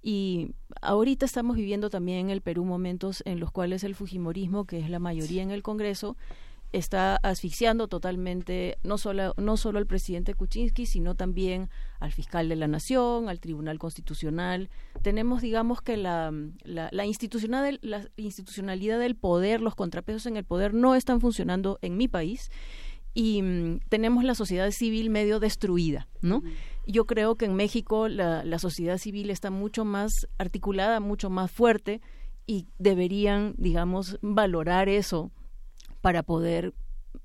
[0.02, 4.78] Y ahorita estamos viviendo también en el Perú momentos en los cuales el Fujimorismo, que
[4.78, 6.16] es la mayoría en el Congreso,
[6.72, 11.68] está asfixiando totalmente no solo, no solo al presidente Kuczynski, sino también
[11.98, 14.70] al fiscal de la Nación, al Tribunal Constitucional.
[15.02, 16.32] Tenemos, digamos, que la,
[16.64, 21.96] la, institucional, la institucionalidad del poder, los contrapesos en el poder no están funcionando en
[21.96, 22.50] mi país
[23.14, 26.42] y mm, tenemos la sociedad civil medio destruida, ¿no?
[26.86, 31.50] Yo creo que en México la, la sociedad civil está mucho más articulada, mucho más
[31.50, 32.00] fuerte
[32.46, 35.30] y deberían, digamos, valorar eso
[36.00, 36.74] para poder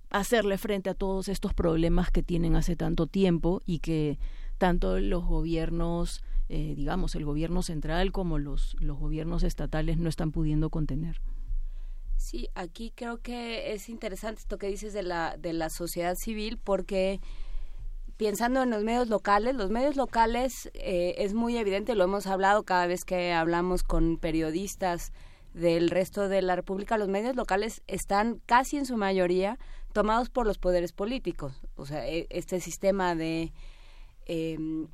[0.10, 4.18] hacerle frente a todos estos problemas que tienen hace tanto tiempo y que
[4.58, 10.32] tanto los gobiernos, eh, digamos, el gobierno central como los, los gobiernos estatales no están
[10.32, 11.22] pudiendo contener.
[12.18, 16.58] Sí, aquí creo que es interesante esto que dices de la, de la sociedad civil
[16.58, 17.20] porque
[18.18, 22.64] pensando en los medios locales, los medios locales eh, es muy evidente, lo hemos hablado
[22.64, 25.12] cada vez que hablamos con periodistas
[25.56, 29.58] del resto de la República, los medios locales están casi en su mayoría
[29.94, 31.62] tomados por los poderes políticos.
[31.76, 33.54] O sea, e, este sistema de,
[34.26, 34.88] em,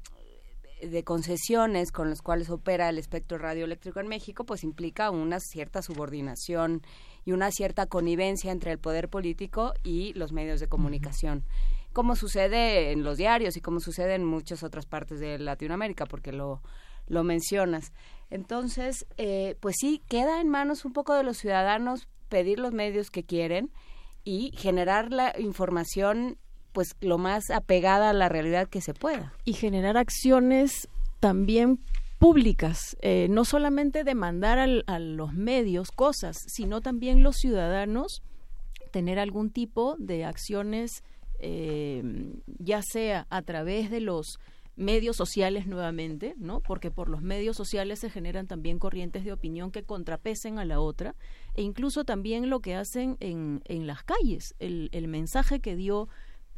[0.83, 5.81] de concesiones con los cuales opera el espectro radioeléctrico en México, pues implica una cierta
[5.81, 6.83] subordinación
[7.25, 11.43] y una cierta connivencia entre el poder político y los medios de comunicación.
[11.91, 16.31] Como sucede en los diarios y como sucede en muchas otras partes de Latinoamérica, porque
[16.31, 16.61] lo,
[17.07, 17.91] lo mencionas.
[18.31, 23.11] Entonces, eh, pues sí, queda en manos un poco de los ciudadanos pedir los medios
[23.11, 23.69] que quieren
[24.23, 26.37] y generar la información
[26.71, 29.33] pues lo más apegada a la realidad que se pueda.
[29.43, 30.87] Y generar acciones
[31.19, 31.79] también
[32.17, 38.21] públicas, eh, no solamente demandar a los medios cosas, sino también los ciudadanos
[38.91, 41.03] tener algún tipo de acciones,
[41.39, 42.03] eh,
[42.59, 44.37] ya sea a través de los
[44.81, 46.59] medios sociales nuevamente, ¿no?
[46.59, 50.79] Porque por los medios sociales se generan también corrientes de opinión que contrapesen a la
[50.79, 51.15] otra,
[51.53, 56.09] e incluso también lo que hacen en, en las calles, el, el mensaje que dio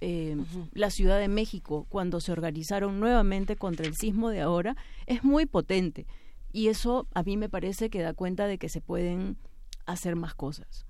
[0.02, 0.36] eh,
[0.74, 4.76] la Ciudad de México cuando se organizaron nuevamente contra el sismo de ahora
[5.06, 6.08] es muy potente
[6.52, 9.38] y eso a mí me parece que da cuenta de que se pueden
[9.86, 10.86] hacer más cosas.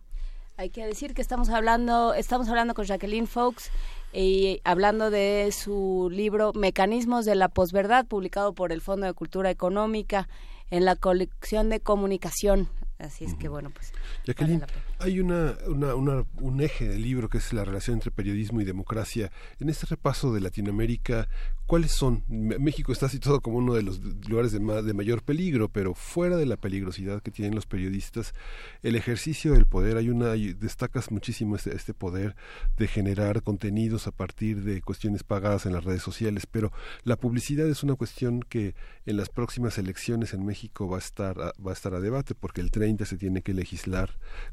[0.56, 3.72] Hay que decir que estamos hablando, estamos hablando con Jacqueline Fox
[4.14, 9.50] y hablando de su libro Mecanismos de la posverdad, publicado por el Fondo de Cultura
[9.50, 10.30] Económica
[10.70, 12.70] en la colección de comunicación.
[13.00, 13.94] Así es que bueno, pues.
[14.26, 14.64] Jacqueline,
[15.00, 19.32] hay una, una, un eje del libro que es la relación entre periodismo y democracia.
[19.60, 21.28] En este repaso de Latinoamérica,
[21.66, 22.24] ¿cuáles son?
[22.28, 26.46] México está situado como uno de los lugares de, de mayor peligro, pero fuera de
[26.46, 28.34] la peligrosidad que tienen los periodistas,
[28.82, 32.36] el ejercicio del poder, hay una, destacas muchísimo este, este poder
[32.78, 36.72] de generar contenidos a partir de cuestiones pagadas en las redes sociales, pero
[37.04, 38.76] la publicidad es una cuestión que
[39.06, 42.36] en las próximas elecciones en México va a estar a, va a estar a debate,
[42.36, 44.03] porque el 30 se tiene que legislar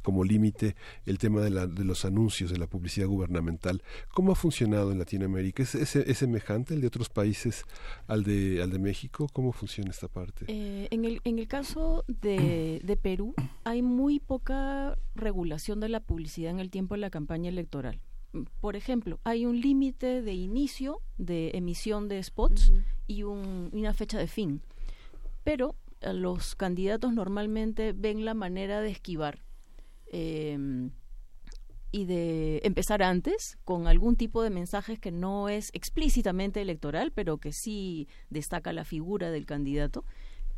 [0.02, 3.82] como límite el tema de, la, de, los anuncios, de la publicidad gubernamental.
[4.12, 5.62] ¿Cómo ha funcionado en Latinoamérica?
[5.62, 7.64] ¿Es, es, semejante el de otros países
[8.06, 9.26] al de, al de México?
[9.32, 10.44] ¿Cómo funciona esta parte?
[10.48, 16.00] Eh, en, el, en el caso de, de Perú, hay muy poca regulación de la
[16.00, 18.00] publicidad en el tiempo de la campaña electoral
[18.60, 22.72] por ejemplo, hay un límite de inicio de emisión de spots
[23.06, 24.62] y un, una fecha de fin,
[25.42, 29.42] pero los candidatos normalmente ven la manera de esquivar
[30.12, 30.90] Em,
[31.92, 37.38] y de empezar antes con algún tipo de mensajes que no es explícitamente electoral, pero
[37.38, 40.04] que sí destaca la figura del candidato.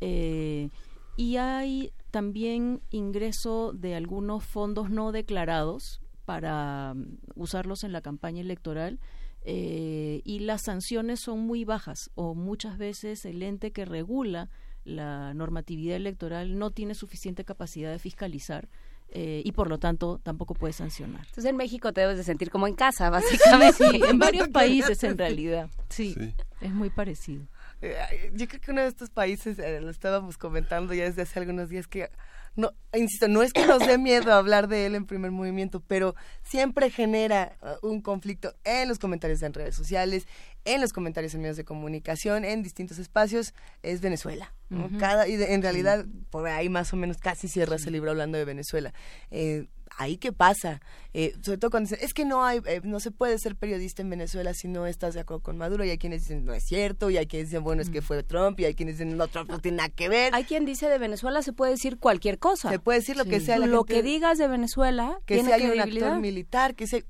[0.00, 0.68] Eh,
[1.16, 8.42] y hay también ingreso de algunos fondos no declarados para um, usarlos en la campaña
[8.42, 9.00] electoral.
[9.44, 14.50] Eh, y las sanciones son muy bajas o muchas veces el ente que regula
[14.84, 18.68] la normatividad electoral no tiene suficiente capacidad de fiscalizar
[19.14, 21.20] eh, y por lo tanto tampoco puede sancionar.
[21.20, 23.84] Entonces en México te debes de sentir como en casa, básicamente.
[23.90, 25.68] sí, en varios países en realidad.
[25.90, 26.16] Sí,
[26.60, 27.46] es muy parecido.
[27.82, 31.40] Eh, yo creo que uno de estos países, eh, lo estábamos comentando ya desde hace
[31.40, 32.08] algunos días, que
[32.54, 36.14] no, insisto, no es que nos dé miedo hablar de él en primer movimiento, pero
[36.42, 40.26] siempre genera uh, un conflicto en los comentarios en redes sociales,
[40.64, 44.52] en los comentarios en medios de comunicación, en distintos espacios, es Venezuela.
[44.98, 48.46] Cada, y en realidad, por ahí más o menos casi cierra ese libro hablando de
[48.46, 48.94] Venezuela.
[49.30, 49.66] Eh,
[49.96, 50.80] ahí qué pasa.
[51.14, 54.00] Eh, sobre todo cuando dicen es que no hay eh, no se puede ser periodista
[54.00, 56.64] en Venezuela si no estás de acuerdo con Maduro y hay quienes dicen no es
[56.64, 59.28] cierto y hay quienes dicen bueno es que fue Trump y hay quienes dicen no
[59.28, 62.38] Trump no tiene nada que ver hay quien dice de Venezuela se puede decir cualquier
[62.38, 65.72] cosa se puede decir lo que sea lo que digas de Venezuela que tiene sea
[65.72, 67.04] un actor militar que se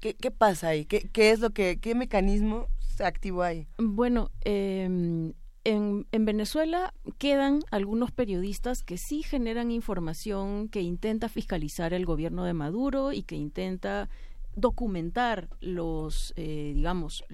[0.00, 0.84] ¿Qué, ¿Qué pasa ahí?
[0.84, 2.68] ¿Qué, ¿Qué es lo que, qué mecanismo
[3.00, 3.66] activo ahí?
[3.78, 5.32] Bueno, eh,
[5.66, 12.44] en, en, Venezuela quedan algunos periodistas que sí generan información que intenta fiscalizar el gobierno
[12.44, 14.08] de Maduro y que intenta
[14.54, 17.24] documentar los, eh, digamos,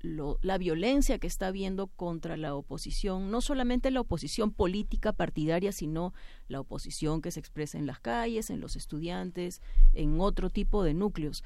[0.00, 5.70] lo, la violencia que está habiendo contra la oposición, no solamente la oposición política partidaria,
[5.72, 6.14] sino
[6.48, 9.60] la oposición que se expresa en las calles, en los estudiantes,
[9.92, 11.44] en otro tipo de núcleos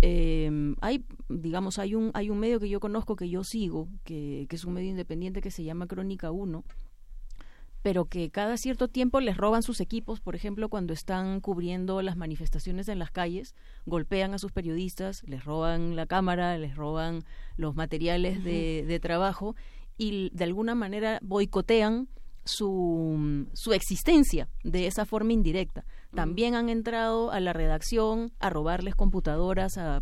[0.00, 4.46] eh, hay, digamos, hay un, hay un medio que yo conozco, que yo sigo, que,
[4.48, 6.64] que es un medio independiente que se llama Crónica 1,
[7.82, 12.16] pero que cada cierto tiempo les roban sus equipos, por ejemplo, cuando están cubriendo las
[12.16, 13.54] manifestaciones en las calles,
[13.86, 17.22] golpean a sus periodistas, les roban la cámara, les roban
[17.56, 19.54] los materiales de, de trabajo
[19.96, 22.08] y de alguna manera boicotean
[22.44, 25.84] su, su existencia de esa forma indirecta.
[26.16, 30.00] También han entrado a la redacción a robarles computadoras, a,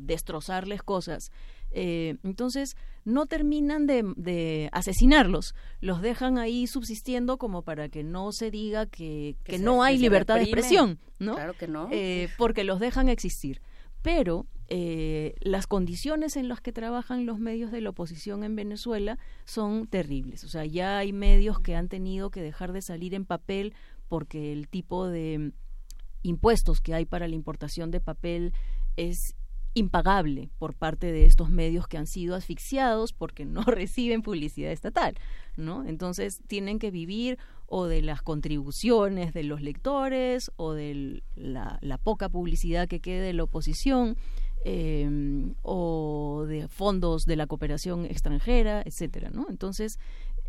[0.00, 1.32] destrozarles cosas.
[1.70, 8.50] Eh, entonces, no terminan de, asesinarlos, los dejan ahí subsistiendo como para que no se
[8.50, 11.34] diga que, que, no hay libertad de expresión, ¿no?
[11.34, 11.88] Claro que no.
[11.90, 13.60] Eh, porque los dejan existir.
[14.02, 19.18] Pero eh, las condiciones en las que trabajan los medios de la oposición en Venezuela
[19.44, 20.44] son terribles.
[20.44, 23.74] O sea, ya hay medios que han tenido que dejar de salir en papel
[24.08, 25.52] porque el tipo de
[26.22, 28.52] impuestos que hay para la importación de papel
[28.96, 29.36] es
[29.74, 35.16] impagable por parte de estos medios que han sido asfixiados porque no reciben publicidad estatal,
[35.56, 35.84] ¿no?
[35.84, 42.28] Entonces tienen que vivir o de las contribuciones de los lectores o de la, poca
[42.28, 44.16] publicidad que quede de la oposición
[44.64, 49.46] eh, o de fondos de la cooperación extranjera, etcétera, ¿no?
[49.50, 49.98] Entonces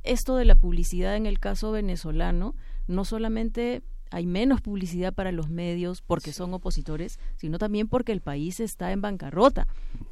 [0.03, 2.53] esto de la publicidad en el caso venezolano
[2.87, 8.21] no solamente hay menos publicidad para los medios porque son opositores, sino también porque el
[8.21, 9.67] país está en bancarrota.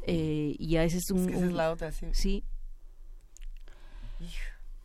[0.06, 1.30] Eh, y a ese es un...
[1.30, 2.08] Es, la otra, sí.
[2.12, 2.44] Sí.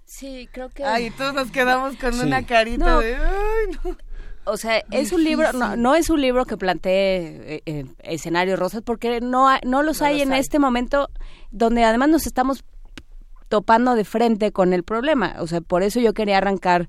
[0.05, 0.85] Sí, creo que...
[0.85, 3.17] Ay, todos nos quedamos con una carita de...
[3.17, 3.97] Ay, no.
[4.45, 8.59] o sea, es un libro, no, no, es un libro que plantee eh, eh, escenarios
[8.59, 11.11] rosas, porque no, no los hay en este momento,
[11.51, 12.65] donde además nos estamos
[13.49, 15.37] topando de frente con el problema.
[15.41, 16.89] O sea, por eso yo quería arrancar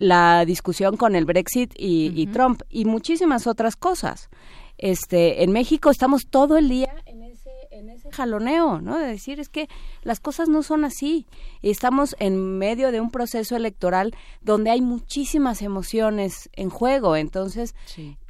[0.00, 4.30] la discusión con el Brexit y, y Trump y muchísimas otras cosas.
[4.78, 8.98] Este, en México estamos todo el día en ese, en ese jaloneo, ¿no?
[8.98, 9.68] De decir, es que
[10.02, 11.26] las cosas no son así.
[11.60, 17.14] Y estamos en medio de un proceso electoral donde hay muchísimas emociones en juego.
[17.14, 17.74] Entonces,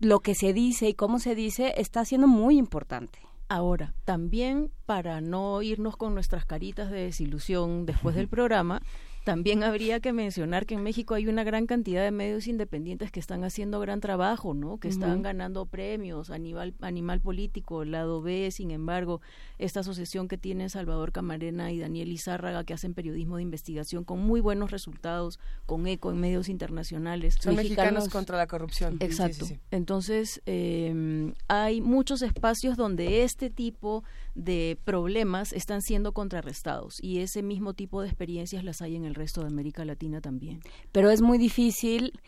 [0.01, 3.21] lo que se dice y cómo se dice está siendo muy importante.
[3.49, 8.83] Ahora, también para no irnos con nuestras caritas de desilusión después del programa,
[9.25, 13.21] también habría que mencionar que en México hay una gran cantidad de medios independientes que
[13.21, 14.79] están haciendo gran trabajo, ¿no?
[14.79, 19.21] Que están ganando premios, Animal, Animal Político, Lado B, sin embargo,
[19.59, 24.21] esta asociación que tienen Salvador Camarena y Daniel Izárraga, que hacen periodismo de investigación con
[24.21, 27.37] muy buenos resultados, con eco en medios internacionales.
[27.41, 28.97] Son mexicanos, contra la corrupción.
[29.01, 29.47] Exacto.
[29.71, 34.03] Entonces, eh, hay muchos espacios donde este tipo
[34.35, 39.15] de problemas están siendo contrarrestados y ese mismo tipo de experiencias las hay en el
[39.15, 40.61] resto de América Latina también.
[40.93, 42.21] Pero es muy difícil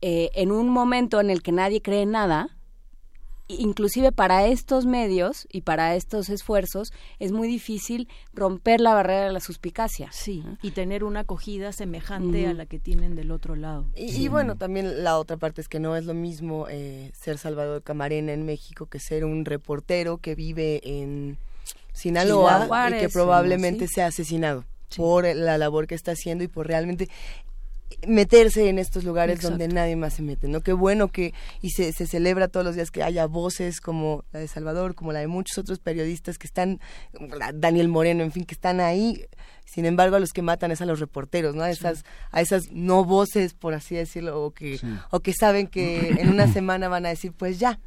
[0.00, 2.56] eh, en un momento en el que nadie cree nada,
[3.58, 9.32] inclusive para estos medios y para estos esfuerzos es muy difícil romper la barrera de
[9.32, 10.10] la suspicacia.
[10.12, 13.86] Sí, y tener una acogida semejante a la que tienen del otro lado.
[13.94, 17.82] Y, bueno, también la otra parte es que no es lo mismo eh, ser Salvador
[17.82, 21.38] Camarena en México que ser un reportero que vive en
[21.92, 24.64] Sinaloa y que probablemente sea asesinado
[24.96, 27.08] por la labor que está haciendo y por realmente
[28.06, 30.60] meterse en estos lugares donde nadie más se mete, ¿no?
[30.60, 34.40] Qué bueno que, y se, se celebra todos los días que haya voces como la
[34.40, 36.80] de Salvador, como la de muchos otros periodistas que están,
[37.54, 39.26] Daniel Moreno, en fin, que están ahí.
[39.64, 41.62] Sin embargo, a los que matan es a los reporteros, ¿no?
[41.62, 44.80] A esas, a esas no voces, por así decirlo, o que,
[45.10, 47.78] o que saben que en una semana van a decir, pues ya,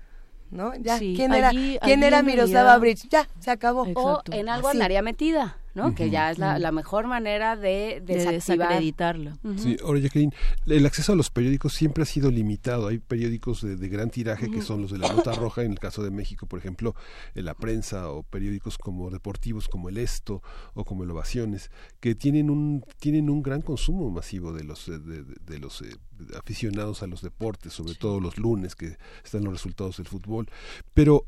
[0.52, 0.74] ¿no?
[0.76, 3.08] Ya, ¿quién era, ¿quién era Miroslava Bridge?
[3.10, 3.88] Ya, se acabó.
[3.96, 5.58] O en algo andaría metida.
[5.74, 5.96] ¿No?
[5.96, 9.34] Que ya es la, la, mejor manera de, desacreditarlo.
[9.58, 10.34] Sí, ahora Jacqueline,
[10.68, 12.88] el acceso a los periódicos siempre ha sido limitado.
[12.88, 16.04] Hay periódicos de, gran tiraje que son los de la Nota Roja, en el caso
[16.04, 16.96] de México, por ejemplo,
[17.34, 20.42] La Prensa o periódicos como deportivos como El Esto
[20.74, 25.60] o como El Ovaciones, que tienen un, tienen un gran consumo masivo de los, de,
[25.60, 25.96] los eh,
[26.38, 30.48] aficionados a los deportes, sobre todo los lunes que están los resultados del fútbol.
[30.94, 31.26] Pero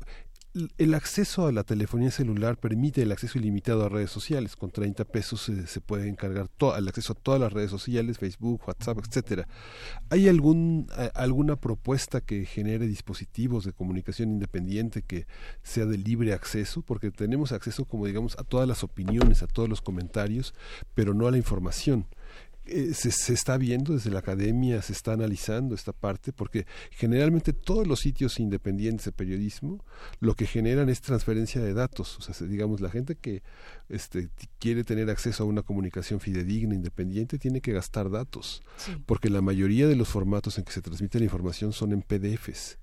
[0.78, 4.56] el acceso a la telefonía celular permite el acceso ilimitado a redes sociales.
[4.56, 8.98] Con 30 pesos se, puede encargar el acceso a todas las redes sociales, Facebook, WhatsApp,
[9.06, 9.48] etcétera.
[10.08, 15.26] ¿Hay algún, alguna propuesta que genere dispositivos de comunicación independiente que
[15.62, 16.82] sea de libre acceso?
[16.82, 20.54] Porque tenemos acceso, como digamos, a todas las opiniones, a todos los comentarios,
[20.94, 22.06] pero no a la información.
[22.68, 27.52] Eh, se, se, está viendo desde la academia, se está analizando esta parte, porque generalmente
[27.52, 29.84] todos los sitios independientes de periodismo
[30.18, 32.18] lo que generan es transferencia de datos.
[32.18, 33.44] O sea, digamos, la gente que
[33.88, 38.62] este, quiere tener acceso a una comunicación fidedigna, independiente, tiene que gastar datos,
[39.06, 42.78] porque la mayoría de los formatos en que se transmite la información son en PDFs.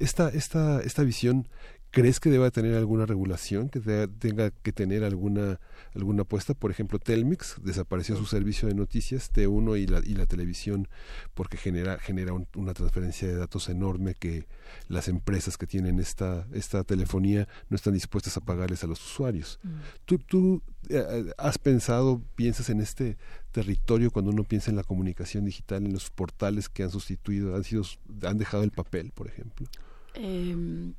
[0.00, 1.46] Esta, esta, esta visión
[1.94, 3.78] ¿Crees que deba tener alguna regulación, que
[4.18, 5.60] tenga que tener alguna
[5.94, 6.52] alguna apuesta?
[6.52, 10.88] Por ejemplo, Telmix desapareció su servicio de noticias, T1 y la, y la televisión,
[11.34, 14.48] porque genera, genera una transferencia de datos enorme que
[14.88, 19.60] las empresas que tienen esta, esta telefonía no están dispuestas a pagarles a los usuarios.
[19.62, 19.68] Mm.
[20.04, 23.18] ¿Tú, tú eh, has pensado, piensas en este
[23.52, 27.62] territorio cuando uno piensa en la comunicación digital, en los portales que han sustituido, han,
[27.62, 27.84] sido,
[28.22, 29.68] han dejado el papel, por ejemplo?
[30.14, 30.92] Eh,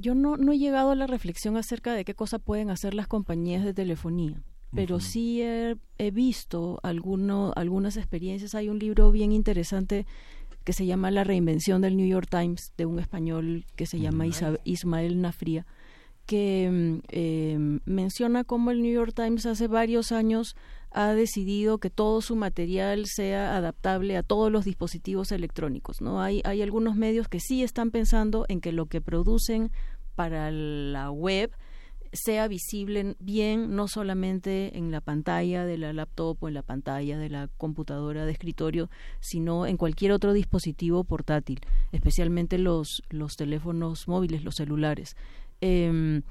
[0.00, 3.06] yo no, no he llegado a la reflexión acerca de qué cosa pueden hacer las
[3.06, 4.42] compañías de telefonía,
[4.74, 8.54] pero sí he, visto alguno, algunas experiencias.
[8.54, 10.06] Hay un libro bien interesante
[10.64, 14.24] que se llama La reinvención del New York Times, de un español que se llama
[14.64, 15.66] Ismael Nafria,
[16.24, 20.56] que mm, eh, menciona cómo el New York Times hace varios años
[20.94, 26.00] ha decidido que todo su material sea adaptable a todos los dispositivos electrónicos.
[26.00, 26.20] ¿no?
[26.20, 29.70] Hay, hay algunos medios que sí están pensando en que lo que producen
[30.14, 31.52] para la web
[32.12, 37.18] sea visible bien no solamente en la pantalla de la laptop o en la pantalla
[37.18, 38.90] de la computadora de escritorio,
[39.20, 41.60] sino en cualquier otro dispositivo portátil,
[41.90, 45.16] especialmente los, los teléfonos móviles, los celulares.
[45.62, 46.22] Em,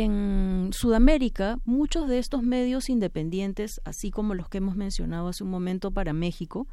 [0.00, 5.50] en Sudamérica, muchos de estos medios independientes, así como los que hemos mencionado hace un
[5.50, 6.66] momento para México,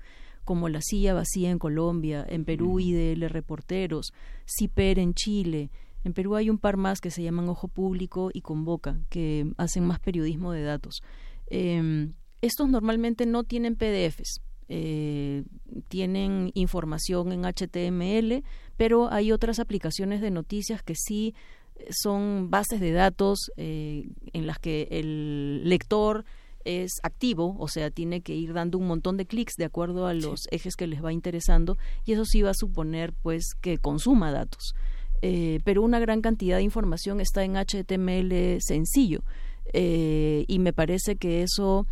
[0.45, 4.13] como La Silla Vacía en Colombia, en Perú IDL Reporteros,
[4.45, 5.69] CIPER en Chile,
[6.05, 9.83] en Perú hay un par más que se llaman Ojo Público y Convoca, que hacen
[9.83, 11.01] más periodismo de datos.
[11.47, 14.39] Em, estos normalmente no tienen PDFs,
[14.69, 15.43] eh,
[15.89, 18.45] tienen información en HTML,
[18.77, 21.35] pero hay otras aplicaciones de noticias que sí
[21.89, 26.25] son bases de datos eh, en las que el lector
[26.65, 30.13] es activo, o sea, tiene que ir dando un montón de clics de acuerdo a
[30.13, 34.31] los ejes que les va interesando y eso sí va a suponer pues que consuma
[34.31, 34.75] datos.
[35.21, 39.21] Eh, pero una gran cantidad de información está en HTML sencillo
[39.73, 41.85] eh, y me parece que eso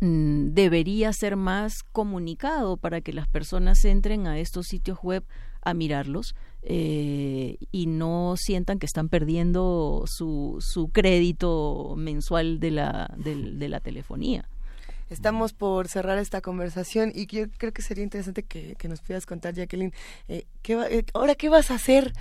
[0.00, 5.24] mm, debería ser más comunicado para que las personas entren a estos sitios web
[5.62, 6.34] a mirarlos
[6.68, 13.78] eh, y no sientan que están perdiendo su, su crédito mensual de la, de, la
[13.78, 14.48] telefonía.
[15.08, 19.54] Estamos por cerrar esta conversación y yo creo que sería interesante que, nos puedas contar,
[19.54, 19.92] Jacqueline,
[20.26, 22.12] eh, ¿qué eh, ahora qué vas a hacer?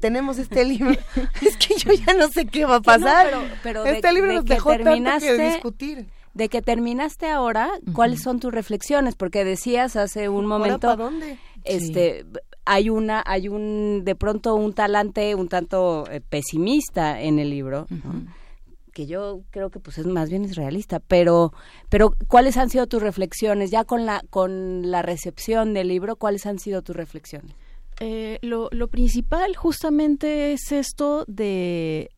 [0.00, 1.00] tenemos este libro.
[1.40, 3.28] es que yo ya no sé qué va a pasar.
[3.62, 6.06] pero, este libro nos dejó terminaste, tanto que discutir.
[6.34, 9.14] De que terminaste ahora, ¿cuáles son tus reflexiones?
[9.14, 10.88] Porque decías hace un momento...
[10.88, 11.38] ¿Para dónde?
[11.62, 12.26] Este,
[12.64, 17.86] hay una hay un de pronto un talante un tanto eh, pesimista en el libro
[18.94, 21.00] que yo creo que pues es más bien es realista.
[21.00, 21.52] Pero
[21.90, 26.46] pero cuáles han sido tus reflexiones ya con la con la recepción del libro cuáles
[26.46, 27.54] han sido tus reflexiones
[28.00, 32.10] eh, lo, lo principal justamente es esto de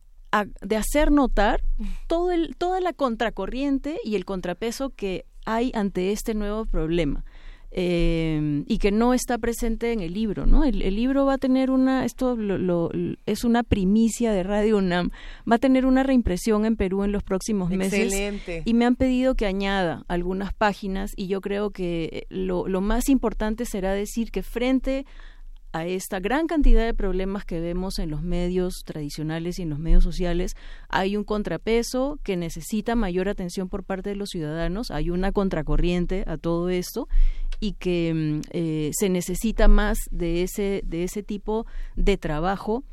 [0.61, 1.63] de hacer notar
[2.07, 7.23] todo el, toda la contracorriente y el contrapeso que hay ante este nuevo problema
[7.79, 10.63] eh, y que no está presente en el libro, ¿no?
[10.63, 12.89] El, libro va a tener una, esto lo,
[13.27, 15.11] es una primicia de Radio UNAM,
[15.49, 18.41] va a tener una reimpresión en Perú en los próximos meses.
[18.65, 23.09] Y me han pedido que añada algunas páginas y yo creo que lo, lo más
[23.09, 25.05] importante será decir que frente
[25.71, 29.77] a esta gran cantidad de problemas que vemos en los medios tradicionales y en los
[29.77, 30.55] medios sociales,
[30.89, 36.23] hay un contrapeso que necesita mayor atención por parte de los ciudadanos, hay una contracorriente
[36.25, 37.07] a todo esto
[37.59, 41.65] y que mm, eh, se necesita más de ese, de ese tipo
[41.95, 42.83] de trabajo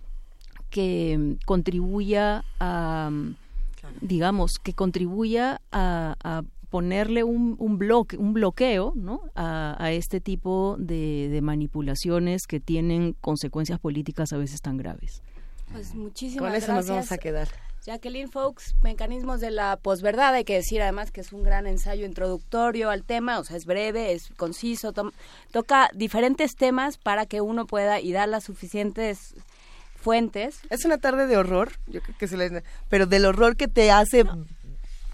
[0.71, 3.37] que mm, contribuya a, mm,
[4.01, 9.21] digamos, que contribuya a, ponerle un, un, bloque, un bloqueo ¿no?
[9.37, 15.23] a, este tipo de, de, manipulaciones que tienen consecuencias políticas a veces tan graves.
[15.71, 17.47] Pues muchísimas Con eso nos vamos a quedar.
[17.85, 20.35] Jacqueline Fox, Mecanismos de la posverdad.
[20.35, 23.67] Hay que decir además que es un gran ensayo introductorio al tema, o sea, es
[23.67, 24.95] breve, es conciso,
[25.53, 29.35] toca diferentes temas para que uno pueda y dar las suficientes
[29.97, 30.61] fuentes.
[30.71, 33.91] Es una tarde de horror, yo creo que se les, pero del horror que te
[33.91, 34.25] hace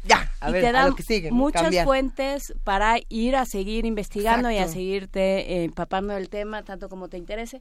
[0.02, 4.56] ya, a ver, te lo que sigue, muchas fuentes para ir a seguir investigando y
[4.56, 7.60] a seguirte eh, empapando del tema tanto como te interese.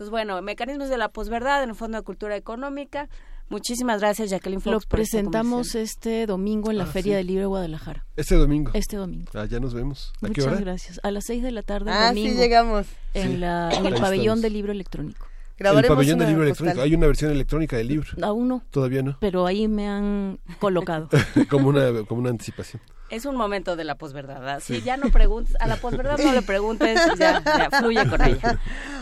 [0.00, 3.10] Entonces, bueno, mecanismos de la posverdad en el Fondo de Cultura Económica.
[3.50, 4.72] Muchísimas gracias, Jacqueline Fox.
[4.72, 8.06] Lo presentamos este domingo en la ah, Feria del Libro de Guadalajara.
[8.16, 8.70] Este domingo.
[8.72, 9.30] Este domingo.
[9.34, 10.14] Ah, ya nos vemos.
[10.22, 11.00] ¿A Muchas qué gracias.
[11.02, 11.90] A las seis de la tarde.
[11.92, 12.86] Ah, domingo, sí, llegamos.
[13.12, 15.26] En, la, en el pabellón del libro electrónico.
[15.60, 16.80] El pabellón del libro electrónico.
[16.80, 18.08] Hay una versión electrónica del libro.
[18.22, 18.62] Aún no.
[18.70, 19.18] Todavía no.
[19.20, 21.08] Pero ahí me han colocado.
[21.50, 22.82] como, una, como una anticipación.
[23.10, 24.60] Es un momento de la posverdad.
[24.60, 27.42] Si ya no preguntes, a la posverdad no le preguntes, ya,
[27.78, 28.58] fluye con ella.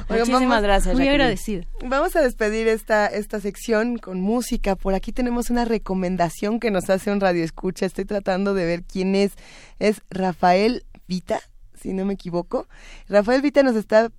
[0.08, 0.96] Muchísimas gracias.
[0.96, 1.64] Muy agradecida.
[1.84, 4.76] Vamos a despedir esta, esta sección con música.
[4.76, 7.84] Por aquí tenemos una recomendación que nos hace un radio escucha.
[7.84, 9.32] Estoy tratando de ver quién es.
[9.78, 11.40] Es Rafael Vita
[11.78, 12.66] si no me equivoco.
[13.08, 14.10] Rafael Vita nos está,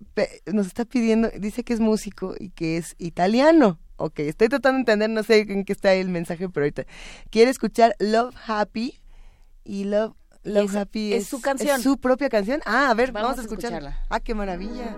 [0.51, 3.79] nos está pidiendo, dice que es músico y que es italiano.
[3.97, 6.85] Ok, estoy tratando de entender, no sé en qué está el mensaje, pero ahorita.
[7.29, 8.97] Quiere escuchar Love Happy
[9.65, 11.77] y Love, Love Happy es, su canción.
[11.77, 12.61] Es su propia canción.
[12.65, 14.05] Ah, a ver, vamos, a escucharla.
[14.09, 14.95] Ah, qué maravilla.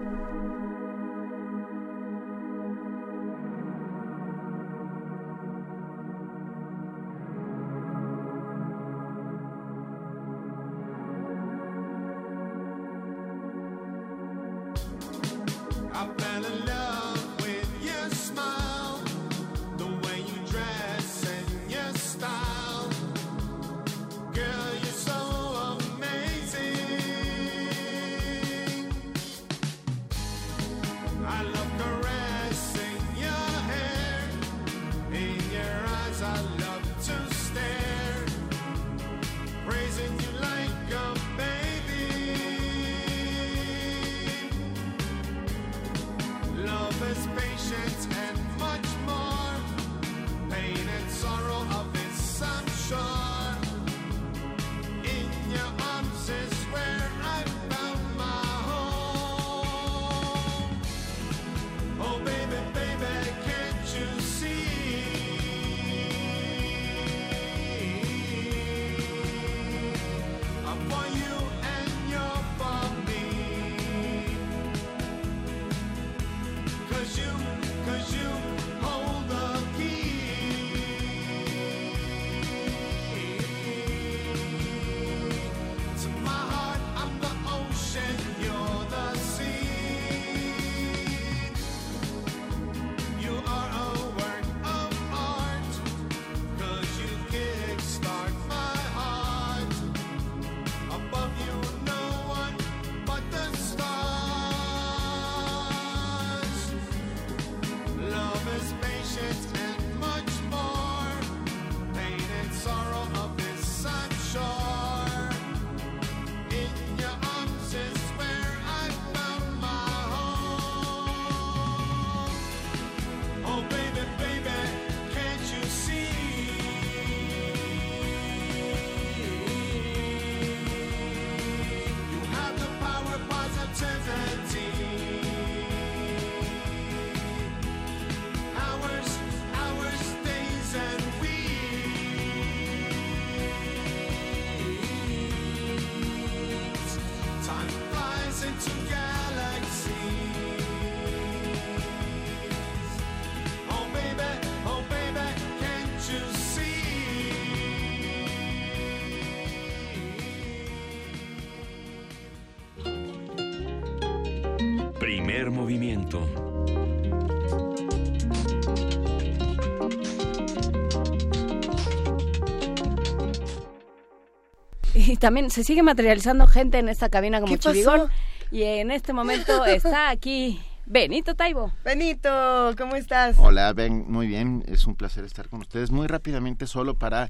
[174.94, 178.10] Y también se sigue materializando gente en esta cabina como Chivigón.
[178.52, 181.72] Y en este momento está aquí Benito Taibo.
[181.86, 183.38] Benito, ¿cómo estás?
[183.40, 184.64] Hola, Ben, muy bien.
[184.68, 185.92] Es un placer estar con ustedes.
[185.92, 187.30] Muy rápidamente, solo para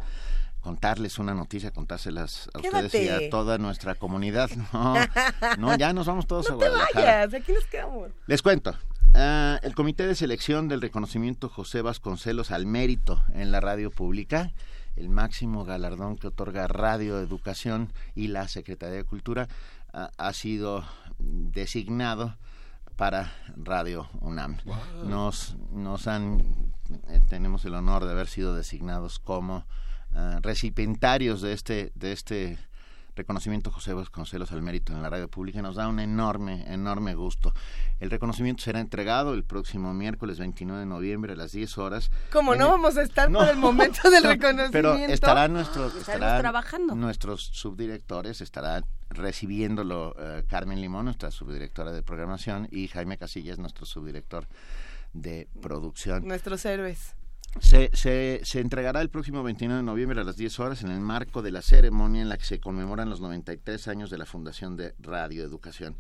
[0.72, 4.49] contarles una noticia, contárselas a ustedes y a toda nuestra comunidad.
[4.72, 4.95] No,
[5.57, 7.26] no ya nos vamos todos no a te Guadalajara.
[7.26, 8.10] vayas, aquí nos quedamos.
[8.26, 8.73] Les cuento.
[9.14, 14.53] Ah, el Comité de Selección del Reconocimiento José Vasconcelos al Mérito en la Radio Pública,
[14.95, 19.49] el máximo galardón que otorga Radio Educación y la Secretaría de Cultura,
[19.91, 20.85] ah, ha sido
[21.19, 22.38] designado
[22.95, 24.56] para Radio UNAM.
[25.03, 26.72] Nos, nos han,
[27.10, 29.65] eh, tenemos el honor de haber sido designados como
[30.13, 32.57] ah, recipientarios de este, de este
[33.13, 37.53] reconocimiento José Vasconcelos al mérito en la radio pública nos da un enorme, enorme gusto.
[37.99, 42.09] El reconocimiento será entregado el próximo miércoles 29 de noviembre a las 10 horas.
[42.31, 44.71] Como no el- vamos a estar por el momento del reconocimiento.
[44.71, 46.95] Pero estarán nuestros, estarán trabajando.
[46.95, 53.85] nuestros subdirectores, estará recibiéndolo eh, Carmen Limón, nuestra subdirectora de programación, y Jaime Casillas, nuestro
[53.85, 54.47] subdirector
[55.13, 56.25] de producción.
[56.25, 57.13] Nuestros héroes.
[57.60, 61.41] Se, se, entregará el próximo 29 de noviembre a las 10 horas en el marco
[61.41, 64.95] de la ceremonia en la que se conmemoran los 93 años de la Fundación de
[64.99, 65.98] Radio Educación.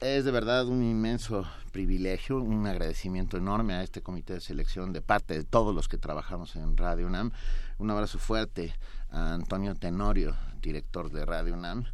[0.00, 5.02] Es de verdad un inmenso privilegio, un agradecimiento enorme a este comité de selección de
[5.02, 7.32] parte de todos los que trabajamos en Radio UNAM.
[7.78, 8.72] Un abrazo fuerte
[9.10, 11.84] a Antonio Tenorio, director de Radio UNAM.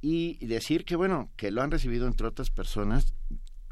[0.00, 3.14] Y decir que, bueno, que lo han recibido, entre otras personas,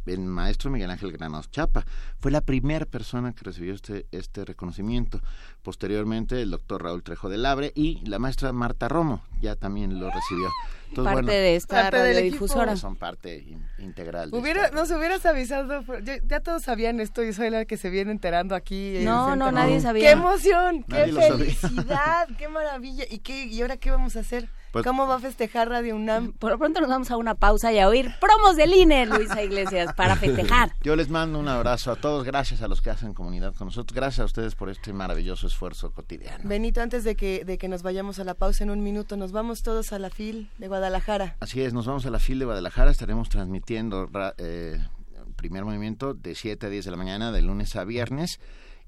[0.06, 1.84] el maestro Miguel Ángel Granados Chapa.
[2.18, 5.20] Fue la primera persona que recibió este, este reconocimiento.
[5.64, 10.10] Posteriormente, el doctor Raúl Trejo de Labre y la maestra Marta Romo ya también lo
[10.10, 10.48] recibió.
[10.90, 12.76] Entonces, Parte bueno, de esta Parte del radiodifusora.
[12.76, 14.30] Son parte in- integral.
[14.30, 17.90] de Hubiera, nos hubieras avisado, ya, ya todos sabían esto y soy la que se
[17.90, 18.98] viene enterando aquí.
[19.00, 20.04] No, no, nadie sabía.
[20.04, 20.84] ¡Qué emoción!
[20.86, 22.28] Nadie ¡Qué felicidad!
[22.38, 23.04] ¡Qué maravilla!
[23.10, 24.48] ¿Y, qué, ¿Y ahora qué vamos a hacer?
[24.70, 26.32] Pues- ¿Cómo va a festejar Radio UNAM?
[26.32, 29.40] Por lo pronto nos vamos a una pausa y a oír promos del INE, Luisa
[29.42, 30.72] Iglesias, para festejar.
[30.82, 32.24] Yo les mando un abrazo a todos.
[32.24, 33.94] Gracias a los que hacen comunidad con nosotros.
[33.94, 36.48] Gracias a ustedes por este maravilloso esfuerzo cotidiano.
[36.48, 39.30] Benito, antes de que, de que nos vayamos a la pausa en un minuto, nos
[39.32, 41.36] vamos todos a la FIL de Guadalajara.
[41.40, 44.78] Así es, nos vamos a la FIL de Guadalajara, estaremos transmitiendo ra- eh,
[45.36, 48.38] primer movimiento de 7 a 10 de la mañana, de lunes a viernes,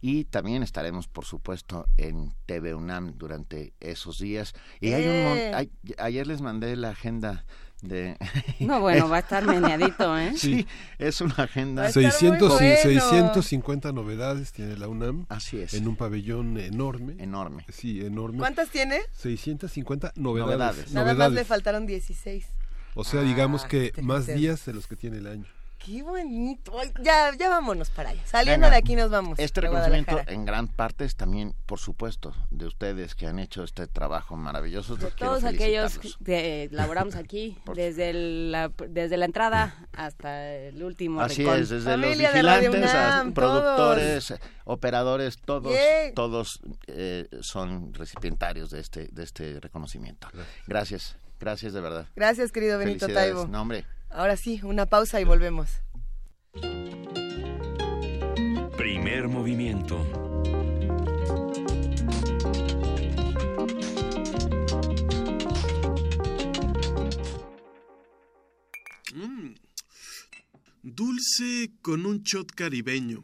[0.01, 4.53] y también estaremos, por supuesto, en TV UNAM durante esos días.
[4.81, 5.53] Y hay un mon- ¡Eh!
[5.55, 7.45] hay- ayer les mandé la agenda
[7.83, 8.17] de...
[8.61, 10.33] No, bueno, va a estar meneadito, ¿eh?
[10.37, 10.67] Sí,
[10.99, 11.91] es una agenda...
[11.91, 15.27] 600 y 650 novedades tiene la UNAM.
[15.29, 15.75] Así es.
[15.75, 17.17] En un pabellón enorme.
[17.19, 17.65] Enorme.
[17.71, 18.39] Sí, enorme.
[18.39, 19.01] ¿Cuántas tiene?
[19.13, 20.47] 650 novedades.
[20.57, 20.93] Novedades.
[20.93, 21.35] Nada más novedades.
[21.35, 22.47] le faltaron 16.
[22.95, 25.47] O sea, digamos Ah, que más días de los que tiene el año.
[25.87, 26.73] ¡Qué bonito!
[27.01, 28.21] Ya, ya vámonos para allá.
[28.25, 29.39] Saliendo Venga, de aquí nos vamos.
[29.39, 33.63] Este de reconocimiento en gran parte es también, por supuesto, de ustedes que han hecho
[33.63, 34.97] este trabajo maravilloso.
[34.97, 41.61] Todos aquellos que laboramos aquí, desde la, desde la entrada hasta el último Así rincón.
[41.61, 44.35] es, desde los vigilantes a productores,
[44.65, 45.73] operadores, todos,
[46.17, 50.27] todos eh, son recipientarios de este, de este reconocimiento.
[50.67, 52.07] Gracias, gracias de verdad.
[52.17, 53.35] Gracias, querido Benito Felicidades.
[53.35, 53.47] Taibo.
[53.47, 53.87] No, hombre.
[54.11, 55.69] Ahora sí, una pausa y volvemos.
[58.77, 59.99] Primer movimiento.
[69.15, 69.55] Mm.
[70.83, 73.23] Dulce con un shot caribeño.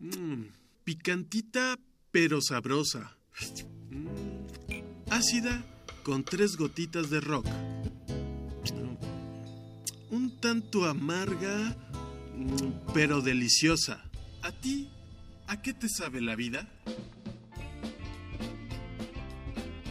[0.00, 0.44] Mm.
[0.84, 1.76] Picantita
[2.10, 3.16] pero sabrosa.
[3.90, 4.06] Mm.
[5.10, 5.64] Ácida
[6.02, 7.46] con tres gotitas de rock.
[10.40, 11.76] Tanto amarga
[12.36, 14.04] mm, pero deliciosa.
[14.42, 14.88] ¿A ti?
[15.48, 16.68] ¿A qué te sabe la vida?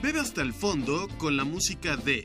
[0.02, 2.24] Bebe hasta el fondo con la música de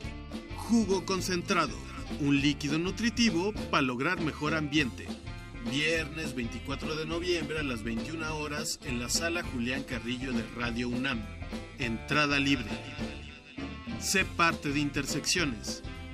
[0.55, 1.75] Jugo Concentrado,
[2.21, 5.05] un líquido nutritivo para lograr mejor ambiente.
[5.69, 10.87] Viernes 24 de noviembre a las 21 horas en la sala Julián Carrillo de Radio
[10.87, 11.25] UNAM.
[11.77, 12.69] Entrada libre.
[13.99, 15.83] Sé parte de Intersecciones,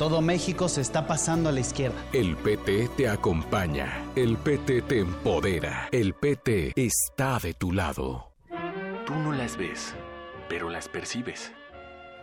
[0.00, 2.02] Todo México se está pasando a la izquierda.
[2.14, 4.02] El PT te acompaña.
[4.16, 5.90] El PT te empodera.
[5.92, 8.32] El PT está de tu lado.
[9.04, 9.94] Tú no las ves,
[10.48, 11.52] pero las percibes.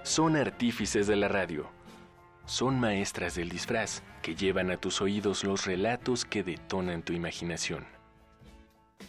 [0.01, 1.69] Son artífices de la radio.
[2.47, 7.85] Son maestras del disfraz que llevan a tus oídos los relatos que detonan tu imaginación.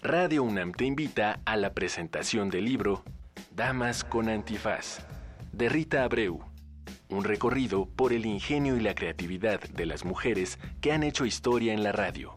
[0.02, 3.02] Radio UNAM te invita a la presentación del libro
[3.50, 5.06] Damas con Antifaz,
[5.54, 6.47] de Rita Abreu.
[7.10, 11.72] Un recorrido por el ingenio y la creatividad de las mujeres que han hecho historia
[11.72, 12.34] en la radio.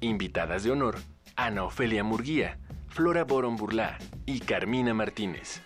[0.00, 0.96] Invitadas de honor,
[1.36, 5.62] Ana Ofelia Murguía, Flora Boron Burlá y Carmina Martínez.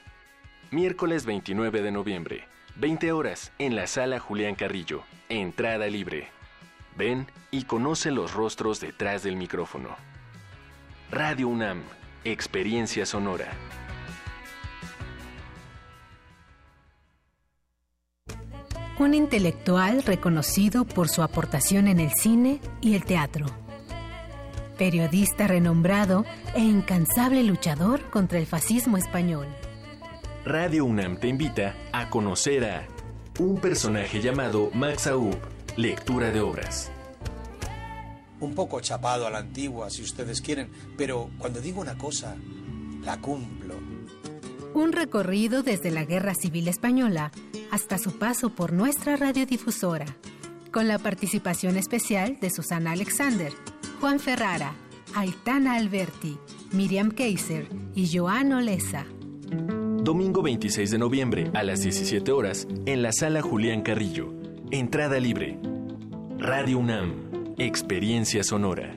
[0.71, 5.03] Miércoles 29 de noviembre, 20 horas, en la sala Julián Carrillo.
[5.29, 6.29] Entrada libre.
[6.97, 9.97] Ven y conoce los rostros detrás del micrófono.
[11.11, 11.83] Radio UNAM,
[12.25, 13.53] Experiencia Sonora.
[18.99, 23.47] Un intelectual reconocido por su aportación en el cine y el teatro.
[24.77, 26.25] Periodista renombrado
[26.57, 29.47] e incansable luchador contra el fascismo español.
[30.45, 32.89] Radio UNAM te invita a conocer a
[33.39, 35.37] un personaje llamado Max Aub,
[35.77, 36.91] lectura de obras.
[38.41, 42.35] Un poco chapado a la antigua, si ustedes quieren, pero cuando digo una cosa,
[43.05, 43.75] la cumplo.
[44.79, 47.33] Un recorrido desde la Guerra Civil Española
[47.73, 50.07] hasta su paso por nuestra radiodifusora,
[50.71, 53.53] con la participación especial de Susana Alexander,
[54.01, 54.75] Juan Ferrara,
[55.17, 56.39] Aitana Alberti,
[56.71, 59.05] Miriam Kaiser y Joan Olesa.
[60.01, 64.33] Domingo 26 de noviembre a las 17 horas en la sala Julián Carrillo.
[64.71, 65.59] Entrada libre.
[66.39, 67.55] Radio UNAM.
[67.59, 68.97] Experiencia sonora.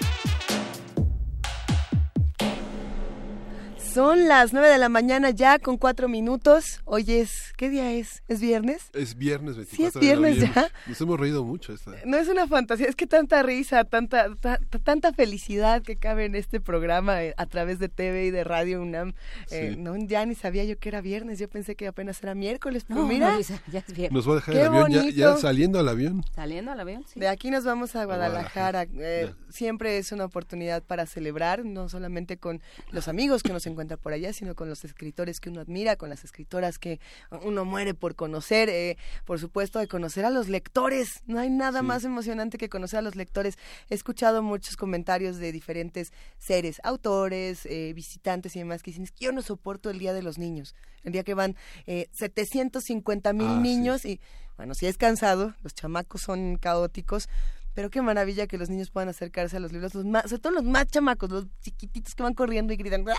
[3.93, 6.79] Son las nueve de la mañana ya con cuatro minutos.
[6.85, 8.23] Hoy es, ¿qué día es?
[8.29, 8.89] ¿Es viernes?
[8.93, 10.69] Es viernes 24 Sí, es viernes de ya.
[10.87, 11.73] Nos hemos reído mucho.
[11.73, 11.91] Esta.
[12.05, 16.23] No es una fantasía, es que tanta risa, tanta ta- ta- tanta felicidad que cabe
[16.25, 19.13] en este programa eh, a través de TV y de Radio UNAM.
[19.49, 22.85] Eh, no, ya ni sabía yo que era viernes, yo pensé que apenas era miércoles,
[22.87, 23.29] pero No, mira.
[23.29, 24.11] no, Luisa, ya es viernes.
[24.13, 26.23] Nos va a dejar Qué el avión ya, ya saliendo al avión.
[26.33, 27.19] Saliendo al avión, sí.
[27.19, 28.85] De aquí nos vamos a Guadalajara.
[28.85, 28.87] Guadalajara.
[29.05, 32.61] Eh, siempre es una oportunidad para celebrar, no solamente con
[32.91, 35.95] los amigos que uno se encuentra por allá, sino con los escritores que uno admira,
[35.95, 36.99] con las escritoras que
[37.43, 41.21] uno muere por conocer, eh, por supuesto, de conocer a los lectores.
[41.25, 43.57] No hay nada más emocionante que conocer a los lectores.
[43.89, 49.11] He escuchado muchos comentarios de diferentes seres, autores, eh, visitantes y demás, que dicen, es
[49.11, 51.55] que yo no soporto el Día de los Niños, el día que van
[51.87, 53.61] eh, 750 mil Ah, sí.
[53.61, 54.19] niños y,
[54.57, 57.27] bueno, si es cansado, los chamacos son caóticos,
[57.73, 60.53] pero qué maravilla que los niños puedan acercarse a los libros, los más, sobre todo
[60.53, 63.05] los más chamacos, los chiquititos que van corriendo y gritan.
[63.09, 63.13] ¡Ah!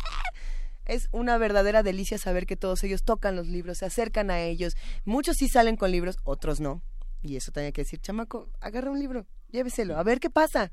[0.84, 4.76] Es una verdadera delicia saber que todos ellos tocan los libros, se acercan a ellos.
[5.04, 6.82] Muchos sí salen con libros, otros no.
[7.22, 10.72] Y eso tenía que decir, chamaco, agarra un libro, lléveselo, a ver qué pasa.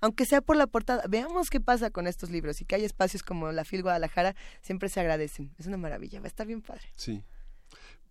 [0.00, 3.22] Aunque sea por la portada, veamos qué pasa con estos libros y que hay espacios
[3.22, 5.52] como la FIL Guadalajara, siempre se agradecen.
[5.58, 6.92] Es una maravilla, va a estar bien padre.
[6.94, 7.22] Sí.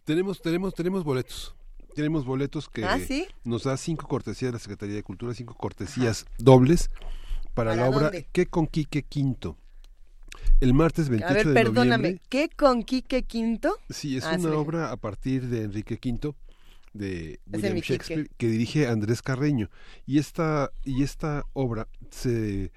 [0.03, 1.55] Tenemos, tenemos, tenemos boletos.
[1.95, 3.26] Tenemos boletos que Ah, ¿sí?
[3.43, 6.89] nos da cinco cortesías de la Secretaría de Cultura, cinco cortesías dobles
[7.53, 8.27] para, ¿Para la obra dónde?
[8.31, 9.57] ¿Qué con Quique Quinto?
[10.59, 12.22] El martes 28 a ver, de perdóname, noviembre.
[12.30, 13.77] ¿qué con Quique Quinto?
[13.89, 14.55] Sí, es Ah, una sí.
[14.55, 16.34] obra a partir de Enrique V
[16.93, 17.93] de William Quique.
[17.93, 19.69] Shakespeare que dirige Andrés Carreño
[20.05, 22.72] y esta y esta obra se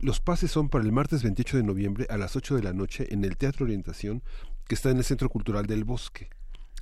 [0.00, 3.12] los pases son para el martes 28 de noviembre a las 8 de la noche
[3.12, 4.22] en el Teatro Orientación
[4.66, 6.28] que está en el Centro Cultural del Bosque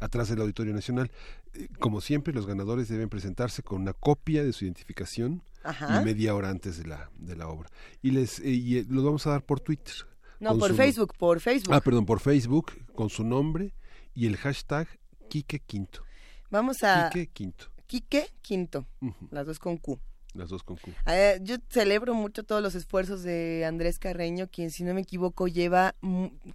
[0.01, 1.11] atrás del Auditorio Nacional.
[1.55, 6.01] Eh, Como siempre, los ganadores deben presentarse con una copia de su identificación Ajá.
[6.01, 7.69] y media hora antes de la, de la obra.
[8.03, 9.95] Y les eh, y, eh, los vamos a dar por Twitter.
[10.41, 11.75] No, por su- Facebook, por Facebook.
[11.75, 13.75] Ah, perdón, por Facebook, con su nombre
[14.15, 14.89] y el hashtag
[15.29, 16.03] Quique Quinto.
[16.51, 17.11] Vamos a...
[17.11, 17.67] Quique Quinto.
[17.87, 18.87] Quique Quinto,
[19.31, 20.01] las dos con Q.
[20.35, 20.93] Las dos con Q.
[21.43, 25.97] Yo celebro mucho todos los esfuerzos de Andrés Carreño, quien si no me equivoco lleva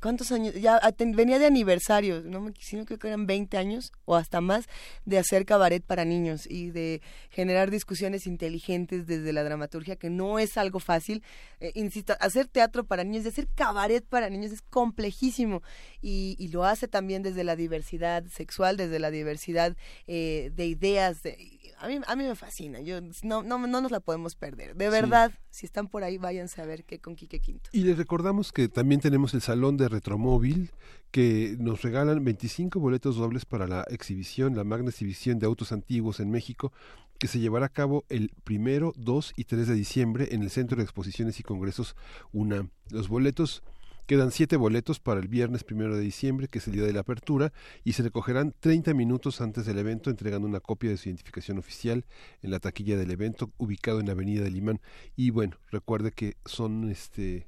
[0.01, 0.53] ¿cuántos años?
[0.55, 4.15] Ya aten- venía de aniversario, no me si no creo que eran 20 años o
[4.15, 4.65] hasta más
[5.03, 10.39] de hacer cabaret para niños y de generar discusiones inteligentes desde la dramaturgia que no
[10.39, 11.21] es algo fácil.
[11.59, 15.61] Eh, insisto, hacer teatro para niños, de hacer cabaret para niños es complejísimo
[16.01, 19.75] y, y lo hace también desde la diversidad sexual, desde la diversidad
[20.07, 22.79] eh, de ideas, de- a mí, a mí me fascina.
[22.79, 24.75] Yo, no, no, no nos la podemos perder.
[24.75, 27.69] De verdad, si están por ahí, váyanse a ver qué con Quique Quinto.
[27.73, 30.71] Y les recordamos que también tenemos el Salón de Retromóvil,
[31.11, 36.19] que nos regalan 25 boletos dobles para la exhibición, la magna exhibición de autos antiguos
[36.19, 36.71] en México,
[37.19, 40.77] que se llevará a cabo el primero, 2 y 3 de diciembre en el Centro
[40.77, 41.95] de Exposiciones y Congresos
[42.33, 42.69] UNAM.
[42.89, 43.63] Los boletos
[44.05, 46.99] Quedan siete boletos para el viernes primero de diciembre, que es el día de la
[46.99, 47.51] apertura,
[47.83, 52.05] y se recogerán 30 minutos antes del evento, entregando una copia de su identificación oficial
[52.43, 54.79] en la taquilla del evento, ubicado en la Avenida del Imán.
[55.15, 57.47] Y bueno, recuerde que son este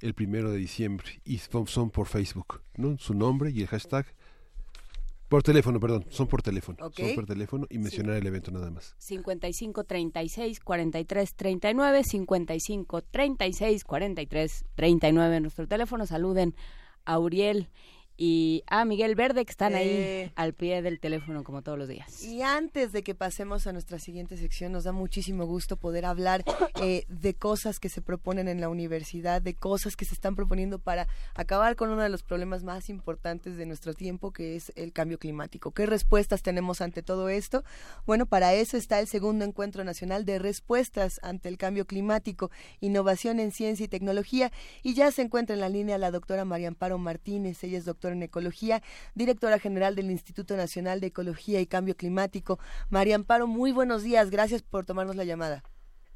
[0.00, 2.98] el primero de diciembre y son por Facebook, ¿no?
[2.98, 4.06] Su nombre y el hashtag
[5.32, 6.76] por teléfono, perdón, son por teléfono.
[6.94, 8.94] Son por teléfono y mencionar el evento nada más.
[8.98, 15.40] 55 36 43 39, 55 36 43 39.
[15.40, 16.54] Nuestro teléfono, saluden
[17.06, 17.70] a Uriel
[18.16, 20.32] y a Miguel Verde, que están ahí eh.
[20.36, 22.22] al pie del teléfono como todos los días.
[22.22, 26.44] Y antes de que pasemos a nuestra siguiente sección, nos da muchísimo gusto poder hablar
[26.82, 30.78] eh, de cosas que se proponen en la universidad, de cosas que se están proponiendo
[30.78, 34.92] para acabar con uno de los problemas más importantes de nuestro tiempo, que es el
[34.92, 35.72] cambio climático.
[35.72, 37.64] ¿Qué respuestas tenemos ante todo esto?
[38.06, 43.40] Bueno, para eso está el segundo encuentro nacional de respuestas ante el cambio climático, innovación
[43.40, 44.52] en ciencia y tecnología,
[44.82, 48.01] y ya se encuentra en la línea la doctora María Amparo Martínez, ella es doctora
[48.10, 48.82] en Ecología,
[49.14, 52.58] directora general del Instituto Nacional de Ecología y Cambio Climático.
[52.90, 55.62] María Amparo, muy buenos días, gracias por tomarnos la llamada.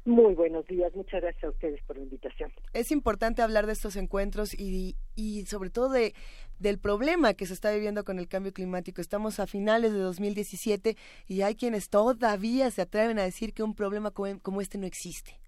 [0.03, 2.49] Muy buenos días, muchas gracias a ustedes por la invitación.
[2.73, 6.13] Es importante hablar de estos encuentros y, y sobre todo de,
[6.59, 9.01] del problema que se está viviendo con el cambio climático.
[9.01, 10.95] Estamos a finales de 2017
[11.27, 15.39] y hay quienes todavía se atreven a decir que un problema como, este no existe.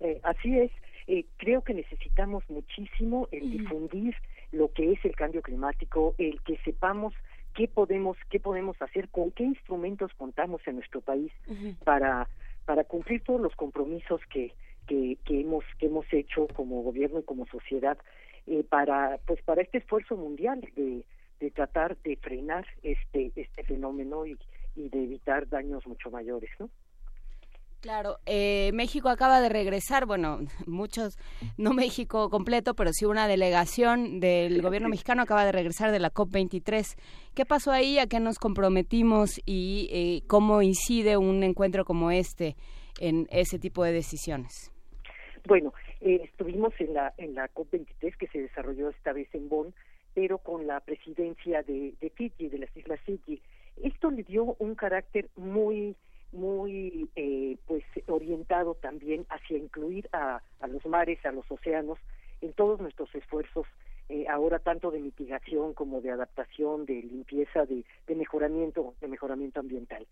[0.00, 0.70] Eh, así es,
[1.06, 4.14] eh, creo que necesitamos muchísimo el difundir
[4.54, 7.12] lo que es el cambio climático, el que sepamos
[7.54, 11.32] qué podemos qué podemos hacer, con qué instrumentos contamos en nuestro país
[11.84, 12.28] para
[12.64, 14.52] para cumplir todos los compromisos que,
[14.86, 17.98] que, que hemos que hemos hecho como gobierno y como sociedad
[18.46, 21.04] eh, para pues para este esfuerzo mundial de,
[21.40, 24.38] de tratar de frenar este este fenómeno y,
[24.76, 26.70] y de evitar daños mucho mayores, ¿no?
[27.84, 31.18] Claro, eh, México acaba de regresar, bueno, muchos,
[31.58, 36.10] no México completo, pero sí una delegación del gobierno mexicano acaba de regresar de la
[36.10, 36.96] COP23.
[37.34, 37.98] ¿Qué pasó ahí?
[37.98, 39.38] ¿A qué nos comprometimos?
[39.44, 42.56] ¿Y eh, cómo incide un encuentro como este
[43.00, 44.72] en ese tipo de decisiones?
[45.46, 49.74] Bueno, eh, estuvimos en la, en la COP23 que se desarrolló esta vez en Bonn,
[50.14, 53.42] pero con la presidencia de, de Fiji, de las Islas Fiji.
[53.82, 55.96] Esto le dio un carácter muy
[56.34, 61.98] muy eh, pues orientado también hacia incluir a, a, los mares, a los océanos
[62.40, 63.66] en todos nuestros esfuerzos
[64.10, 69.60] eh, ahora tanto de mitigación como de adaptación, de limpieza, de, de mejoramiento, de mejoramiento
[69.60, 70.06] ambiental.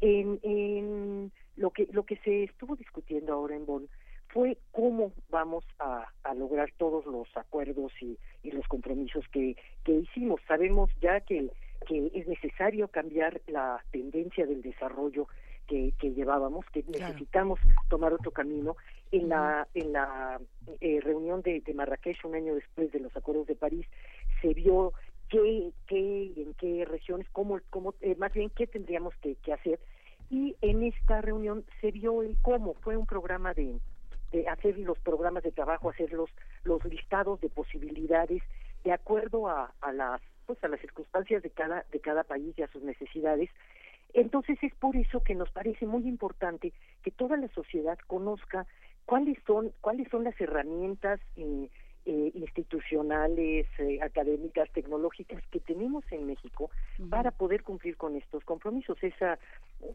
[0.00, 3.88] En, en lo que lo que se estuvo discutiendo ahora en Bonn
[4.28, 9.92] fue cómo vamos a, a lograr todos los acuerdos y, y los compromisos que, que
[9.92, 10.40] hicimos.
[10.48, 11.48] Sabemos ya que
[11.86, 15.28] que es necesario cambiar la tendencia del desarrollo
[15.66, 18.76] que, llevábamos, que necesitamos tomar otro camino.
[19.12, 20.40] En la, en la
[20.80, 23.86] eh, reunión de, de, Marrakech, un año después de los acuerdos de París,
[24.42, 24.92] se vio
[25.28, 29.78] qué, qué en qué regiones, cómo, cómo eh, más bien qué tendríamos que, que hacer.
[30.28, 33.78] Y en esta reunión se vio el cómo, fue un programa de,
[34.32, 36.30] de hacer los programas de trabajo, hacer los,
[36.64, 38.42] los listados de posibilidades
[38.84, 42.62] de acuerdo a, a las pues a las circunstancias de cada de cada país y
[42.62, 43.50] a sus necesidades
[44.16, 46.72] entonces es por eso que nos parece muy importante
[47.02, 48.66] que toda la sociedad conozca
[49.04, 51.68] cuáles son cuáles son las herramientas eh,
[52.06, 56.70] eh, institucionales, eh, académicas, tecnológicas que tenemos en México
[57.10, 58.96] para poder cumplir con estos compromisos.
[59.02, 59.38] Esa,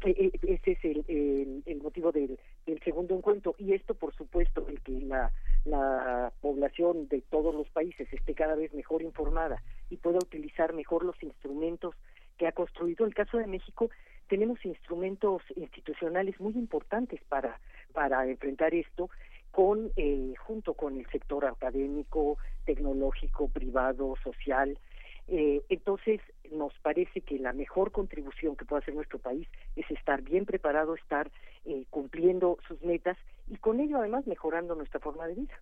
[0.03, 5.01] ese es el, el, motivo del, del, segundo encuentro y esto, por supuesto, el que
[5.01, 5.31] la,
[5.65, 11.05] la población de todos los países esté cada vez mejor informada y pueda utilizar mejor
[11.05, 11.95] los instrumentos
[12.37, 13.05] que ha construido.
[13.05, 13.89] El caso de México
[14.31, 17.59] tenemos instrumentos institucionales muy importantes para,
[17.91, 19.09] para enfrentar esto
[19.51, 24.79] con eh, junto con el sector académico, tecnológico, privado, social.
[25.27, 30.21] Eh, entonces, nos parece que la mejor contribución que puede hacer nuestro país es estar
[30.21, 31.29] bien preparado, estar
[31.65, 33.17] eh, cumpliendo sus metas
[33.49, 35.59] y con ello además mejorando nuestra forma de vida.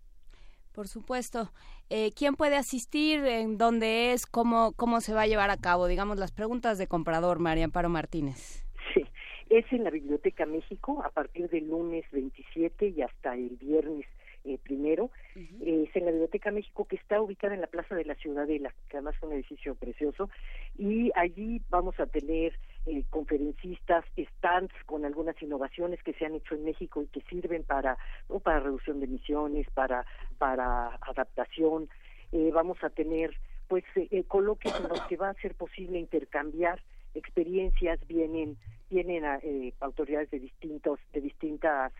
[0.74, 1.52] Por supuesto.
[1.90, 3.26] Eh, ¿Quién puede asistir?
[3.26, 4.26] ¿En dónde es?
[4.26, 5.88] ¿Cómo, ¿Cómo se va a llevar a cabo?
[5.88, 8.66] Digamos, las preguntas de comprador, María Amparo Martínez.
[8.94, 9.06] Sí,
[9.50, 14.06] es en la Biblioteca México a partir del lunes 27 y hasta el viernes
[14.46, 15.12] eh, primero.
[15.36, 18.98] es en la Biblioteca México que está ubicada en la Plaza de la Ciudadela, que
[18.98, 20.30] además es un edificio precioso.
[20.78, 22.54] Y allí vamos a tener
[22.86, 27.64] eh, conferencistas, stands con algunas innovaciones que se han hecho en México y que sirven
[27.64, 27.98] para,
[28.44, 30.06] para reducción de emisiones, para,
[30.38, 31.90] para adaptación.
[32.32, 33.36] Eh, vamos a tener
[33.68, 36.82] pues eh, coloquios en los que va a ser posible intercambiar
[37.14, 38.58] experiencias, vienen
[38.90, 39.40] vienen a,
[39.80, 41.92] autoridades de distintos de distintas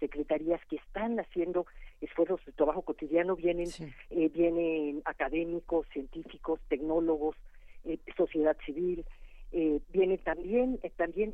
[0.00, 1.66] secretarías que están haciendo
[2.00, 3.36] esfuerzos de trabajo cotidiano.
[3.36, 3.68] Vienen
[4.10, 7.36] vienen académicos científicos tecnólogos
[8.16, 9.04] sociedad civil
[9.52, 11.32] eh, vienen también eh, también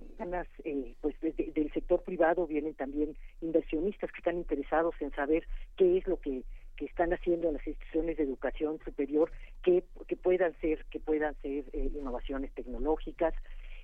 [0.64, 5.46] eh, pues del sector privado vienen también inversionistas que están interesados en saber
[5.76, 6.42] qué es lo que,
[6.76, 9.32] que están haciendo las instituciones de educación superior
[9.62, 13.34] que, que puedan ser que puedan ser eh, innovaciones tecnológicas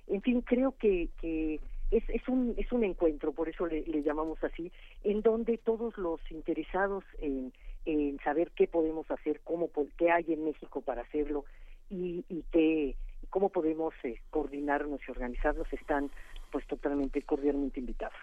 [0.09, 1.59] en fin creo que, que
[1.91, 4.71] es, es un es un encuentro por eso le, le llamamos así
[5.03, 7.53] en donde todos los interesados en,
[7.85, 11.45] en saber qué podemos hacer cómo qué hay en México para hacerlo
[11.89, 12.95] y, y qué
[13.29, 16.09] cómo podemos eh, coordinarnos y organizarnos están
[16.51, 18.17] pues totalmente cordialmente invitados.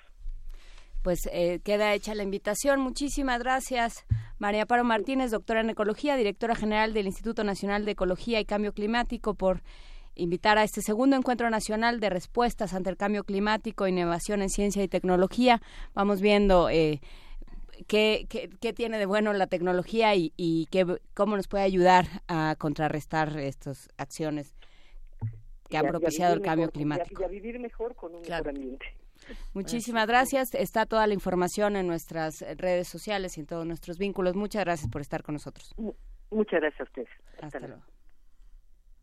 [1.02, 2.80] Pues eh, queda hecha la invitación.
[2.80, 4.04] Muchísimas gracias,
[4.40, 8.72] María Paro Martínez, doctora en Ecología, directora general del Instituto Nacional de Ecología y Cambio
[8.72, 9.62] Climático, por
[10.16, 14.82] invitar a este segundo encuentro nacional de respuestas ante el cambio climático, innovación en ciencia
[14.82, 15.60] y tecnología.
[15.94, 17.00] Vamos viendo eh,
[17.86, 22.56] qué, qué, tiene de bueno la tecnología y, y qué, cómo nos puede ayudar a
[22.58, 24.54] contrarrestar estas acciones
[25.68, 27.22] que ha propiciado el cambio climático.
[27.22, 28.86] Y a, vivir mejor con un mejor ambiente.
[29.54, 30.54] Muchísimas gracias.
[30.54, 34.36] Está toda la información en nuestras redes sociales y en todos nuestros vínculos.
[34.36, 35.74] Muchas gracias por estar con nosotros.
[36.30, 37.08] Muchas gracias a ustedes.
[37.40, 37.82] Hasta, luego.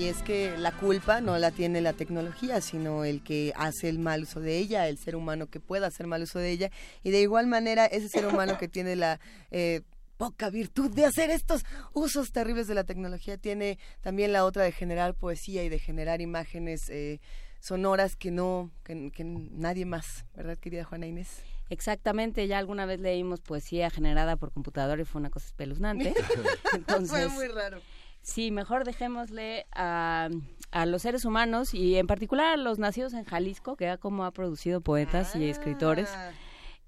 [0.00, 3.98] Y es que la culpa no la tiene la tecnología, sino el que hace el
[3.98, 6.70] mal uso de ella, el ser humano que pueda hacer mal uso de ella.
[7.02, 9.20] Y de igual manera, ese ser humano que tiene la...
[9.50, 9.82] Eh,
[10.16, 14.72] poca virtud de hacer estos usos terribles de la tecnología tiene también la otra de
[14.72, 17.20] generar poesía y de generar imágenes eh,
[17.58, 21.42] sonoras que no, que, nadie más, ¿verdad, querida Juana Inés?
[21.68, 26.14] Exactamente, ya alguna vez leímos poesía generada por computador y fue una cosa espeluznante.
[26.74, 27.80] Entonces, fue muy raro.
[28.22, 30.28] Sí, mejor dejémosle a,
[30.70, 34.24] a, los seres humanos y en particular a los nacidos en Jalisco, que ya como
[34.24, 36.10] ha producido poetas y escritores.
[36.14, 36.30] Ah.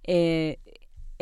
[0.05, 0.59] Eh,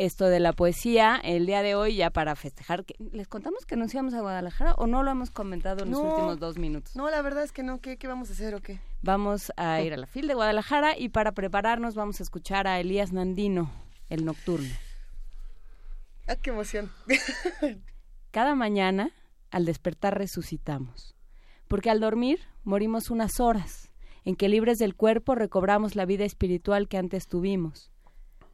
[0.05, 2.85] esto de la poesía el día de hoy ya para festejar.
[3.11, 6.57] ¿Les contamos que anunciamos a Guadalajara o no lo hemos comentado en los últimos dos
[6.57, 6.95] minutos?
[6.95, 7.81] No, la verdad es que no.
[7.81, 8.79] ¿Qué, qué vamos a hacer o qué?
[9.03, 12.79] Vamos a ir a la FIL de Guadalajara y para prepararnos vamos a escuchar a
[12.79, 13.71] Elías Nandino,
[14.09, 14.73] el nocturno.
[16.27, 16.91] ¡Ah, qué emoción!
[18.31, 19.11] Cada mañana,
[19.51, 21.15] al despertar, resucitamos.
[21.67, 23.91] Porque al dormir, morimos unas horas,
[24.25, 27.91] en que libres del cuerpo recobramos la vida espiritual que antes tuvimos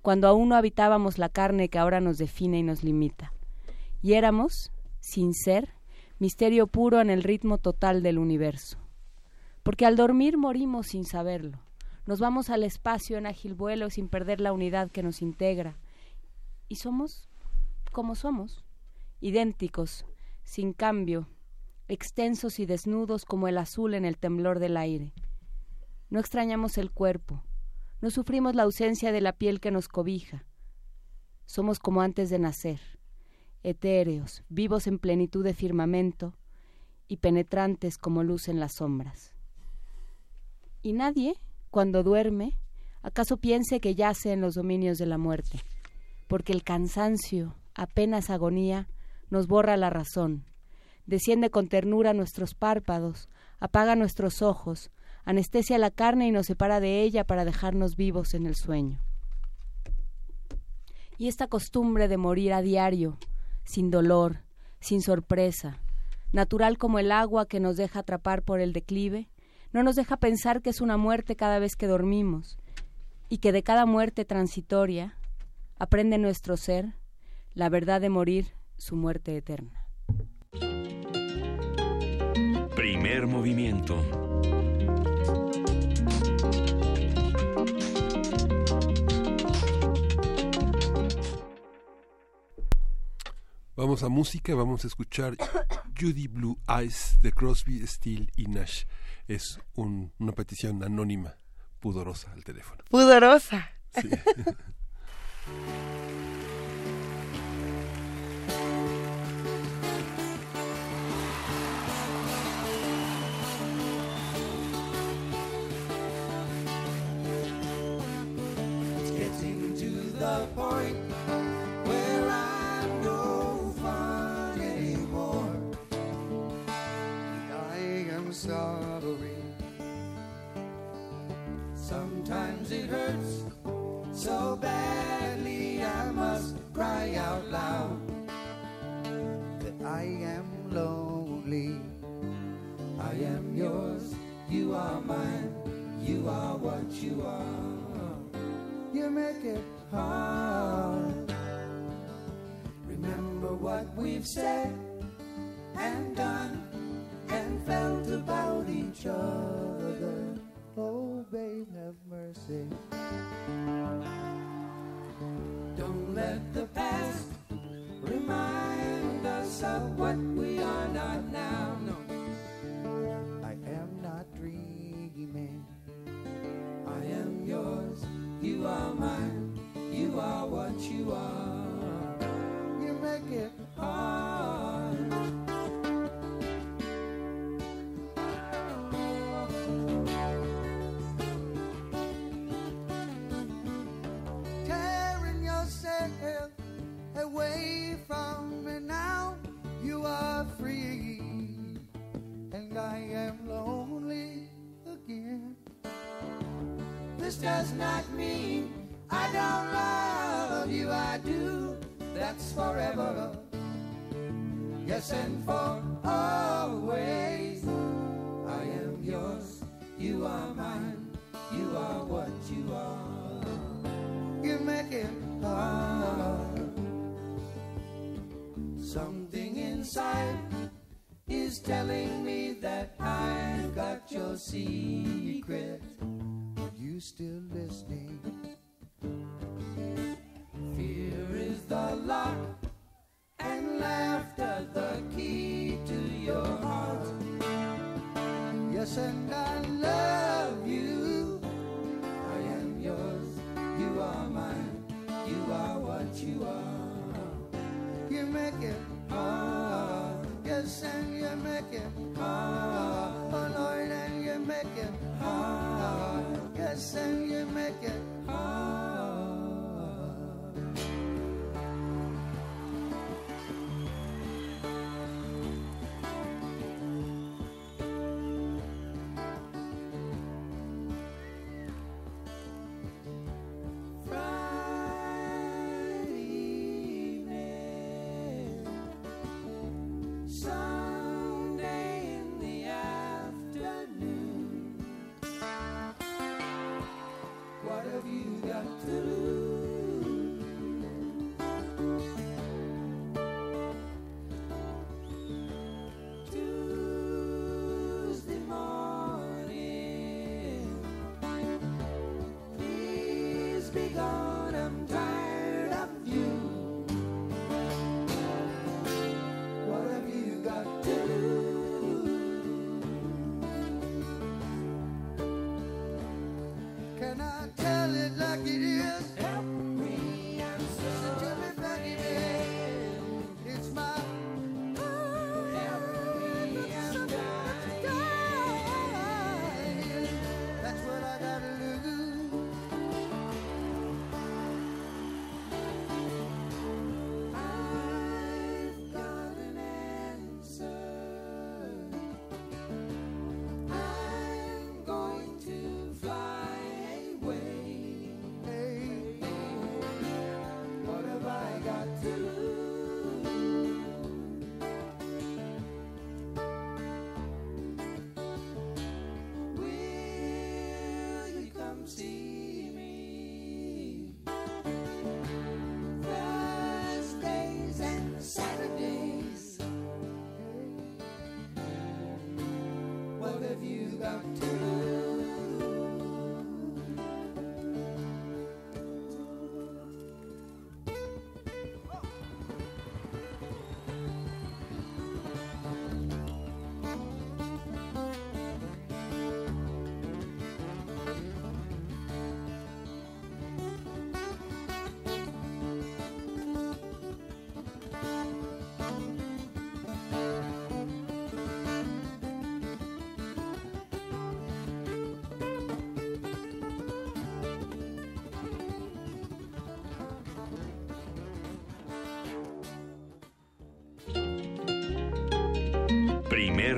[0.08, 3.34] cuando aún no habitábamos la carne que ahora nos define y nos limita.
[4.02, 4.72] Y éramos,
[5.02, 5.74] sin ser,
[6.18, 8.78] misterio puro en el ritmo total del universo.
[9.64, 11.60] Porque al dormir morimos sin saberlo.
[12.06, 15.76] Nos vamos al espacio en ágil vuelo sin perder la unidad que nos integra.
[16.70, 17.28] Y somos
[17.92, 18.64] como somos,
[19.20, 20.06] idénticos,
[20.48, 21.28] sin cambio,
[21.90, 25.14] extensos y desnudos como el azul en el temblor del aire.
[26.10, 27.44] No extrañamos el cuerpo,
[28.00, 30.46] no sufrimos la ausencia de la piel que nos cobija.
[31.46, 32.80] Somos como antes de nacer,
[33.62, 36.34] etéreos, vivos en plenitud de firmamento
[37.10, 39.34] y penetrantes como luz en las sombras.
[40.82, 41.36] Y nadie,
[41.72, 42.58] cuando duerme,
[43.02, 45.60] acaso piense que yace en los dominios de la muerte,
[46.28, 48.88] porque el cansancio, apenas agonía,
[49.30, 50.46] nos borra la razón,
[51.06, 53.30] desciende con ternura nuestros párpados,
[53.60, 54.92] apaga nuestros ojos,
[55.26, 59.02] anestesia la carne y nos separa de ella para dejarnos vivos en el sueño.
[61.18, 63.18] Y esta costumbre de morir a diario,
[63.64, 64.44] sin dolor,
[64.80, 65.80] sin sorpresa,
[66.32, 69.30] natural como el agua que nos deja atrapar por el declive,
[69.74, 72.58] no nos deja pensar que es una muerte cada vez que dormimos,
[73.30, 75.18] y que de cada muerte transitoria
[75.80, 76.94] aprende nuestro ser
[77.54, 79.72] la verdad de morir su muerte eterna.
[82.76, 84.04] Primer movimiento
[93.78, 95.38] Vamos a música, vamos a escuchar
[96.00, 98.86] Judy Blue Eyes de Crosby, Steele y Nash.
[99.28, 101.36] Es una petición anónima
[101.80, 102.84] pudorosa al teléfono.
[102.90, 103.70] Pudorosa.
[103.94, 104.10] Sí.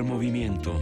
[0.00, 0.80] Primer movimiento.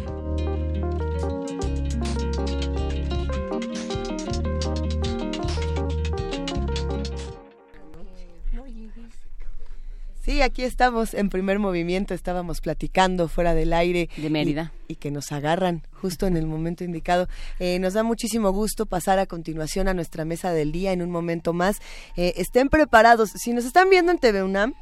[10.22, 14.08] Sí, aquí estamos en primer movimiento, estábamos platicando fuera del aire.
[14.16, 14.72] De Mérida.
[14.86, 17.26] Y, que nos agarran justo en el momento indicado.
[17.58, 21.10] Eh, nos da muchísimo gusto pasar a continuación a nuestra mesa del día en un
[21.10, 21.78] momento más.
[22.14, 23.30] Eh, estén preparados.
[23.30, 24.74] Si nos están viendo en TV UNAM,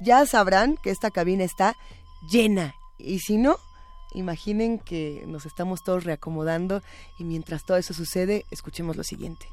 [0.00, 1.76] ya sabrán que esta cabina está
[2.28, 2.74] llena.
[2.98, 3.56] Y si no,
[4.14, 6.82] imaginen que nos estamos todos reacomodando
[7.18, 9.48] y mientras todo eso sucede, escuchemos lo siguiente.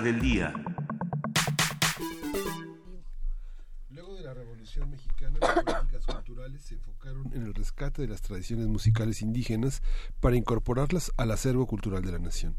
[0.00, 0.54] Del día.
[3.90, 8.22] Luego de la Revolución Mexicana, las políticas culturales se enfocaron en el rescate de las
[8.22, 9.82] tradiciones musicales indígenas
[10.20, 12.56] para incorporarlas al acervo cultural de la nación.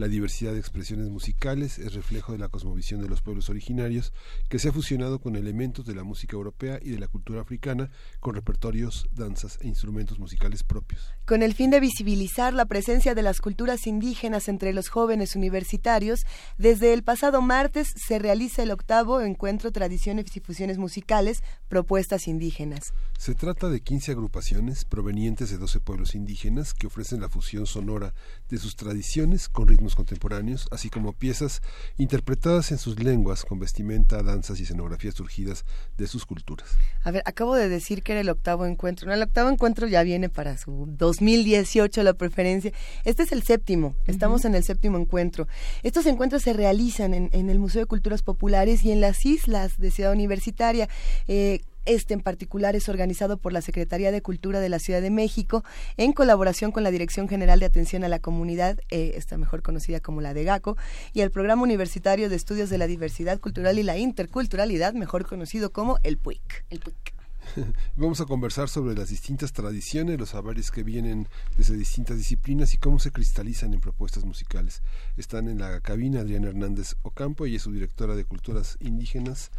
[0.00, 4.14] La diversidad de expresiones musicales es reflejo de la cosmovisión de los pueblos originarios
[4.48, 7.90] que se ha fusionado con elementos de la música europea y de la cultura africana
[8.18, 11.12] con repertorios, danzas e instrumentos musicales propios.
[11.26, 16.20] Con el fin de visibilizar la presencia de las culturas indígenas entre los jóvenes universitarios,
[16.56, 22.94] desde el pasado martes se realiza el octavo encuentro Tradiciones y Fusiones Musicales, Propuestas Indígenas.
[23.18, 28.14] Se trata de 15 agrupaciones provenientes de 12 pueblos indígenas que ofrecen la fusión sonora
[28.48, 31.62] de sus tradiciones con ritmos contemporáneos, así como piezas
[31.98, 35.64] interpretadas en sus lenguas con vestimenta, danzas y escenografías surgidas
[35.98, 36.68] de sus culturas.
[37.04, 39.08] A ver, acabo de decir que era el octavo encuentro.
[39.08, 42.72] No, el octavo encuentro ya viene para su 2018 la preferencia.
[43.04, 43.94] Este es el séptimo.
[44.06, 45.48] Estamos en el séptimo encuentro.
[45.82, 49.90] Estos encuentros se realizan en, el Museo de Culturas Populares y en las islas de
[49.90, 50.88] Ciudad Universitaria.
[51.28, 55.10] Eh, este en particular es organizado por la Secretaría de Cultura de la Ciudad de
[55.10, 55.64] México
[55.96, 60.00] en colaboración con la Dirección General de Atención a la Comunidad, eh, esta mejor conocida
[60.00, 60.76] como la de GACO,
[61.12, 65.72] y el Programa Universitario de Estudios de la Diversidad Cultural y la Interculturalidad, mejor conocido
[65.72, 66.64] como el PUIC.
[66.70, 67.19] El PUIC.
[67.96, 72.78] Vamos a conversar sobre las distintas tradiciones, los saberes que vienen desde distintas disciplinas y
[72.78, 74.82] cómo se cristalizan en propuestas musicales.
[75.16, 79.50] Están en la cabina Adriana Hernández Ocampo, y es su directora de Culturas Indígenas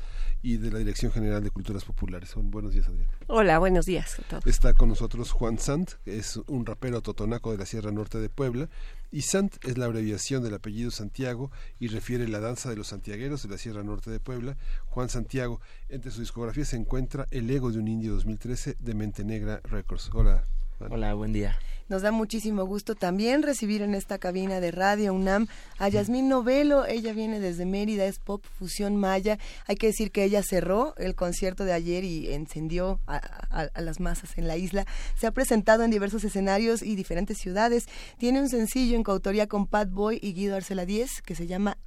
[0.42, 2.34] y de la Dirección General de Culturas Populares.
[2.36, 3.12] Buenos días, Adriana.
[3.28, 4.48] Hola, buenos días a todos.
[4.48, 8.30] Está con nosotros Juan Sant, que es un rapero totonaco de la Sierra Norte de
[8.30, 8.70] Puebla
[9.12, 13.44] y Sant es la abreviación del apellido Santiago y refiere la danza de los santiagueros
[13.44, 14.58] de la Sierra Norte de Puebla.
[14.88, 15.60] Juan Santiago,
[15.90, 20.10] entre su discografía se encuentra El ego de un indio 2013 de Mente Negra Records.
[20.14, 20.46] Hola.
[20.90, 21.60] Hola, buen día.
[21.92, 25.48] Nos da muchísimo gusto también recibir en esta cabina de Radio UNAM
[25.78, 26.86] a Yasmín Novelo.
[26.86, 29.38] Ella viene desde Mérida, es pop fusión maya.
[29.68, 34.38] Hay que decir que ella cerró el concierto de ayer y encendió a, las masas
[34.38, 34.86] en la isla.
[35.18, 37.88] Se ha presentado en diversos escenarios y diferentes ciudades.
[38.18, 41.78] Tiene un sencillo en coautoría con Pat Boy y Guido Arcela 10 que se llama,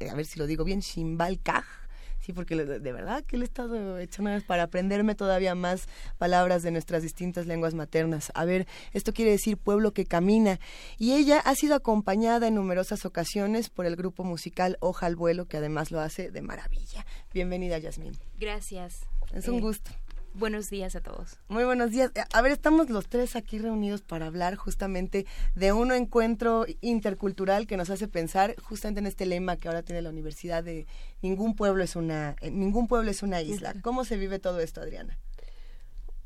[0.00, 1.81] eh, a ver si lo digo bien, Shimbal Kaj
[2.22, 6.70] Sí, porque de verdad que le he estado echando para aprenderme todavía más palabras de
[6.70, 8.30] nuestras distintas lenguas maternas.
[8.36, 10.60] A ver, esto quiere decir pueblo que camina.
[10.98, 15.46] Y ella ha sido acompañada en numerosas ocasiones por el grupo musical Hoja al Vuelo,
[15.46, 17.04] que además lo hace de maravilla.
[17.34, 18.12] Bienvenida, Yasmín.
[18.38, 19.00] Gracias.
[19.34, 19.90] Es un eh, gusto.
[20.34, 21.38] Buenos días a todos.
[21.48, 22.10] Muy buenos días.
[22.32, 27.76] A ver, estamos los tres aquí reunidos para hablar justamente de un encuentro intercultural que
[27.76, 30.86] nos hace pensar justamente en este lema que ahora tiene la universidad de
[31.20, 33.74] ningún pueblo es una eh, ningún pueblo es una isla.
[33.82, 35.18] ¿Cómo se vive todo esto, Adriana?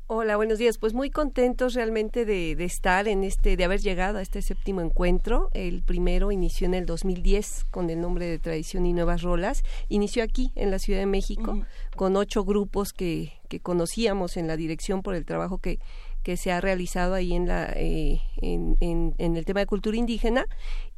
[0.09, 0.77] Hola, buenos días.
[0.77, 5.49] Pues muy contentos realmente de, estar en este, de haber llegado a este séptimo encuentro.
[5.53, 9.63] El primero inició en el 2010 con el nombre de Tradición y Nuevas Rolas.
[9.89, 11.61] Inició aquí en la Ciudad de México
[11.97, 15.79] con ocho grupos que, que conocíamos en la dirección por el trabajo que,
[16.27, 20.45] que se ha realizado ahí en, la, eh, en, en, el tema de cultura indígena.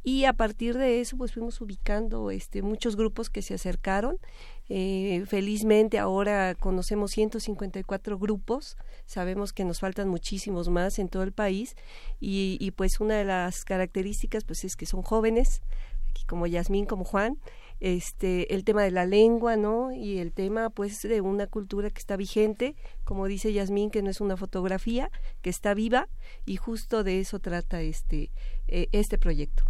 [0.02, 4.18] Y a partir de eso pues fuimos ubicando este, muchos grupos que se acercaron.
[4.68, 11.32] Eh, felizmente ahora conocemos 154 grupos, sabemos que nos faltan muchísimos más en todo el
[11.32, 11.76] país.
[12.18, 15.62] Y, y pues una de las características pues es que son jóvenes,
[16.08, 17.38] aquí como Yasmín, como Juan,
[17.80, 21.98] este el tema de la lengua no y el tema pues de una cultura que
[21.98, 25.10] está vigente como dice Yasmín que no es una fotografía
[25.42, 26.08] que está viva
[26.46, 28.30] y justo de eso trata este
[28.68, 29.64] eh, este proyecto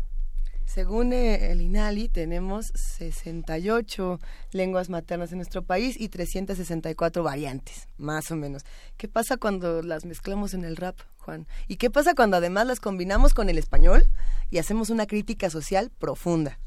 [0.71, 4.21] según eh, el INALI, tenemos 68
[4.53, 8.63] lenguas maternas en nuestro país y 364 variantes, más o menos.
[8.97, 11.49] ¿Qué pasa cuando las mezclamos en el rap, Juan?
[11.67, 14.09] ¿Y qué pasa cuando además las combinamos con el español
[14.49, 16.61] y hacemos una crítica social profunda?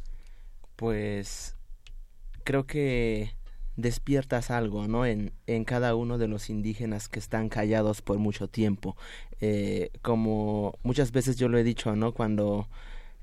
[0.83, 1.55] Pues
[2.43, 3.31] creo que
[3.77, 5.05] despiertas algo, ¿no?
[5.05, 8.97] En, en cada uno de los indígenas que están callados por mucho tiempo.
[9.39, 12.11] Eh, como muchas veces yo lo he dicho, ¿no?
[12.13, 12.67] Cuando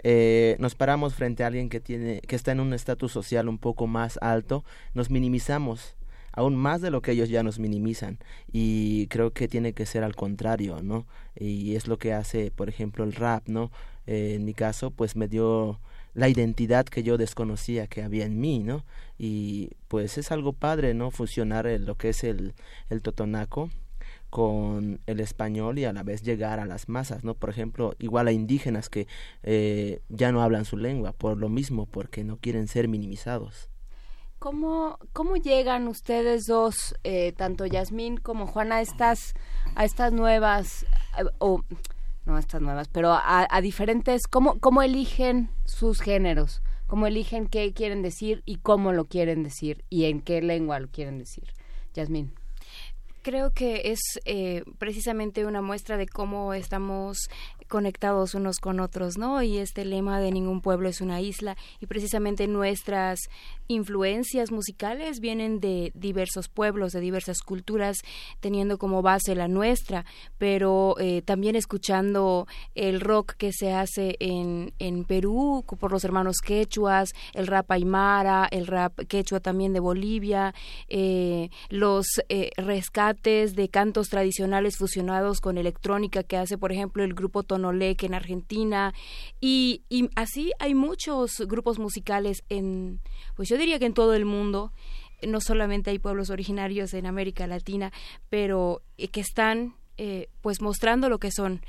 [0.02, 3.58] eh, nos paramos frente a alguien que tiene, que está en un estatus social un
[3.58, 4.64] poco más alto,
[4.94, 5.97] nos minimizamos
[6.32, 10.02] aún más de lo que ellos ya nos minimizan y creo que tiene que ser
[10.02, 11.06] al contrario, ¿no?
[11.36, 13.70] Y es lo que hace, por ejemplo, el rap, ¿no?
[14.06, 15.78] Eh, en mi caso, pues me dio
[16.14, 18.84] la identidad que yo desconocía que había en mí, ¿no?
[19.18, 21.10] Y pues es algo padre, ¿no?
[21.10, 22.55] Fusionar lo que es el,
[22.89, 23.70] el totonaco
[24.30, 27.34] con el español y a la vez llegar a las masas, ¿no?
[27.34, 29.06] Por ejemplo, igual a indígenas que
[29.42, 33.68] eh, ya no hablan su lengua por lo mismo, porque no quieren ser minimizados.
[34.39, 39.34] ¿Cómo, cómo llegan ustedes dos, eh, tanto Yasmín como Juana, a estas,
[39.74, 40.86] a estas nuevas,
[41.18, 41.24] eh,
[42.24, 46.62] no estas nuevas, pero a, diferentes, ¿cómo, ¿cómo eligen sus géneros?
[46.86, 50.89] ¿Cómo eligen qué quieren decir y cómo lo quieren decir y en qué lengua lo
[50.89, 51.55] quieren decir?
[51.94, 52.32] Yasmín.
[53.23, 57.28] Creo que es eh, precisamente una muestra de cómo estamos
[57.68, 59.42] conectados unos con otros, ¿no?
[59.42, 63.20] Y este lema de ningún pueblo es una isla y precisamente nuestras
[63.68, 67.99] influencias musicales vienen de diversos pueblos, de diversas culturas,
[68.40, 70.05] teniendo como base la nuestra,
[70.39, 76.39] pero eh, también escuchando el rock que se hace en, en Perú por los hermanos
[76.44, 80.55] quechuas, el rap aymara, el rap quechua también de Bolivia,
[80.89, 82.50] eh, los eh,
[83.14, 88.94] de cantos tradicionales fusionados con electrónica que hace, por ejemplo, el grupo Tonolec en Argentina,
[89.40, 93.00] y, y así hay muchos grupos musicales en,
[93.34, 94.72] pues yo diría que en todo el mundo,
[95.26, 97.92] no solamente hay pueblos originarios en América Latina,
[98.28, 101.60] pero eh, que están eh, pues mostrando lo que son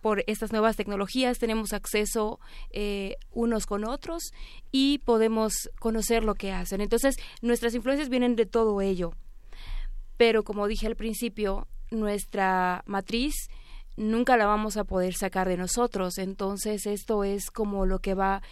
[0.00, 2.40] por estas nuevas tecnologías tenemos acceso
[2.70, 4.32] eh, unos con otros
[4.72, 6.80] y podemos conocer lo que hacen.
[6.80, 9.12] Entonces, nuestras influencias vienen de todo ello.
[10.20, 13.48] Pero como dije al principio, nuestra matriz
[13.96, 16.18] nunca la vamos a poder sacar de nosotros.
[16.18, 18.42] Entonces, esto es como lo que va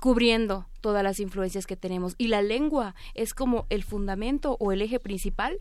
[0.00, 2.14] cubriendo todas las influencias que tenemos.
[2.16, 5.60] Y la lengua es como el fundamento o el eje principal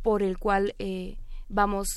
[0.00, 1.16] por el cual eh,
[1.48, 1.88] vamos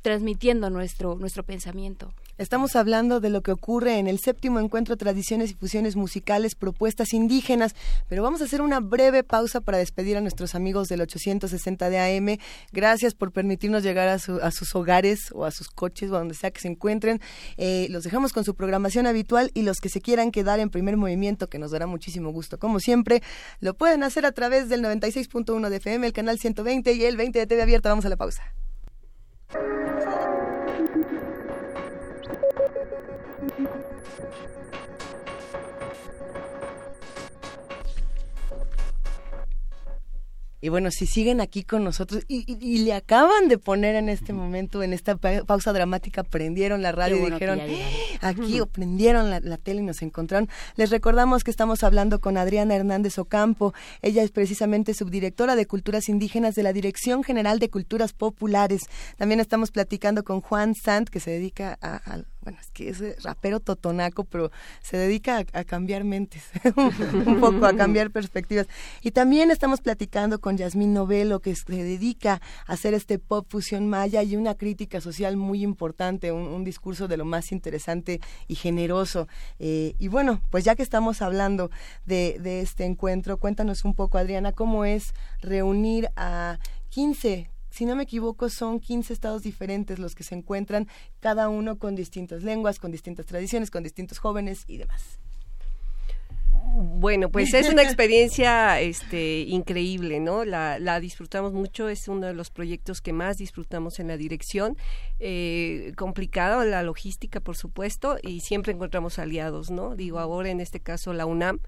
[0.00, 2.12] transmitiendo nuestro, nuestro pensamiento.
[2.36, 7.12] Estamos hablando de lo que ocurre en el séptimo encuentro Tradiciones y Fusiones Musicales Propuestas
[7.12, 7.76] Indígenas,
[8.08, 11.98] pero vamos a hacer una breve pausa para despedir a nuestros amigos del 860 de
[12.00, 12.38] AM.
[12.72, 16.50] Gracias por permitirnos llegar a, sus hogares o a sus coches o a donde sea
[16.50, 17.20] que se encuentren.
[17.56, 20.96] Eh, los dejamos con su programación habitual y los que se quieran quedar en primer
[20.96, 23.22] movimiento, que nos dará muchísimo gusto, como siempre,
[23.60, 27.38] lo pueden hacer a través del 96.1 de FM, el canal 120 y el 20
[27.38, 27.90] de TV Abierta.
[27.90, 28.42] Vamos a la pausa.
[40.64, 44.82] Y bueno, si siguen aquí con nosotros y, le acaban de poner en este momento,
[44.82, 47.60] en esta pausa dramática, prendieron la radio y dijeron,
[48.22, 50.48] aquí o prendieron la, la, tele y nos encontraron.
[50.76, 53.74] Les recordamos que estamos hablando con Adriana Hernández Ocampo.
[54.00, 58.84] Ella es precisamente subdirectora de Culturas Indígenas de la Dirección General de Culturas Populares.
[59.18, 63.58] También estamos platicando con Juan Sant, que se dedica a bueno, es que es rapero
[63.58, 66.44] totonaco, pero se dedica a, cambiar mentes,
[66.76, 68.66] un poco a cambiar perspectivas.
[69.00, 73.88] Y también estamos platicando con Yasmín Novelo, que se dedica a hacer este pop fusión
[73.88, 79.28] maya y una crítica social muy importante, un, discurso de lo más interesante y generoso.
[79.58, 81.70] Eh, y bueno, pues ya que estamos hablando
[82.06, 86.58] de, de este encuentro, cuéntanos un poco, Adriana, cómo es reunir a
[86.90, 90.86] 15 si no me equivoco, son 15 estados diferentes los que se encuentran,
[91.18, 95.18] cada uno con distintas lenguas, con distintas tradiciones, con distintos jóvenes y demás.
[96.76, 100.44] Bueno, pues es una experiencia este, increíble, ¿no?
[100.44, 104.76] La, la, disfrutamos mucho, es uno de los proyectos que más disfrutamos en la dirección.
[105.18, 109.96] Eh, complicado la logística, por supuesto, y siempre encontramos aliados, ¿no?
[109.96, 111.58] Digo, ahora en este caso la UNAM,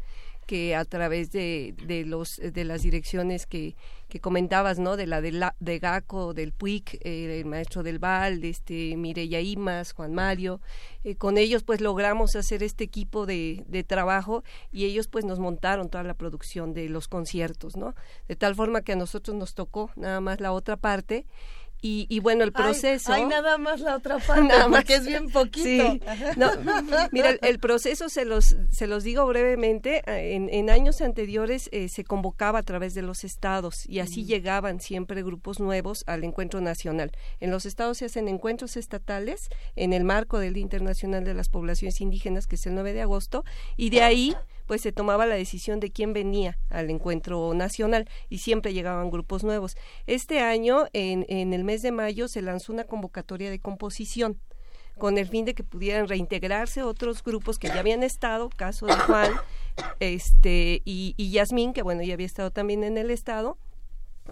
[0.46, 3.76] que a través de, de, los, de las direcciones que,
[4.08, 4.96] que comentabas, ¿no?
[4.96, 9.40] De la de, la, de Gaco, del Puig, eh, el maestro del Val, este, Mireya
[9.40, 10.60] Imas, Juan Mario.
[11.04, 15.40] Eh, con ellos pues logramos hacer este equipo de, de trabajo y ellos pues nos
[15.40, 17.94] montaron toda la producción de los conciertos, ¿no?
[18.28, 21.26] De tal forma que a nosotros nos tocó nada más la otra parte
[21.80, 23.12] y, bueno, el proceso...
[23.12, 24.84] Hay, nada más la otra parte, más.
[24.84, 25.98] que es bien poquito.
[27.12, 30.02] mira, el, proceso se los, se los digo brevemente.
[30.06, 34.24] Eh, en, en años anteriores eh, se convocaba a través de los estados y así
[34.24, 37.12] llegaban siempre grupos nuevos al encuentro nacional.
[37.40, 41.48] En los estados se hacen encuentros estatales en el marco del Día Internacional de las
[41.48, 43.44] Poblaciones Indígenas, que es el 9 de agosto,
[43.76, 48.38] y de ahí pues se tomaba la decisión de quién venía al encuentro nacional y
[48.38, 49.76] siempre llegaban grupos nuevos.
[50.06, 54.40] Este año, en, en el mes de mayo, se lanzó una convocatoria de composición
[54.98, 58.94] con el fin de que pudieran reintegrarse otros grupos que ya habían estado, caso de
[58.94, 59.30] Juan
[60.00, 63.58] este y, y Yasmín, que bueno, ya había estado también en el estado,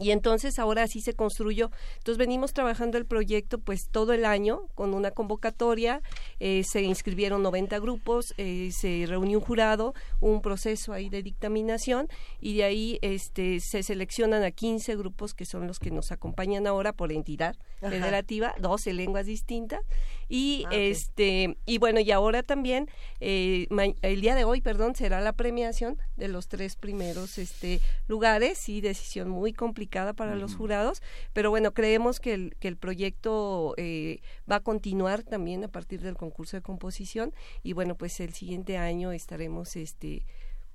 [0.01, 1.71] y entonces ahora sí se construyó.
[1.99, 6.03] Entonces venimos trabajando el proyecto pues todo el año con una convocatoria,
[6.41, 12.09] eh, se inscribieron 90 grupos, eh, se reunió un jurado, un proceso ahí de dictaminación
[12.41, 16.67] y de ahí este, se seleccionan a 15 grupos que son los que nos acompañan
[16.67, 19.81] ahora por entidad federativa, 12 lenguas distintas.
[20.29, 22.89] Y ah, este y bueno y ahora también
[23.21, 23.69] eh,
[24.01, 28.81] el día de hoy perdón será la premiación de los tres primeros este lugares y
[28.81, 34.21] decisión muy complicada para los jurados pero bueno creemos que el que el proyecto eh,
[34.51, 37.33] va a continuar también a partir del concurso de composición
[37.63, 40.25] y bueno pues el siguiente año estaremos este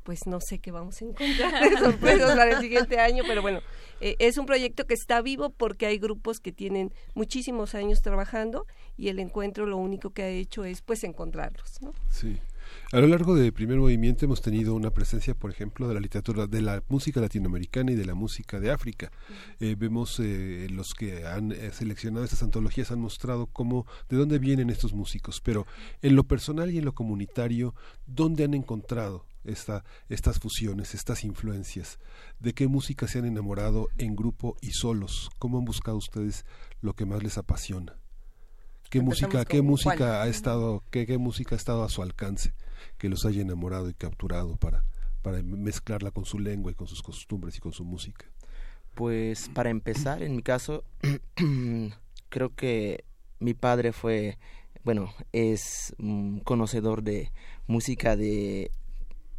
[0.03, 3.59] pues no sé qué vamos a encontrar de sorpresas para el siguiente año, pero bueno,
[4.01, 8.65] eh, es un proyecto que está vivo porque hay grupos que tienen muchísimos años trabajando
[8.97, 11.93] y el encuentro lo único que ha hecho es pues encontrarlos, ¿no?
[12.09, 12.39] Sí.
[12.91, 16.47] A lo largo del primer movimiento hemos tenido una presencia, por ejemplo, de la literatura,
[16.47, 19.11] de la música latinoamericana y de la música de África.
[19.59, 24.71] Eh, vemos eh, los que han seleccionado estas antologías han mostrado cómo, de dónde vienen
[24.71, 25.67] estos músicos, pero
[26.01, 27.75] en lo personal y en lo comunitario,
[28.07, 31.99] ¿dónde han encontrado esta, estas fusiones, estas influencias,
[32.39, 36.43] de qué música se han enamorado en grupo y solos, cómo han buscado ustedes
[36.81, 37.97] lo que más les apasiona,
[38.89, 42.51] qué música, qué música ha estado, qué, qué música ha estado a su alcance,
[42.97, 44.83] que los haya enamorado y capturado para,
[45.21, 48.25] para mezclarla con su lengua y con sus costumbres y con su música.
[48.95, 50.83] Pues para empezar, en mi caso,
[52.29, 53.05] creo que
[53.39, 54.37] mi padre fue,
[54.83, 55.95] bueno, es
[56.43, 57.31] conocedor de
[57.67, 58.71] música de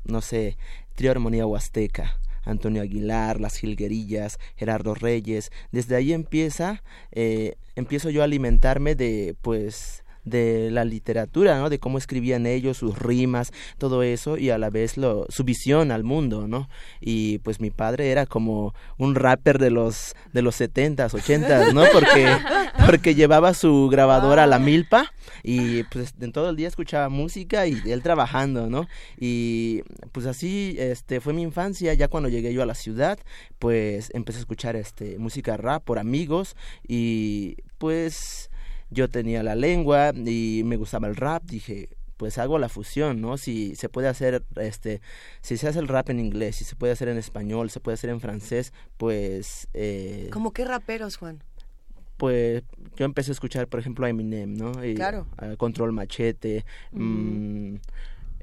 [0.04, 0.56] no sé,
[0.94, 5.50] Trio Armonía Huasteca, Antonio Aguilar, Las Jilguerillas, Gerardo Reyes.
[5.72, 11.70] Desde ahí empieza, eh, empiezo yo a alimentarme de, pues, de la literatura, ¿no?
[11.70, 15.90] De cómo escribían ellos, sus rimas, todo eso, y a la vez lo, su visión
[15.90, 16.68] al mundo, ¿no?
[17.00, 21.84] Y pues mi padre era como un rapper de los de los setentas, ochentas, ¿no?
[21.92, 22.28] Porque,
[22.86, 27.66] porque llevaba su grabadora a la milpa y pues en todo el día escuchaba música
[27.66, 28.86] y él trabajando, ¿no?
[29.18, 29.82] Y
[30.12, 33.18] pues así este fue mi infancia, ya cuando llegué yo a la ciudad,
[33.58, 38.49] pues empecé a escuchar este música rap por amigos y pues
[38.90, 43.38] yo tenía la lengua y me gustaba el rap, dije, pues hago la fusión, ¿no?
[43.38, 45.00] Si se puede hacer, este,
[45.40, 47.94] si se hace el rap en inglés, si se puede hacer en español, se puede
[47.94, 49.68] hacer en francés, pues...
[49.72, 51.42] Eh, ¿Cómo qué raperos, Juan?
[52.18, 52.62] Pues
[52.96, 54.84] yo empecé a escuchar, por ejemplo, a Eminem, ¿no?
[54.84, 55.26] Y, claro.
[55.56, 57.76] Control Machete, mm.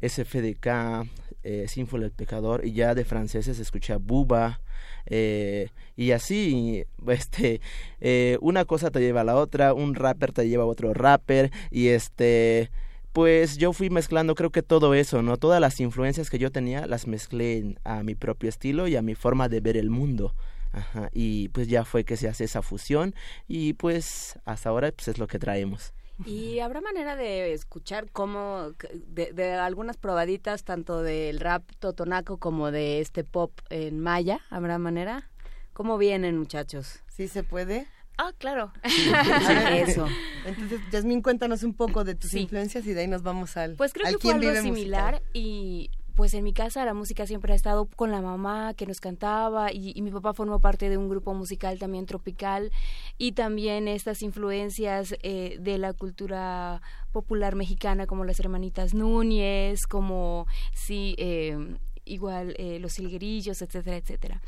[0.02, 1.08] SFDK,
[1.48, 4.60] eh, Sinful el Pecador, y ya de franceses escuché Buba,
[5.06, 7.62] eh, y así, este,
[8.02, 11.52] eh, una cosa te lleva a la otra, un rapper te lleva a otro rapper,
[11.72, 12.70] y este,
[13.14, 15.38] pues yo fui mezclando creo que todo eso, ¿no?
[15.38, 19.16] Todas las influencias que yo tenía las mezclé a mi propio estilo y a mi
[19.16, 20.36] forma de ver el mundo.
[20.74, 23.16] Ajá, y pues ya fue que se hace esa fusión
[23.48, 25.94] y pues hasta ahora pues es lo que traemos.
[26.26, 28.74] ¿Y habrá manera de escuchar cómo,
[29.08, 34.42] de, algunas probaditas, tanto del rap totonaco como de este pop en maya?
[34.50, 35.30] ¿Habrá manera?
[35.74, 37.02] ¿Cómo vienen, muchachos?
[37.08, 37.88] ¿Sí se puede?
[38.18, 38.74] Ah, claro.
[38.84, 40.08] Eso.
[40.46, 43.76] Entonces, Yasmín, cuéntanos un poco de tus influencias y de ahí nos vamos al.
[43.76, 47.56] Pues creo que fue algo similar y pues en mi casa la música siempre ha
[47.56, 51.36] estado con la mamá que nos cantaba y, mi papá formó parte de un grupo
[51.36, 52.72] musical también tropical
[53.20, 56.82] y también estas influencias eh, de la cultura
[57.12, 64.42] popular mexicana como las hermanitas Núñez, como sí, eh, igual eh, los silguerillos, etcétera, etcétera.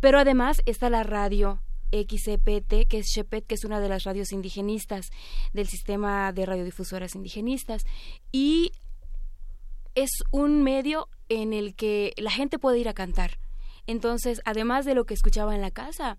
[0.00, 1.60] Pero además está la radio
[1.92, 5.10] XCPT, que es Shepet, que es una de las radios indigenistas
[5.52, 7.84] del sistema de radiodifusoras indigenistas.
[8.32, 8.72] Y
[9.98, 13.38] es un medio en el que la gente puede ir a cantar.
[13.88, 16.18] Entonces, además de lo que escuchaba en la casa,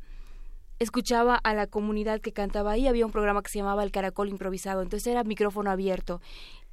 [0.80, 2.88] escuchaba a la comunidad que cantaba ahí.
[2.88, 4.82] Había un programa que se llamaba El Caracol Improvisado.
[4.82, 6.20] Entonces era micrófono abierto.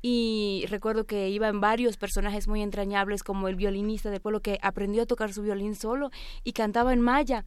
[0.02, 5.05] Y recuerdo que iban varios personajes muy entrañables, como el violinista del pueblo que aprendió
[5.05, 6.10] a tocar su violín solo
[6.43, 7.44] y cantaba en maya.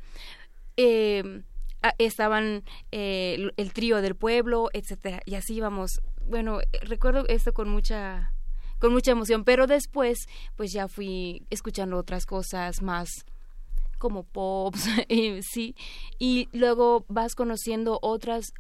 [0.78, 1.44] Eh,
[1.98, 2.64] estaban
[2.94, 6.02] eh, el trío del pueblo, etcétera, y así íbamos.
[6.26, 8.34] Bueno, recuerdo esto con mucha
[8.80, 13.10] con mucha emoción, pero después pues ya fui escuchando otras cosas más
[13.98, 14.88] como pops,
[15.42, 15.76] sí,
[16.18, 18.54] y luego vas conociendo otras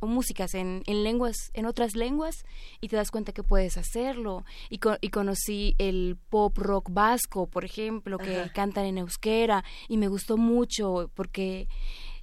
[0.00, 2.44] músicas en, en, lenguas, en otras lenguas,
[2.80, 4.44] y te das cuenta que puedes hacerlo.
[4.70, 10.08] Y, y conocí el pop rock vasco, por ejemplo, que cantan en euskera, y me
[10.08, 11.68] gustó mucho porque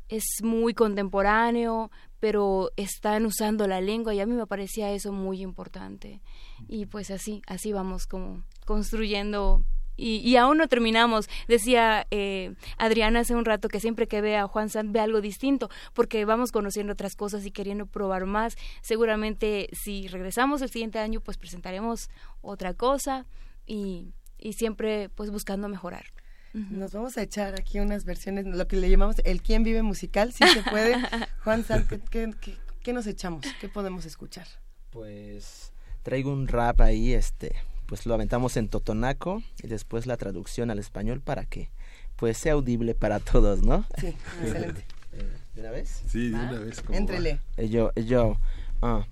[0.09, 1.91] es muy contemporáneo,
[2.23, 6.21] pero están usando la lengua y a mí me parecía eso muy importante.
[6.69, 9.65] Y pues así, así vamos como construyendo
[9.97, 11.27] y, aún no terminamos.
[11.49, 15.19] Decía eh, Adriana hace un rato que siempre que ve a Juan Sant ve algo
[15.19, 18.55] distinto, porque vamos conociendo otras cosas y queriendo probar más.
[18.81, 23.25] Seguramente si regresamos el siguiente año, pues presentaremos otra cosa
[23.67, 26.05] y, y siempre pues buscando mejorar.
[26.53, 30.31] Nos vamos a echar aquí unas versiones, lo que le llamamos el quién vive musical,
[30.31, 30.95] si se puede.
[31.43, 32.33] Juan Sant, ¿qué,
[32.81, 33.45] qué nos echamos?
[33.59, 34.47] ¿Qué podemos escuchar?
[34.91, 35.73] Pues
[36.03, 37.55] traigo un rap ahí, este,
[37.87, 41.71] pues lo aventamos en totonaco y después la traducción al español para que
[42.15, 43.85] pues sea audible para todos, ¿no?
[43.99, 44.85] Sí, excelente.
[45.15, 46.01] Eh, ¿De una vez?
[46.07, 46.83] Sí, de una vez.
[46.89, 47.39] Entrele.
[47.55, 48.37] Eh, yo, eh, yo,
[48.81, 49.05] ah.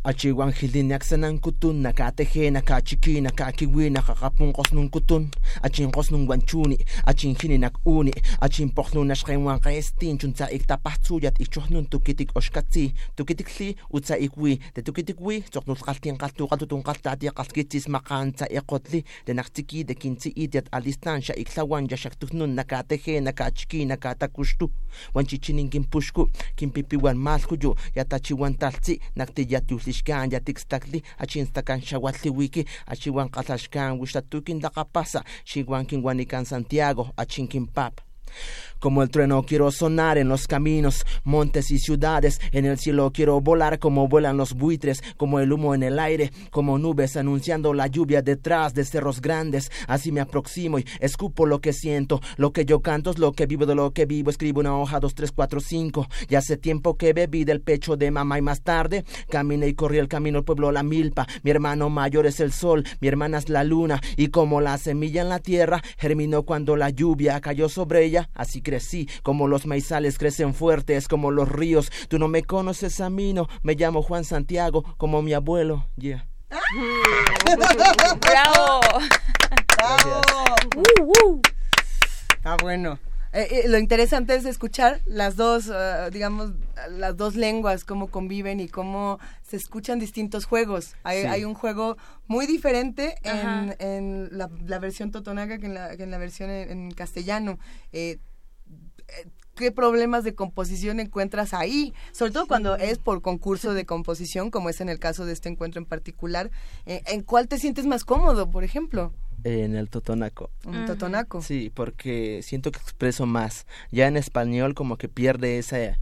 [0.00, 5.28] Achiwan hiliniak sanan kutun nakateje nakachiki nakakiwi nakakapun qosnun kutun
[5.62, 12.94] achin qosnun wanchuni achin hininak uni achin poqnun nashqenwan qaestin chunta iktapahtsuyat ichuhnun tukitik oshkatsi
[13.16, 19.84] tukitikli utsa ikwi de tukitikwi tsoqnul qaltin qaltu qaltutun qaltati qalkitis maqanta iqotli de naqtiki
[19.84, 24.70] de kinti idiat alistansha iklawan yashaktuhnun nakateje nakachiki nakatakushtu
[25.14, 32.62] wanchichinin kimpushku kimpipiwan malhuyu yatachiwan taltsi naktiyatius tixkan yatikstactli achinstakan xauatliuiki
[32.92, 35.20] achiuan qalhaxkan uixtatukin tlaqapasa
[35.50, 38.09] xiuan kinguanikan Santiago achin pap
[38.80, 42.40] Como el trueno quiero sonar en los caminos, montes y ciudades.
[42.50, 46.32] En el cielo quiero volar como vuelan los buitres, como el humo en el aire,
[46.50, 49.70] como nubes anunciando la lluvia detrás de cerros grandes.
[49.86, 52.22] Así me aproximo y escupo lo que siento.
[52.38, 54.30] Lo que yo canto es lo que vivo de lo que vivo.
[54.30, 56.06] Escribo una hoja, dos, tres, cuatro, cinco.
[56.28, 59.98] Ya hace tiempo que bebí del pecho de mamá y más tarde caminé y corrí
[59.98, 61.26] el camino al pueblo La Milpa.
[61.42, 64.00] Mi hermano mayor es el sol, mi hermana es la luna.
[64.16, 68.62] Y como la semilla en la tierra germinó cuando la lluvia cayó sobre ella, así
[68.62, 71.90] crecí, como los maizales crecen fuertes, como los ríos.
[72.08, 76.26] Tú no me conoces a mí, no, me llamo Juan Santiago, como mi abuelo, yeah.
[78.20, 78.80] ¡Bravo!
[79.76, 80.20] ¡Bravo!
[80.76, 81.40] Uh,
[82.42, 82.98] Ah, bueno.
[83.32, 86.52] Eh, eh, lo interesante es escuchar las dos, uh, digamos,
[86.90, 90.96] las dos lenguas, cómo conviven y cómo se escuchan distintos juegos.
[91.04, 95.96] Hay, hay un juego muy diferente en, en la, la, versión totonaca que en la,
[95.96, 97.58] que en la versión en, en castellano.
[97.92, 98.18] Eh,
[99.60, 104.70] qué problemas de composición encuentras ahí, sobre todo cuando es por concurso de composición, como
[104.70, 106.50] es en el caso de este encuentro en particular.
[106.86, 109.12] Eh, ¿En cuál te sientes más cómodo, por ejemplo?
[109.44, 110.50] En el totonaco.
[110.64, 111.42] En totonaco.
[111.42, 113.66] Sí, porque siento que expreso más.
[113.90, 115.98] Ya en español como que pierde esa,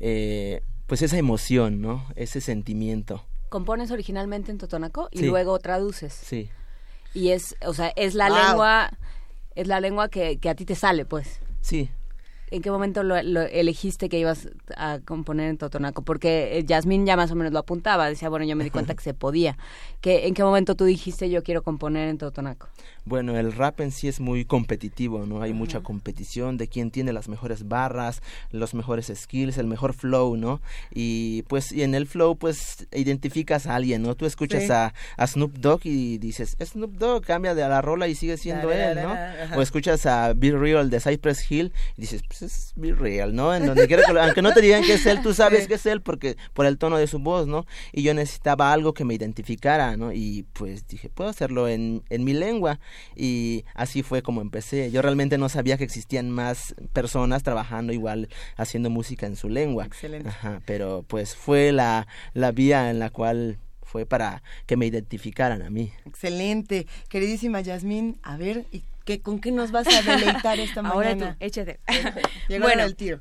[0.00, 2.04] eh, pues esa emoción, ¿no?
[2.16, 3.24] Ese sentimiento.
[3.48, 6.12] ¿Compones originalmente en totonaco y luego traduces?
[6.12, 6.50] Sí.
[7.14, 8.90] Y es, o sea, es la lengua,
[9.54, 11.40] es la lengua que, que a ti te sale, pues.
[11.60, 11.90] Sí,
[12.52, 16.02] ¿En qué momento lo, elegiste que ibas a componer en Totonaco?
[16.02, 18.94] Porque eh, Yasmín ya más o menos lo apuntaba, decía, bueno, yo me di cuenta
[18.94, 19.56] que se podía.
[20.02, 22.68] ¿Que, ¿En qué momento tú dijiste yo quiero componer en Totonaco?
[23.06, 25.40] Bueno, el rap en sí es muy competitivo, ¿no?
[25.40, 30.36] Hay mucha competición de quién tiene las mejores barras, los mejores skills, el mejor flow,
[30.36, 30.60] ¿no?
[30.92, 34.14] Y pues y en el flow pues identificas a alguien, ¿no?
[34.14, 34.92] Tú escuchas a,
[35.26, 38.98] Snoop Dogg y dices, Snoop Dogg cambia de a la rola y sigue siendo él,
[39.02, 39.16] ¿no?
[39.56, 43.54] O escuchas a Bill Real de Cypress Hill y dices, pues pues es real, ¿no?
[43.54, 45.86] En donde quiero que, aunque no te digan que es él, tú sabes que es
[45.86, 47.66] él porque por el tono de su voz, ¿no?
[47.92, 50.12] Y yo necesitaba algo que me identificara, ¿no?
[50.12, 52.80] Y pues dije, puedo hacerlo en, en mi lengua.
[53.14, 54.90] Y así fue como empecé.
[54.90, 59.86] Yo realmente no sabía que existían más personas trabajando igual, haciendo música en su lengua.
[59.86, 60.28] Excelente.
[60.28, 65.62] Ajá, pero pues fue la, la vía en la cual fue para que me identificaran
[65.62, 65.92] a mí.
[66.06, 66.86] Excelente.
[67.08, 70.94] Queridísima Yasmín, a ver, ¿y qué, con qué nos vas a deleitar esta mañana?
[70.94, 71.80] Ahora tú, échate.
[72.60, 73.20] bueno, el tiro.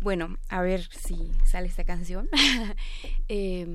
[0.00, 2.28] Bueno, a ver si sale esta canción.
[3.28, 3.66] eh,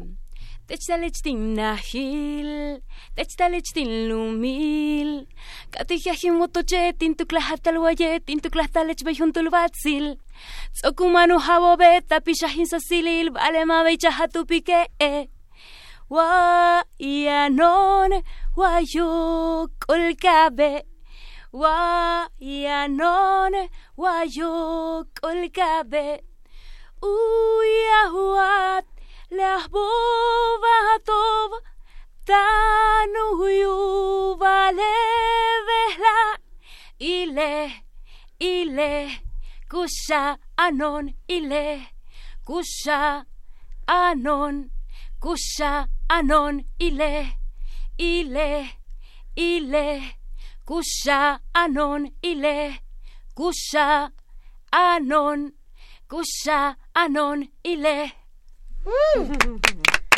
[0.68, 2.84] Techtalechtin nahil,
[3.16, 5.30] techtalechtin lumil,
[5.72, 10.18] katijajin motochetin tuklahatal wayetin tuklastalech bejuntul batsil,
[10.74, 14.90] tsokumanu habobeta pishahin sasilil, vale mabeichahatu pique.
[16.10, 18.12] Wa ianon,
[18.60, 20.70] wayo colcabe
[21.62, 23.54] wayanon
[24.04, 24.52] wayo
[25.22, 26.06] colcabe
[27.12, 28.86] uyahuat
[29.38, 31.52] las bobas tob
[32.26, 33.14] tan
[34.42, 34.94] vale
[35.68, 36.18] vesla
[37.00, 37.52] ile
[38.40, 39.22] ile
[39.70, 41.66] kusa anon ile
[42.48, 43.26] kusa
[43.88, 44.56] anon
[45.22, 47.38] kusa anon ile
[47.98, 48.70] ile,
[49.36, 50.16] ile,
[50.66, 52.82] kusha anon, ile,
[53.34, 54.12] kusha
[54.72, 55.54] anon,
[56.08, 58.14] kusha anon, ile.
[58.86, 59.28] Uh,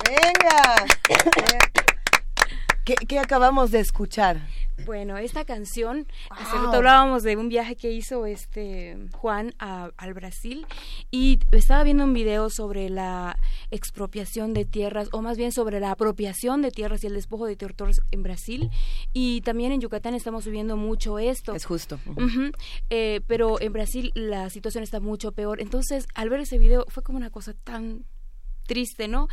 [0.05, 0.87] venga.
[2.85, 4.37] ¿Qué, ¿Qué acabamos de escuchar?
[4.85, 10.65] Bueno, esta canción, hace rato hablábamos de un viaje que hizo este Juan al Brasil
[11.11, 13.37] y estaba viendo un video sobre la
[13.71, 17.55] expropiación de tierras, o más bien sobre la apropiación de tierras y el despojo de
[17.55, 18.69] territorios en Brasil.
[19.13, 21.53] Y también en Yucatán estamos viviendo mucho esto.
[21.53, 21.99] Es justo.
[22.89, 25.61] Eh, pero en Brasil la situación está mucho peor.
[25.61, 28.05] Entonces, al ver ese video fue como una cosa tan
[28.69, 29.27] triste, ¿no?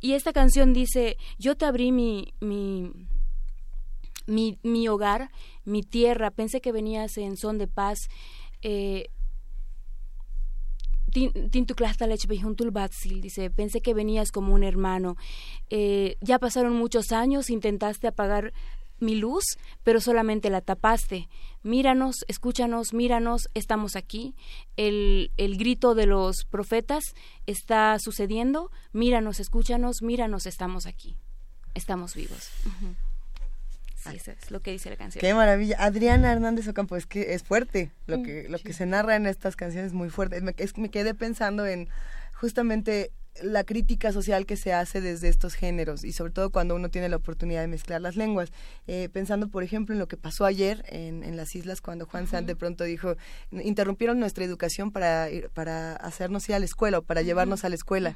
[0.00, 2.92] Y esta canción dice, yo te abrí mi, mi,
[4.26, 5.30] mi, mi hogar,
[5.64, 7.98] mi tierra, pensé que venías en son de paz.
[8.62, 9.08] Eh,
[13.20, 15.16] dice, pensé que venías como un hermano.
[15.70, 18.52] Eh, ya pasaron muchos años, intentaste apagar
[18.98, 19.44] mi luz,
[19.82, 21.28] pero solamente la tapaste.
[21.62, 24.34] Míranos, escúchanos, míranos, estamos aquí.
[24.76, 27.02] El, el grito de los profetas
[27.46, 28.70] está sucediendo.
[28.92, 31.16] Míranos, escúchanos, míranos, estamos aquí.
[31.74, 32.50] Estamos vivos.
[34.10, 35.20] Sí, eso es lo que dice la canción.
[35.20, 35.76] Qué maravilla.
[35.78, 37.92] Adriana Hernández Ocampo, es que es fuerte.
[38.06, 40.40] Lo que, lo que se narra en estas canciones es muy fuerte.
[40.40, 41.88] Me, es, me quedé pensando en
[42.32, 46.90] justamente la crítica social que se hace desde estos géneros y sobre todo cuando uno
[46.90, 48.50] tiene la oportunidad de mezclar las lenguas.
[48.86, 52.24] Eh, pensando, por ejemplo, en lo que pasó ayer en, en las islas cuando Juan
[52.24, 53.16] uh de pronto dijo,
[53.50, 57.74] interrumpieron nuestra educación para, para hacernos ir a la escuela o para llevarnos a la
[57.74, 58.14] escuela.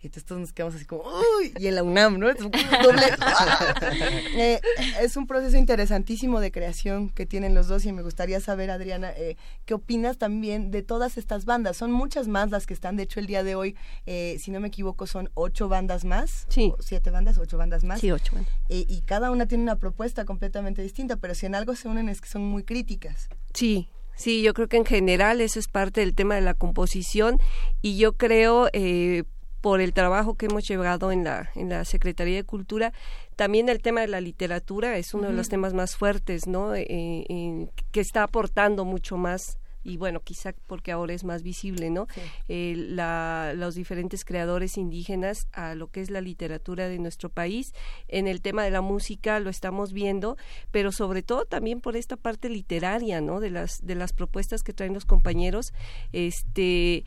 [0.00, 2.30] Y entonces todos nos quedamos así como, uy, y en la UNAM, ¿no?
[4.36, 4.60] eh,
[5.00, 9.10] es un proceso interesantísimo de creación que tienen los dos y me gustaría saber, Adriana,
[9.16, 11.76] eh, ¿qué opinas también de todas estas bandas?
[11.76, 14.57] Son muchas más las que están, de hecho, el día de hoy, eh, si no
[14.60, 16.46] me equivoco, son ocho bandas más.
[16.48, 16.72] Sí.
[16.80, 18.00] Siete bandas, ocho bandas más.
[18.00, 18.52] Sí, ocho bandas.
[18.68, 22.20] y cada una tiene una propuesta completamente distinta, pero si en algo se unen es
[22.20, 23.28] que son muy críticas.
[23.54, 23.88] Sí,
[24.18, 27.38] Sí, yo creo que en general eso es parte del tema de la composición
[27.82, 29.22] y yo creo, eh,
[29.60, 32.92] por el trabajo que hemos llevado en la, en la Secretaría de Cultura,
[33.36, 36.74] también el tema de la literatura es uno de los temas más fuertes, ¿no?
[36.74, 42.06] Eh, que está aportando mucho más y bueno, quizá porque ahora es más visible, ¿no?
[42.48, 47.72] Eh, la, los diferentes creadores indígenas a lo que es la literatura de nuestro país.
[48.06, 50.36] En el tema de la música lo estamos viendo,
[50.70, 53.40] pero sobre todo también por esta parte literaria, ¿no?
[53.40, 55.72] De las, de las propuestas que traen los compañeros.
[56.12, 57.04] Este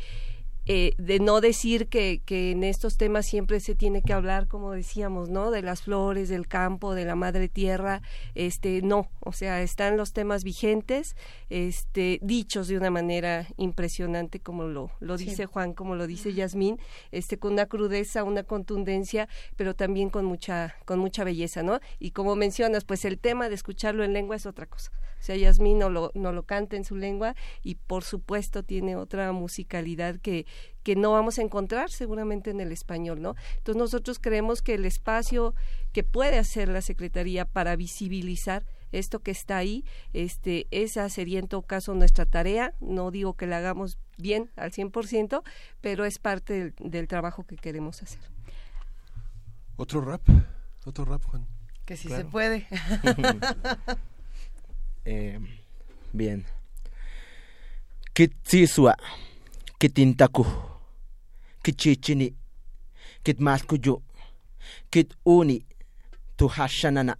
[0.73, 4.71] eh, de no decir que, que, en estos temas siempre se tiene que hablar, como
[4.71, 5.51] decíamos, ¿no?
[5.51, 8.01] De las flores, del campo, de la madre tierra,
[8.35, 11.17] este, no, o sea, están los temas vigentes,
[11.49, 16.79] este, dichos de una manera impresionante, como lo, lo dice Juan, como lo dice Yasmín,
[17.11, 19.27] este, con una crudeza, una contundencia,
[19.57, 21.81] pero también con mucha, con mucha belleza, ¿no?
[21.99, 24.93] Y como mencionas, pues el tema de escucharlo en lengua es otra cosa.
[25.21, 28.95] O sea, Yasmín no lo, no lo canta en su lengua y por supuesto tiene
[28.95, 30.47] otra musicalidad que,
[30.81, 33.35] que no vamos a encontrar seguramente en el español, ¿no?
[33.57, 35.53] Entonces nosotros creemos que el espacio
[35.93, 41.47] que puede hacer la Secretaría para visibilizar esto que está ahí, este, esa sería en
[41.47, 45.43] todo caso nuestra tarea, no digo que la hagamos bien al 100%,
[45.81, 48.21] pero es parte del, del trabajo que queremos hacer.
[49.77, 50.21] ¿Otro rap?
[50.85, 51.45] ¿Otro rap, Juan?
[51.85, 52.67] Que si se puede.
[55.05, 55.39] Eh,
[56.13, 56.45] bien.
[58.13, 58.95] Kitsiswa,
[59.79, 60.45] kitintaku,
[61.63, 62.35] kichichini,
[63.23, 64.03] kitmaskuyu,
[64.91, 65.65] kituni,
[66.37, 67.15] tuhashanana,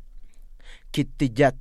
[0.92, 1.56] kitiyat,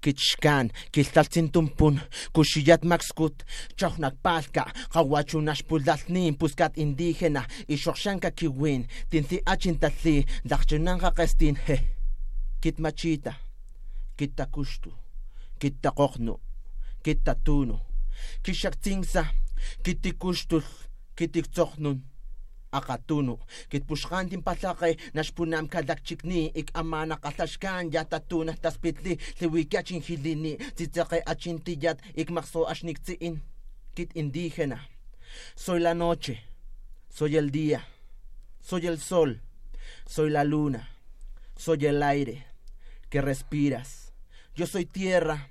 [0.00, 2.00] kichkan, kiltaltsintumpun,
[2.32, 3.44] kushiyat maxkut,
[3.76, 11.80] chohnakpalka, kawachunaxpulalnin, puskat indígena, ixoxanka kiwin, tinti achintatli, dachunanka qestin, he,
[12.60, 13.32] kitmachita,
[14.16, 14.99] kitakushtu,
[15.60, 16.34] kitakoqnu,
[17.04, 17.80] kitatuno,
[18.42, 19.24] kixaktinsa,
[19.84, 20.62] kitikuxtul,
[21.16, 21.98] kitiktzoknun,
[22.72, 23.38] akatuno,
[23.70, 32.64] kitpuxkantin patlaqe, naxpunam kalakchikni, ik amana katlaxkan, yatatuna taspitli, tliwikachin hilini, tzitzaqe achintiyat, ik maxo
[32.72, 33.42] axniktsiin,
[33.94, 34.78] kit indígena.
[35.56, 36.34] Soy la noche,
[37.16, 37.80] soy el día,
[38.60, 39.40] soy el sol,
[40.06, 40.88] soy la luna,
[41.56, 42.46] soy el aire.
[43.10, 44.12] Que respiras.
[44.54, 45.49] Yo soy tierra,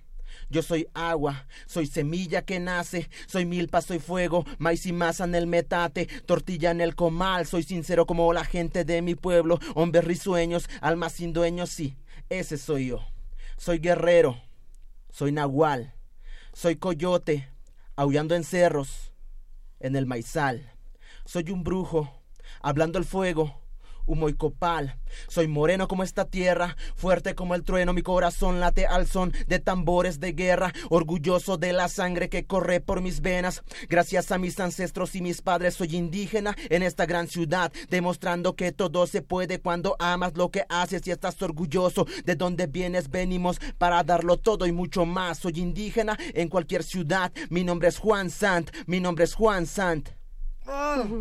[0.49, 5.35] yo soy agua, soy semilla que nace, soy milpa, soy fuego, maíz y masa en
[5.35, 10.03] el metate, tortilla en el comal, soy sincero como la gente de mi pueblo, hombres
[10.03, 11.95] risueños, almas sin dueños, sí,
[12.29, 13.05] ese soy yo.
[13.57, 14.41] Soy guerrero,
[15.11, 15.93] soy nahual,
[16.53, 17.49] soy coyote,
[17.95, 19.11] aullando en cerros,
[19.79, 20.71] en el maizal.
[21.25, 22.21] Soy un brujo,
[22.61, 23.61] hablando el fuego,
[24.05, 24.97] humo y copal.
[25.27, 29.59] Soy moreno como esta tierra, fuerte como el trueno, mi corazón late al son de
[29.59, 33.63] tambores de guerra, orgulloso de la sangre que corre por mis venas.
[33.87, 38.71] Gracias a mis ancestros y mis padres soy indígena en esta gran ciudad, demostrando que
[38.71, 43.09] todo se puede cuando amas lo que haces y estás orgulloso de donde vienes.
[43.09, 45.39] Venimos para darlo todo y mucho más.
[45.39, 47.31] Soy indígena en cualquier ciudad.
[47.49, 48.71] Mi nombre es Juan Sant.
[48.85, 50.09] Mi nombre es Juan Sant.
[50.67, 51.19] Oh.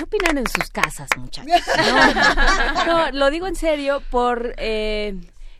[0.00, 1.62] ¿Qué opinan en sus casas, muchachos?
[2.86, 4.54] No, lo digo en serio por...
[4.56, 5.14] Eh,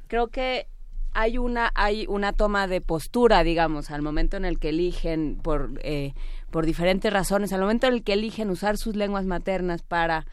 [0.09, 0.67] creo que
[1.13, 5.79] hay una hay una toma de postura, digamos, al momento en el que eligen por
[5.83, 6.15] eh,
[6.51, 10.25] por diferentes razones, al momento en el que eligen usar sus lenguas maternas para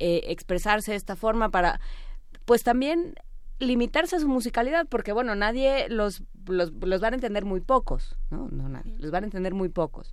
[0.00, 1.80] eh, expresarse de esta forma, para
[2.44, 3.14] pues también
[3.60, 8.16] limitarse a su musicalidad, porque bueno, nadie los los, los van a entender muy pocos,
[8.28, 8.48] ¿no?
[8.50, 10.12] No nadie, los van a entender muy pocos.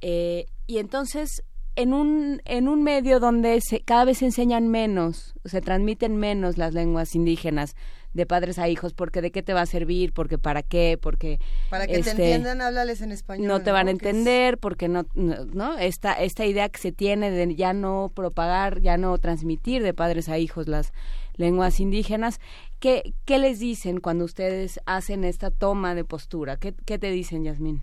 [0.00, 1.42] y entonces
[1.76, 6.56] en un, en un medio donde se, cada vez se enseñan menos, se transmiten menos
[6.56, 7.76] las lenguas indígenas
[8.14, 11.38] de padres a hijos, porque de qué te va a servir, porque para qué, porque...
[11.68, 13.46] Para que te este, entiendan, háblales en español.
[13.46, 17.54] No te van a entender, porque no, no, Esta, esta idea que se tiene de
[17.54, 20.94] ya no propagar, ya no transmitir de padres a hijos las
[21.34, 22.40] lenguas indígenas,
[22.80, 26.56] ¿qué, qué les dicen cuando ustedes hacen esta toma de postura?
[26.56, 27.82] ¿Qué, qué te dicen, Yasmín?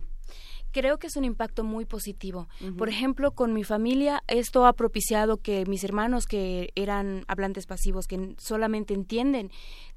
[0.74, 2.50] Creo que es un impacto muy positivo.
[2.78, 8.08] Por ejemplo, con mi familia, esto ha propiciado que mis hermanos que eran hablantes pasivos,
[8.08, 9.52] que solamente entienden,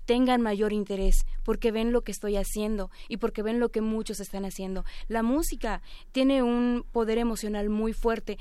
[0.04, 4.20] tengan mayor interés porque ven lo que estoy haciendo y porque ven lo que muchos
[4.20, 4.84] están haciendo.
[5.08, 5.82] La música
[6.12, 8.38] tiene un poder emocional muy fuerte.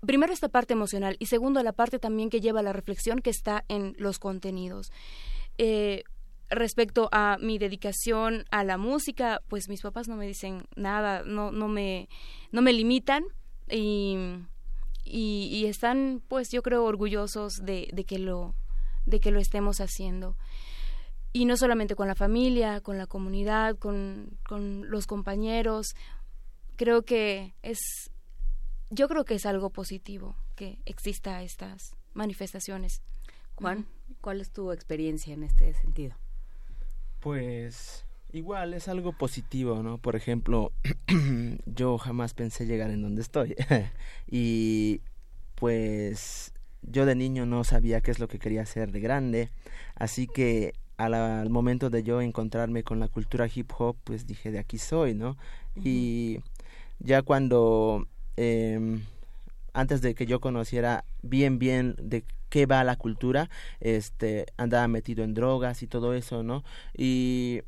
[0.00, 3.30] Primero esta parte emocional y segundo la parte también que lleva a la reflexión que
[3.30, 4.90] está en los contenidos.
[5.58, 6.02] Eh,
[6.50, 11.52] respecto a mi dedicación a la música, pues mis papás no me dicen nada, no,
[11.52, 12.08] no me,
[12.52, 13.24] no me limitan
[13.68, 14.16] y,
[15.04, 18.54] y, están, pues yo creo, orgullosos de, de, que lo,
[19.06, 20.36] de que lo estemos haciendo.
[21.32, 25.94] Y no solamente con la familia, con la comunidad, con, con los compañeros.
[26.76, 28.10] Creo que es,
[28.90, 33.02] yo creo que es algo positivo que exista estas manifestaciones.
[33.56, 33.86] Juan,
[34.20, 36.16] ¿cuál es tu experiencia en este sentido?
[37.24, 38.04] Pues
[38.34, 39.96] igual es algo positivo, ¿no?
[39.96, 40.72] Por ejemplo,
[41.64, 43.56] yo jamás pensé llegar en donde estoy.
[44.30, 45.00] y
[45.54, 49.48] pues yo de niño no sabía qué es lo que quería hacer de grande,
[49.94, 54.58] así que al, momento de yo encontrarme con la cultura hip hop, pues dije, de
[54.58, 55.38] aquí soy, ¿no?
[55.82, 56.40] Y
[56.98, 59.00] ya cuando, eh,
[59.74, 65.24] antes de que yo conociera bien, bien de qué va la cultura, este, andaba metido
[65.24, 66.64] en drogas y todo eso, ¿no?
[66.96, 67.62] Y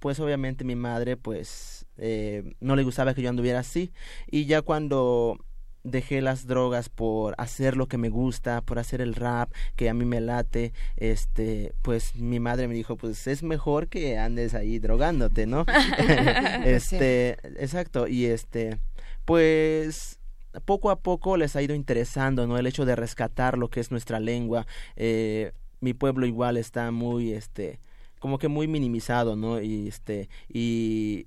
[0.00, 3.90] pues obviamente mi madre pues eh, no le gustaba que yo anduviera así
[4.30, 5.38] y ya cuando
[5.84, 9.94] dejé las drogas por hacer lo que me gusta, por hacer el rap que a
[9.94, 14.78] mí me late, este, pues mi madre me dijo, pues es mejor que andes ahí
[14.78, 15.64] drogándote, ¿no?
[16.64, 18.78] este, exacto, y este,
[19.24, 20.18] pues
[20.64, 22.58] poco a poco les ha ido interesando, ¿no?
[22.58, 24.66] El hecho de rescatar lo que es nuestra lengua.
[24.96, 27.80] Eh, mi pueblo igual está muy, este,
[28.18, 29.60] como que muy minimizado, ¿no?
[29.60, 31.26] Y este, y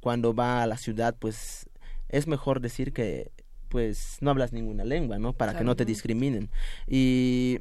[0.00, 1.68] cuando va a la ciudad, pues
[2.08, 3.30] es mejor decir que
[3.68, 5.32] pues no hablas ninguna lengua, ¿no?
[5.32, 6.50] Para que no te discriminen.
[6.88, 7.60] Y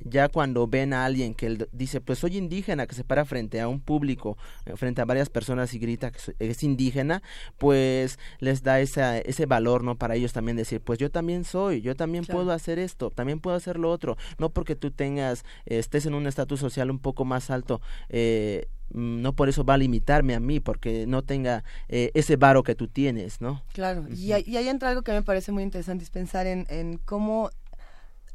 [0.00, 3.68] ya cuando ven a alguien que dice, pues soy indígena, que se para frente a
[3.68, 4.36] un público,
[4.66, 7.22] eh, frente a varias personas y grita que es indígena,
[7.58, 9.96] pues les da ese, ese valor, ¿no?
[9.96, 13.56] Para ellos también decir, pues yo también soy, yo también puedo hacer esto, también puedo
[13.56, 17.50] hacer lo otro, no porque tú tengas, estés en un estatus social un poco más
[17.50, 22.10] alto, eh, mm, no por eso va a limitarme a mí, porque no tenga eh,
[22.14, 23.62] ese varo que tú tienes, ¿no?
[23.72, 27.50] Claro, y, ahí entra algo que me parece muy interesante, es pensar en, en cómo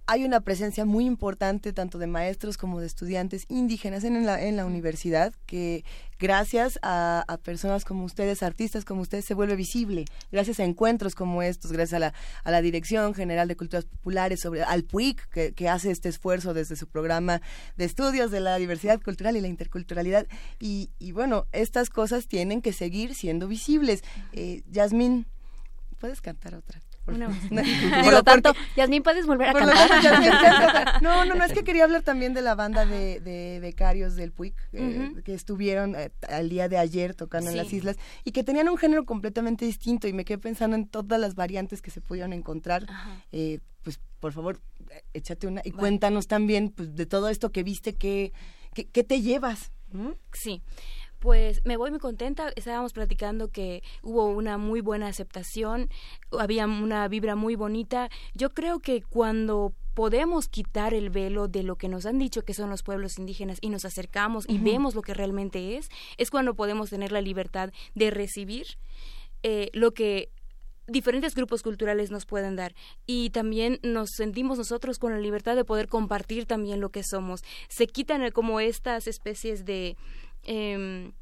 [0.06, 4.58] hay una presencia muy importante tanto de maestros como de estudiantes indígenas en la, en
[4.58, 5.86] la universidad que
[6.20, 10.06] gracias a, personas como ustedes, artistas como ustedes, se vuelve visible.
[10.32, 14.40] Gracias a encuentros como estos, gracias a la, a la Dirección General de Culturas Populares,
[14.40, 17.42] sobre, al PUIC, que, que hace este esfuerzo desde su programa
[17.78, 20.28] de estudios de la diversidad cultural y la interculturalidad.
[20.60, 24.04] Y, y bueno, estas cosas tienen que seguir siendo visibles.
[24.32, 25.28] Eh, Yasmín,
[26.00, 26.82] ¿puedes cantar otra?
[28.04, 31.02] por lo tanto, Yasmín, ¿puedes volver a cantar?
[31.02, 34.56] no, no, no, es que quería hablar también de la banda de, becarios del PUIC,
[34.72, 38.70] eh, que estuvieron eh, al día de ayer tocando en las islas y que tenían
[38.70, 42.32] un género completamente distinto y me quedé pensando en todas las variantes que se pudieron
[42.32, 42.88] encontrar.
[43.32, 44.62] Eh, pues, por favor,
[45.14, 48.32] échate una y cuéntanos también pues, de todo esto que viste, ¿qué,
[48.74, 49.72] qué, te llevas?
[50.32, 50.64] Sí
[51.24, 52.52] pues me voy muy contenta.
[52.58, 55.90] Estábamos platicando que hubo una muy buena aceptación,
[56.38, 58.10] había una vibra muy bonita.
[58.34, 62.54] Yo creo que cuando podemos quitar el velo de lo que nos han dicho que
[62.54, 65.88] son los pueblos indígenas y nos acercamos y vemos lo que realmente es,
[66.18, 68.66] es cuando podemos tener la libertad de recibir
[69.44, 70.30] eh, lo que
[70.88, 75.64] diferentes grupos culturales nos pueden dar y también nos sentimos nosotros con la libertad de
[75.64, 77.46] poder compartir también lo que somos.
[77.70, 79.96] Se quitan como estas especies de
[80.44, 81.14] Em,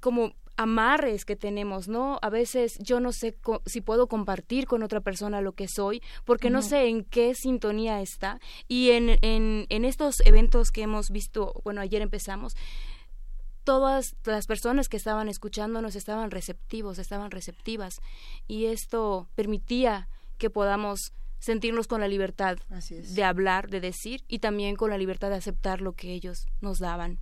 [0.00, 2.18] como amarres que tenemos, ¿no?
[2.20, 3.36] A veces yo no sé
[3.66, 8.00] si puedo compartir con otra persona lo que soy, porque no, sé en qué sintonía
[8.00, 8.40] está.
[8.66, 12.54] Y en, en, en estos eventos que hemos visto, bueno, ayer empezamos,
[13.62, 18.00] todas las personas que estaban escuchándonos estaban receptivos, estaban receptivas.
[18.48, 20.08] Y esto permitía
[20.38, 22.56] que podamos sentirnos con la libertad
[22.88, 26.78] de hablar, de decir, y también con la libertad de aceptar lo que ellos nos
[26.78, 27.20] daban.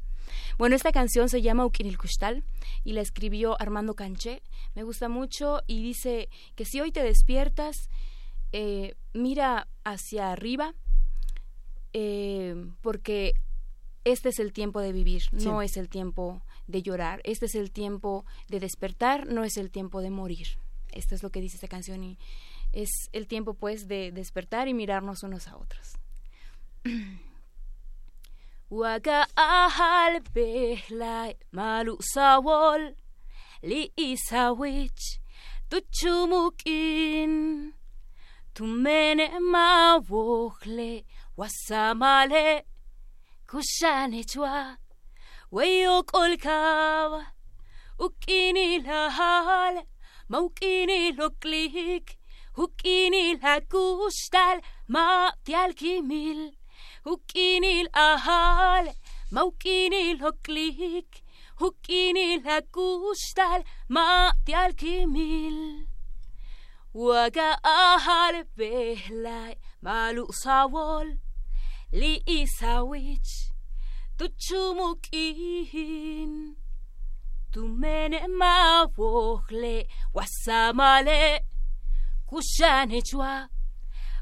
[0.59, 2.45] Bueno, esta canción se llama Ukinil Kushtal
[2.85, 4.43] y la escribió Armando Canché.
[4.75, 7.89] Me gusta mucho y dice que si hoy te despiertas,
[8.53, 10.75] eh, mira hacia arriba,
[11.93, 13.35] eh, porque
[14.05, 17.73] este es el tiempo de vivir, no es el tiempo de llorar, este es el
[17.73, 20.59] tiempo de despertar, no es el tiempo de morir.
[20.93, 22.19] Esto es lo que dice esta canción y
[22.73, 25.99] es el tiempo pues de despertar y mirarnos unos a otros.
[28.69, 32.97] Waga ahal behlai malu sawol
[33.63, 35.21] li isawich
[35.71, 37.35] tuchumukin.
[38.55, 41.05] Tumene mawokle
[41.39, 42.65] wasamale
[43.47, 44.79] kushanechwa
[45.53, 47.27] weyo kolkawa.
[48.01, 49.85] Ukini lahal
[50.29, 52.19] maukini loklik.
[52.57, 56.56] Ukini lakustal ma tialkimil mil.
[57.07, 58.93] Hukkiini l'ahale,
[59.31, 61.23] maukiini l'oklik,
[61.61, 63.61] hukkiini l'akkustal,
[63.95, 65.59] maati alkimil.
[66.93, 69.55] Waga ahale pehlai,
[69.85, 71.09] malu sawol,
[71.93, 73.33] li isawich,
[74.19, 76.33] tutsumukin.
[77.53, 79.77] Tumene mawohle,
[80.15, 81.21] wasamale,
[82.29, 83.33] kushanechwa,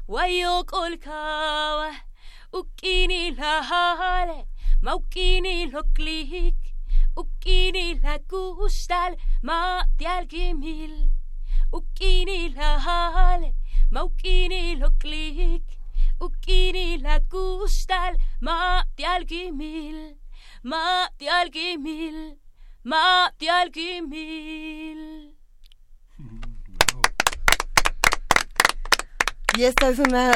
[0.07, 1.89] wayok olkawa.
[2.59, 4.45] Ukkiini la haale,
[4.81, 6.55] maukkiini lokliik.
[7.17, 9.57] Ukkiini la kuustal, ma
[9.97, 10.93] tialgi mil.
[11.73, 13.49] Ukkiini la haale,
[13.91, 15.63] maukkiini lokliik.
[16.21, 20.15] Ukkiini la kuustal, ma tialgi mil.
[20.63, 22.37] Ma tialgi mil,
[22.83, 25.01] ma tialgi mil.
[26.19, 26.41] Mm,
[26.93, 27.01] wow.
[29.57, 30.31] Jest to w sumie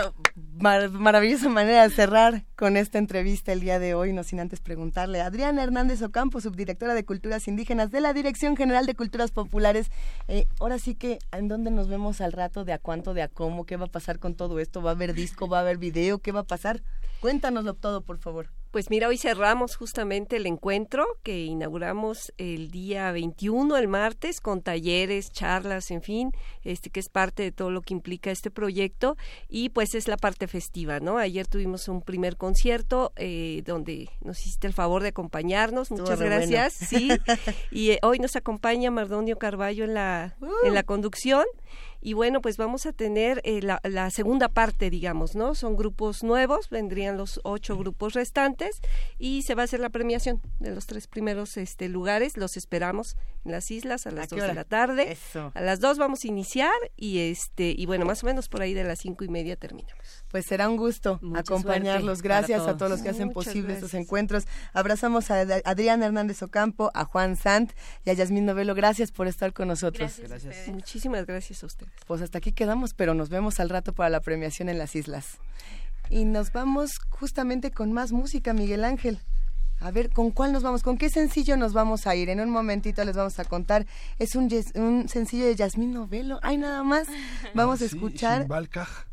[0.60, 5.22] maravillosa manera de cerrar con esta entrevista el día de hoy, no sin antes preguntarle
[5.22, 9.90] a Adriana Hernández Ocampo, subdirectora de Culturas Indígenas de la Dirección General de Culturas Populares.
[10.28, 12.66] Eh, ahora sí que, ¿en dónde nos vemos al rato?
[12.66, 13.14] ¿De a cuánto?
[13.14, 13.66] ¿De a cómo?
[13.66, 14.82] ¿Qué va a pasar con todo esto?
[14.82, 15.48] ¿Va a haber disco?
[15.48, 16.20] ¿Va a haber video?
[16.20, 16.82] ¿Qué va a pasar?
[17.22, 18.50] Cuéntanoslo todo, por favor.
[18.72, 24.62] Pues mira, hoy cerramos justamente el encuentro que inauguramos el día 21, el martes, con
[24.62, 26.32] talleres, charlas, en fin,
[26.64, 30.18] este que es parte de todo lo que implica este proyecto y pues es la
[30.18, 31.18] parte festiva, ¿no?
[31.18, 36.74] Ayer tuvimos un primer concierto eh, donde nos hiciste el favor de acompañarnos, muchas gracias,
[36.74, 37.10] sí,
[37.72, 40.86] y eh, hoy nos acompaña Mardonio Carballo en la en la uh.
[40.86, 41.46] conducción
[42.02, 45.56] Y bueno, pues vamos a tener eh, la, la, segunda parte, digamos, ¿no?
[45.56, 48.82] Son grupos nuevos, vendrían los ocho grupos restantes
[49.18, 52.38] y se va a hacer la premiación de los tres primeros este, lugares.
[52.38, 55.18] Los esperamos en las islas a las dos de la tarde.
[55.54, 58.74] A las dos vamos a iniciar y este y bueno, más o menos por ahí
[58.74, 60.24] de las cinco y media terminamos.
[60.30, 62.22] Pues será un gusto acompañarlos.
[62.22, 64.46] Gracias a todos los que hacen posible estos encuentros.
[64.74, 67.72] Abrazamos a Adrián Hernández Ocampo, a Juan Sant
[68.06, 68.76] y a Yasmín Novelo.
[68.76, 70.20] Gracias por estar con nosotros.
[70.20, 70.68] Gracias.
[70.70, 71.89] Muchísimas gracias a ustedes.
[72.08, 75.38] Pues hasta aquí quedamos, pero nos vemos al rato para la premiación en las islas.
[76.10, 79.20] Y nos vamos justamente con más música, Miguel Ángel.
[79.82, 80.84] A ver, ¿con cuál nos vamos?
[80.84, 82.30] ¿Con qué sencillo nos vamos a ir?
[82.30, 83.86] En un momentito les vamos a contar.
[84.18, 86.40] Es un, un sencillo de Yasmín Novelo.
[86.42, 87.08] Hay nada más.
[87.54, 88.46] Vamos a escuchar.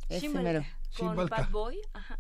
[0.09, 0.65] Ese mero.
[0.99, 1.79] Con Bad Boy.
[1.93, 2.19] Ajá.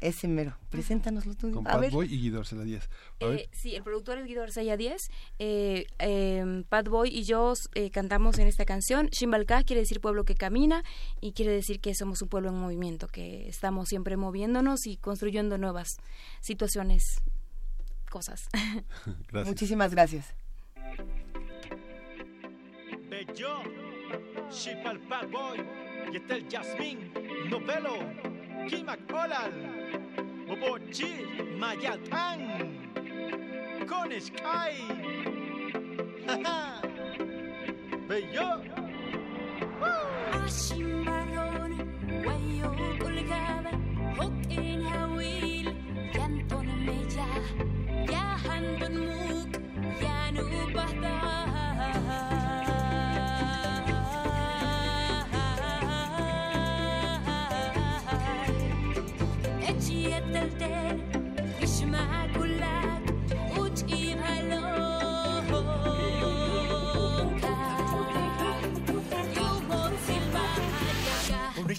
[0.00, 0.56] Ese mero.
[0.70, 1.50] Preséntanoslo tú.
[1.52, 2.90] Con Bad Boy y Guido Arcela Díaz.
[3.20, 5.08] Eh, sí, el productor es Guido Arcela Díaz.
[5.38, 9.08] Eh, eh, Bad Boy y yo eh, cantamos en esta canción.
[9.08, 10.84] Shimbalka quiere decir pueblo que camina
[11.22, 15.56] y quiere decir que somos un pueblo en movimiento, que estamos siempre moviéndonos y construyendo
[15.56, 15.96] nuevas
[16.42, 17.22] situaciones,
[18.10, 18.48] cosas.
[19.28, 19.46] gracias.
[19.46, 20.34] Muchísimas gracias.
[23.08, 23.62] Bello,
[25.08, 25.58] Bad Boy,
[26.12, 27.10] y este el Jasmine,
[27.48, 28.35] Novelo.
[28.68, 29.52] Kimak Olal,
[30.48, 31.12] Bobochi,
[31.60, 32.40] Mayatán,
[33.86, 34.76] Konishkai,
[38.08, 38.62] Bello.
[40.32, 41.72] Ashimbaron,
[42.26, 43.72] Wayo colgada,
[44.18, 45.68] Hokin Hawil,
[46.14, 47.28] Yanton Meja,
[48.10, 49.52] Yahandon Muk.
[60.66, 61.15] again.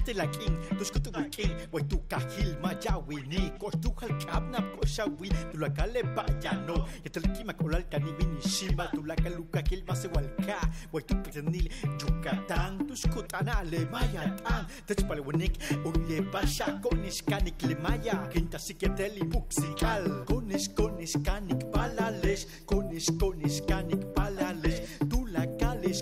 [0.08, 4.60] Uniste la king, tus kutu wikin, wai tu kahil mayawi ni, ko tu hal kabna
[4.72, 9.16] ko shawi, tu la kale bayano, ya te liki makolal kani bini shima, tu la
[9.16, 10.56] kaluka kil mase walka,
[10.94, 11.68] wai tu petenil
[12.00, 19.28] Yucatán, tus kutanale mayatan, tech pale wanik, ulle basha, konis kanik le maya, quinta psiquedeli
[19.28, 26.02] buxical, konis konis kanik palales, konis konis kanik palales, tu la kales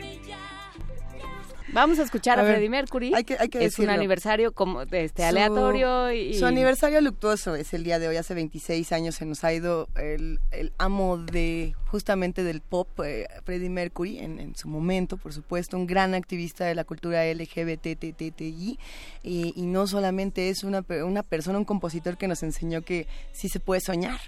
[1.73, 3.13] Vamos a escuchar a, Freddie Mercury.
[3.13, 7.73] Hay que, hay que es un aniversario como este aleatorio y su aniversario luctuoso es
[7.73, 8.17] el día de hoy.
[8.17, 13.27] Hace 26 años se nos ha ido el, el amo de justamente del pop, eh,
[13.43, 18.79] Freddie Mercury, en, en, su momento, por supuesto, un gran activista de la cultura LGBTTI
[19.23, 23.49] y, y no solamente es una, una persona, un compositor que nos enseñó que sí
[23.49, 24.19] se puede soñar.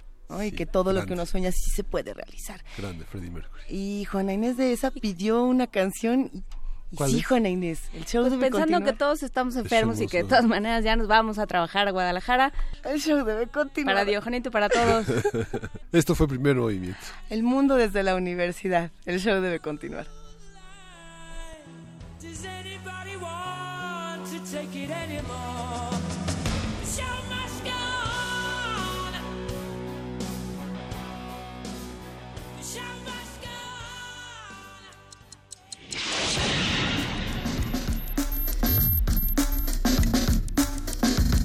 [0.43, 2.63] y que todo lo que uno sueña sí se puede realizar.
[2.77, 3.63] Grande, Freddie Mercury.
[3.69, 6.31] Y Juana Inés de esa pidió una canción
[7.07, 10.45] sí, Juana Inés, el show pues pensando que todos estamos enfermos y que de todas
[10.45, 12.53] maneras ya nos vamos a trabajar a Guadalajara.
[12.83, 13.95] El show debe continuar.
[13.95, 15.05] Para Diogenito y para todos.
[15.91, 16.99] Esto fue primer movimiento.
[17.29, 18.91] El mundo desde la universidad.
[19.05, 20.07] El show debe continuar.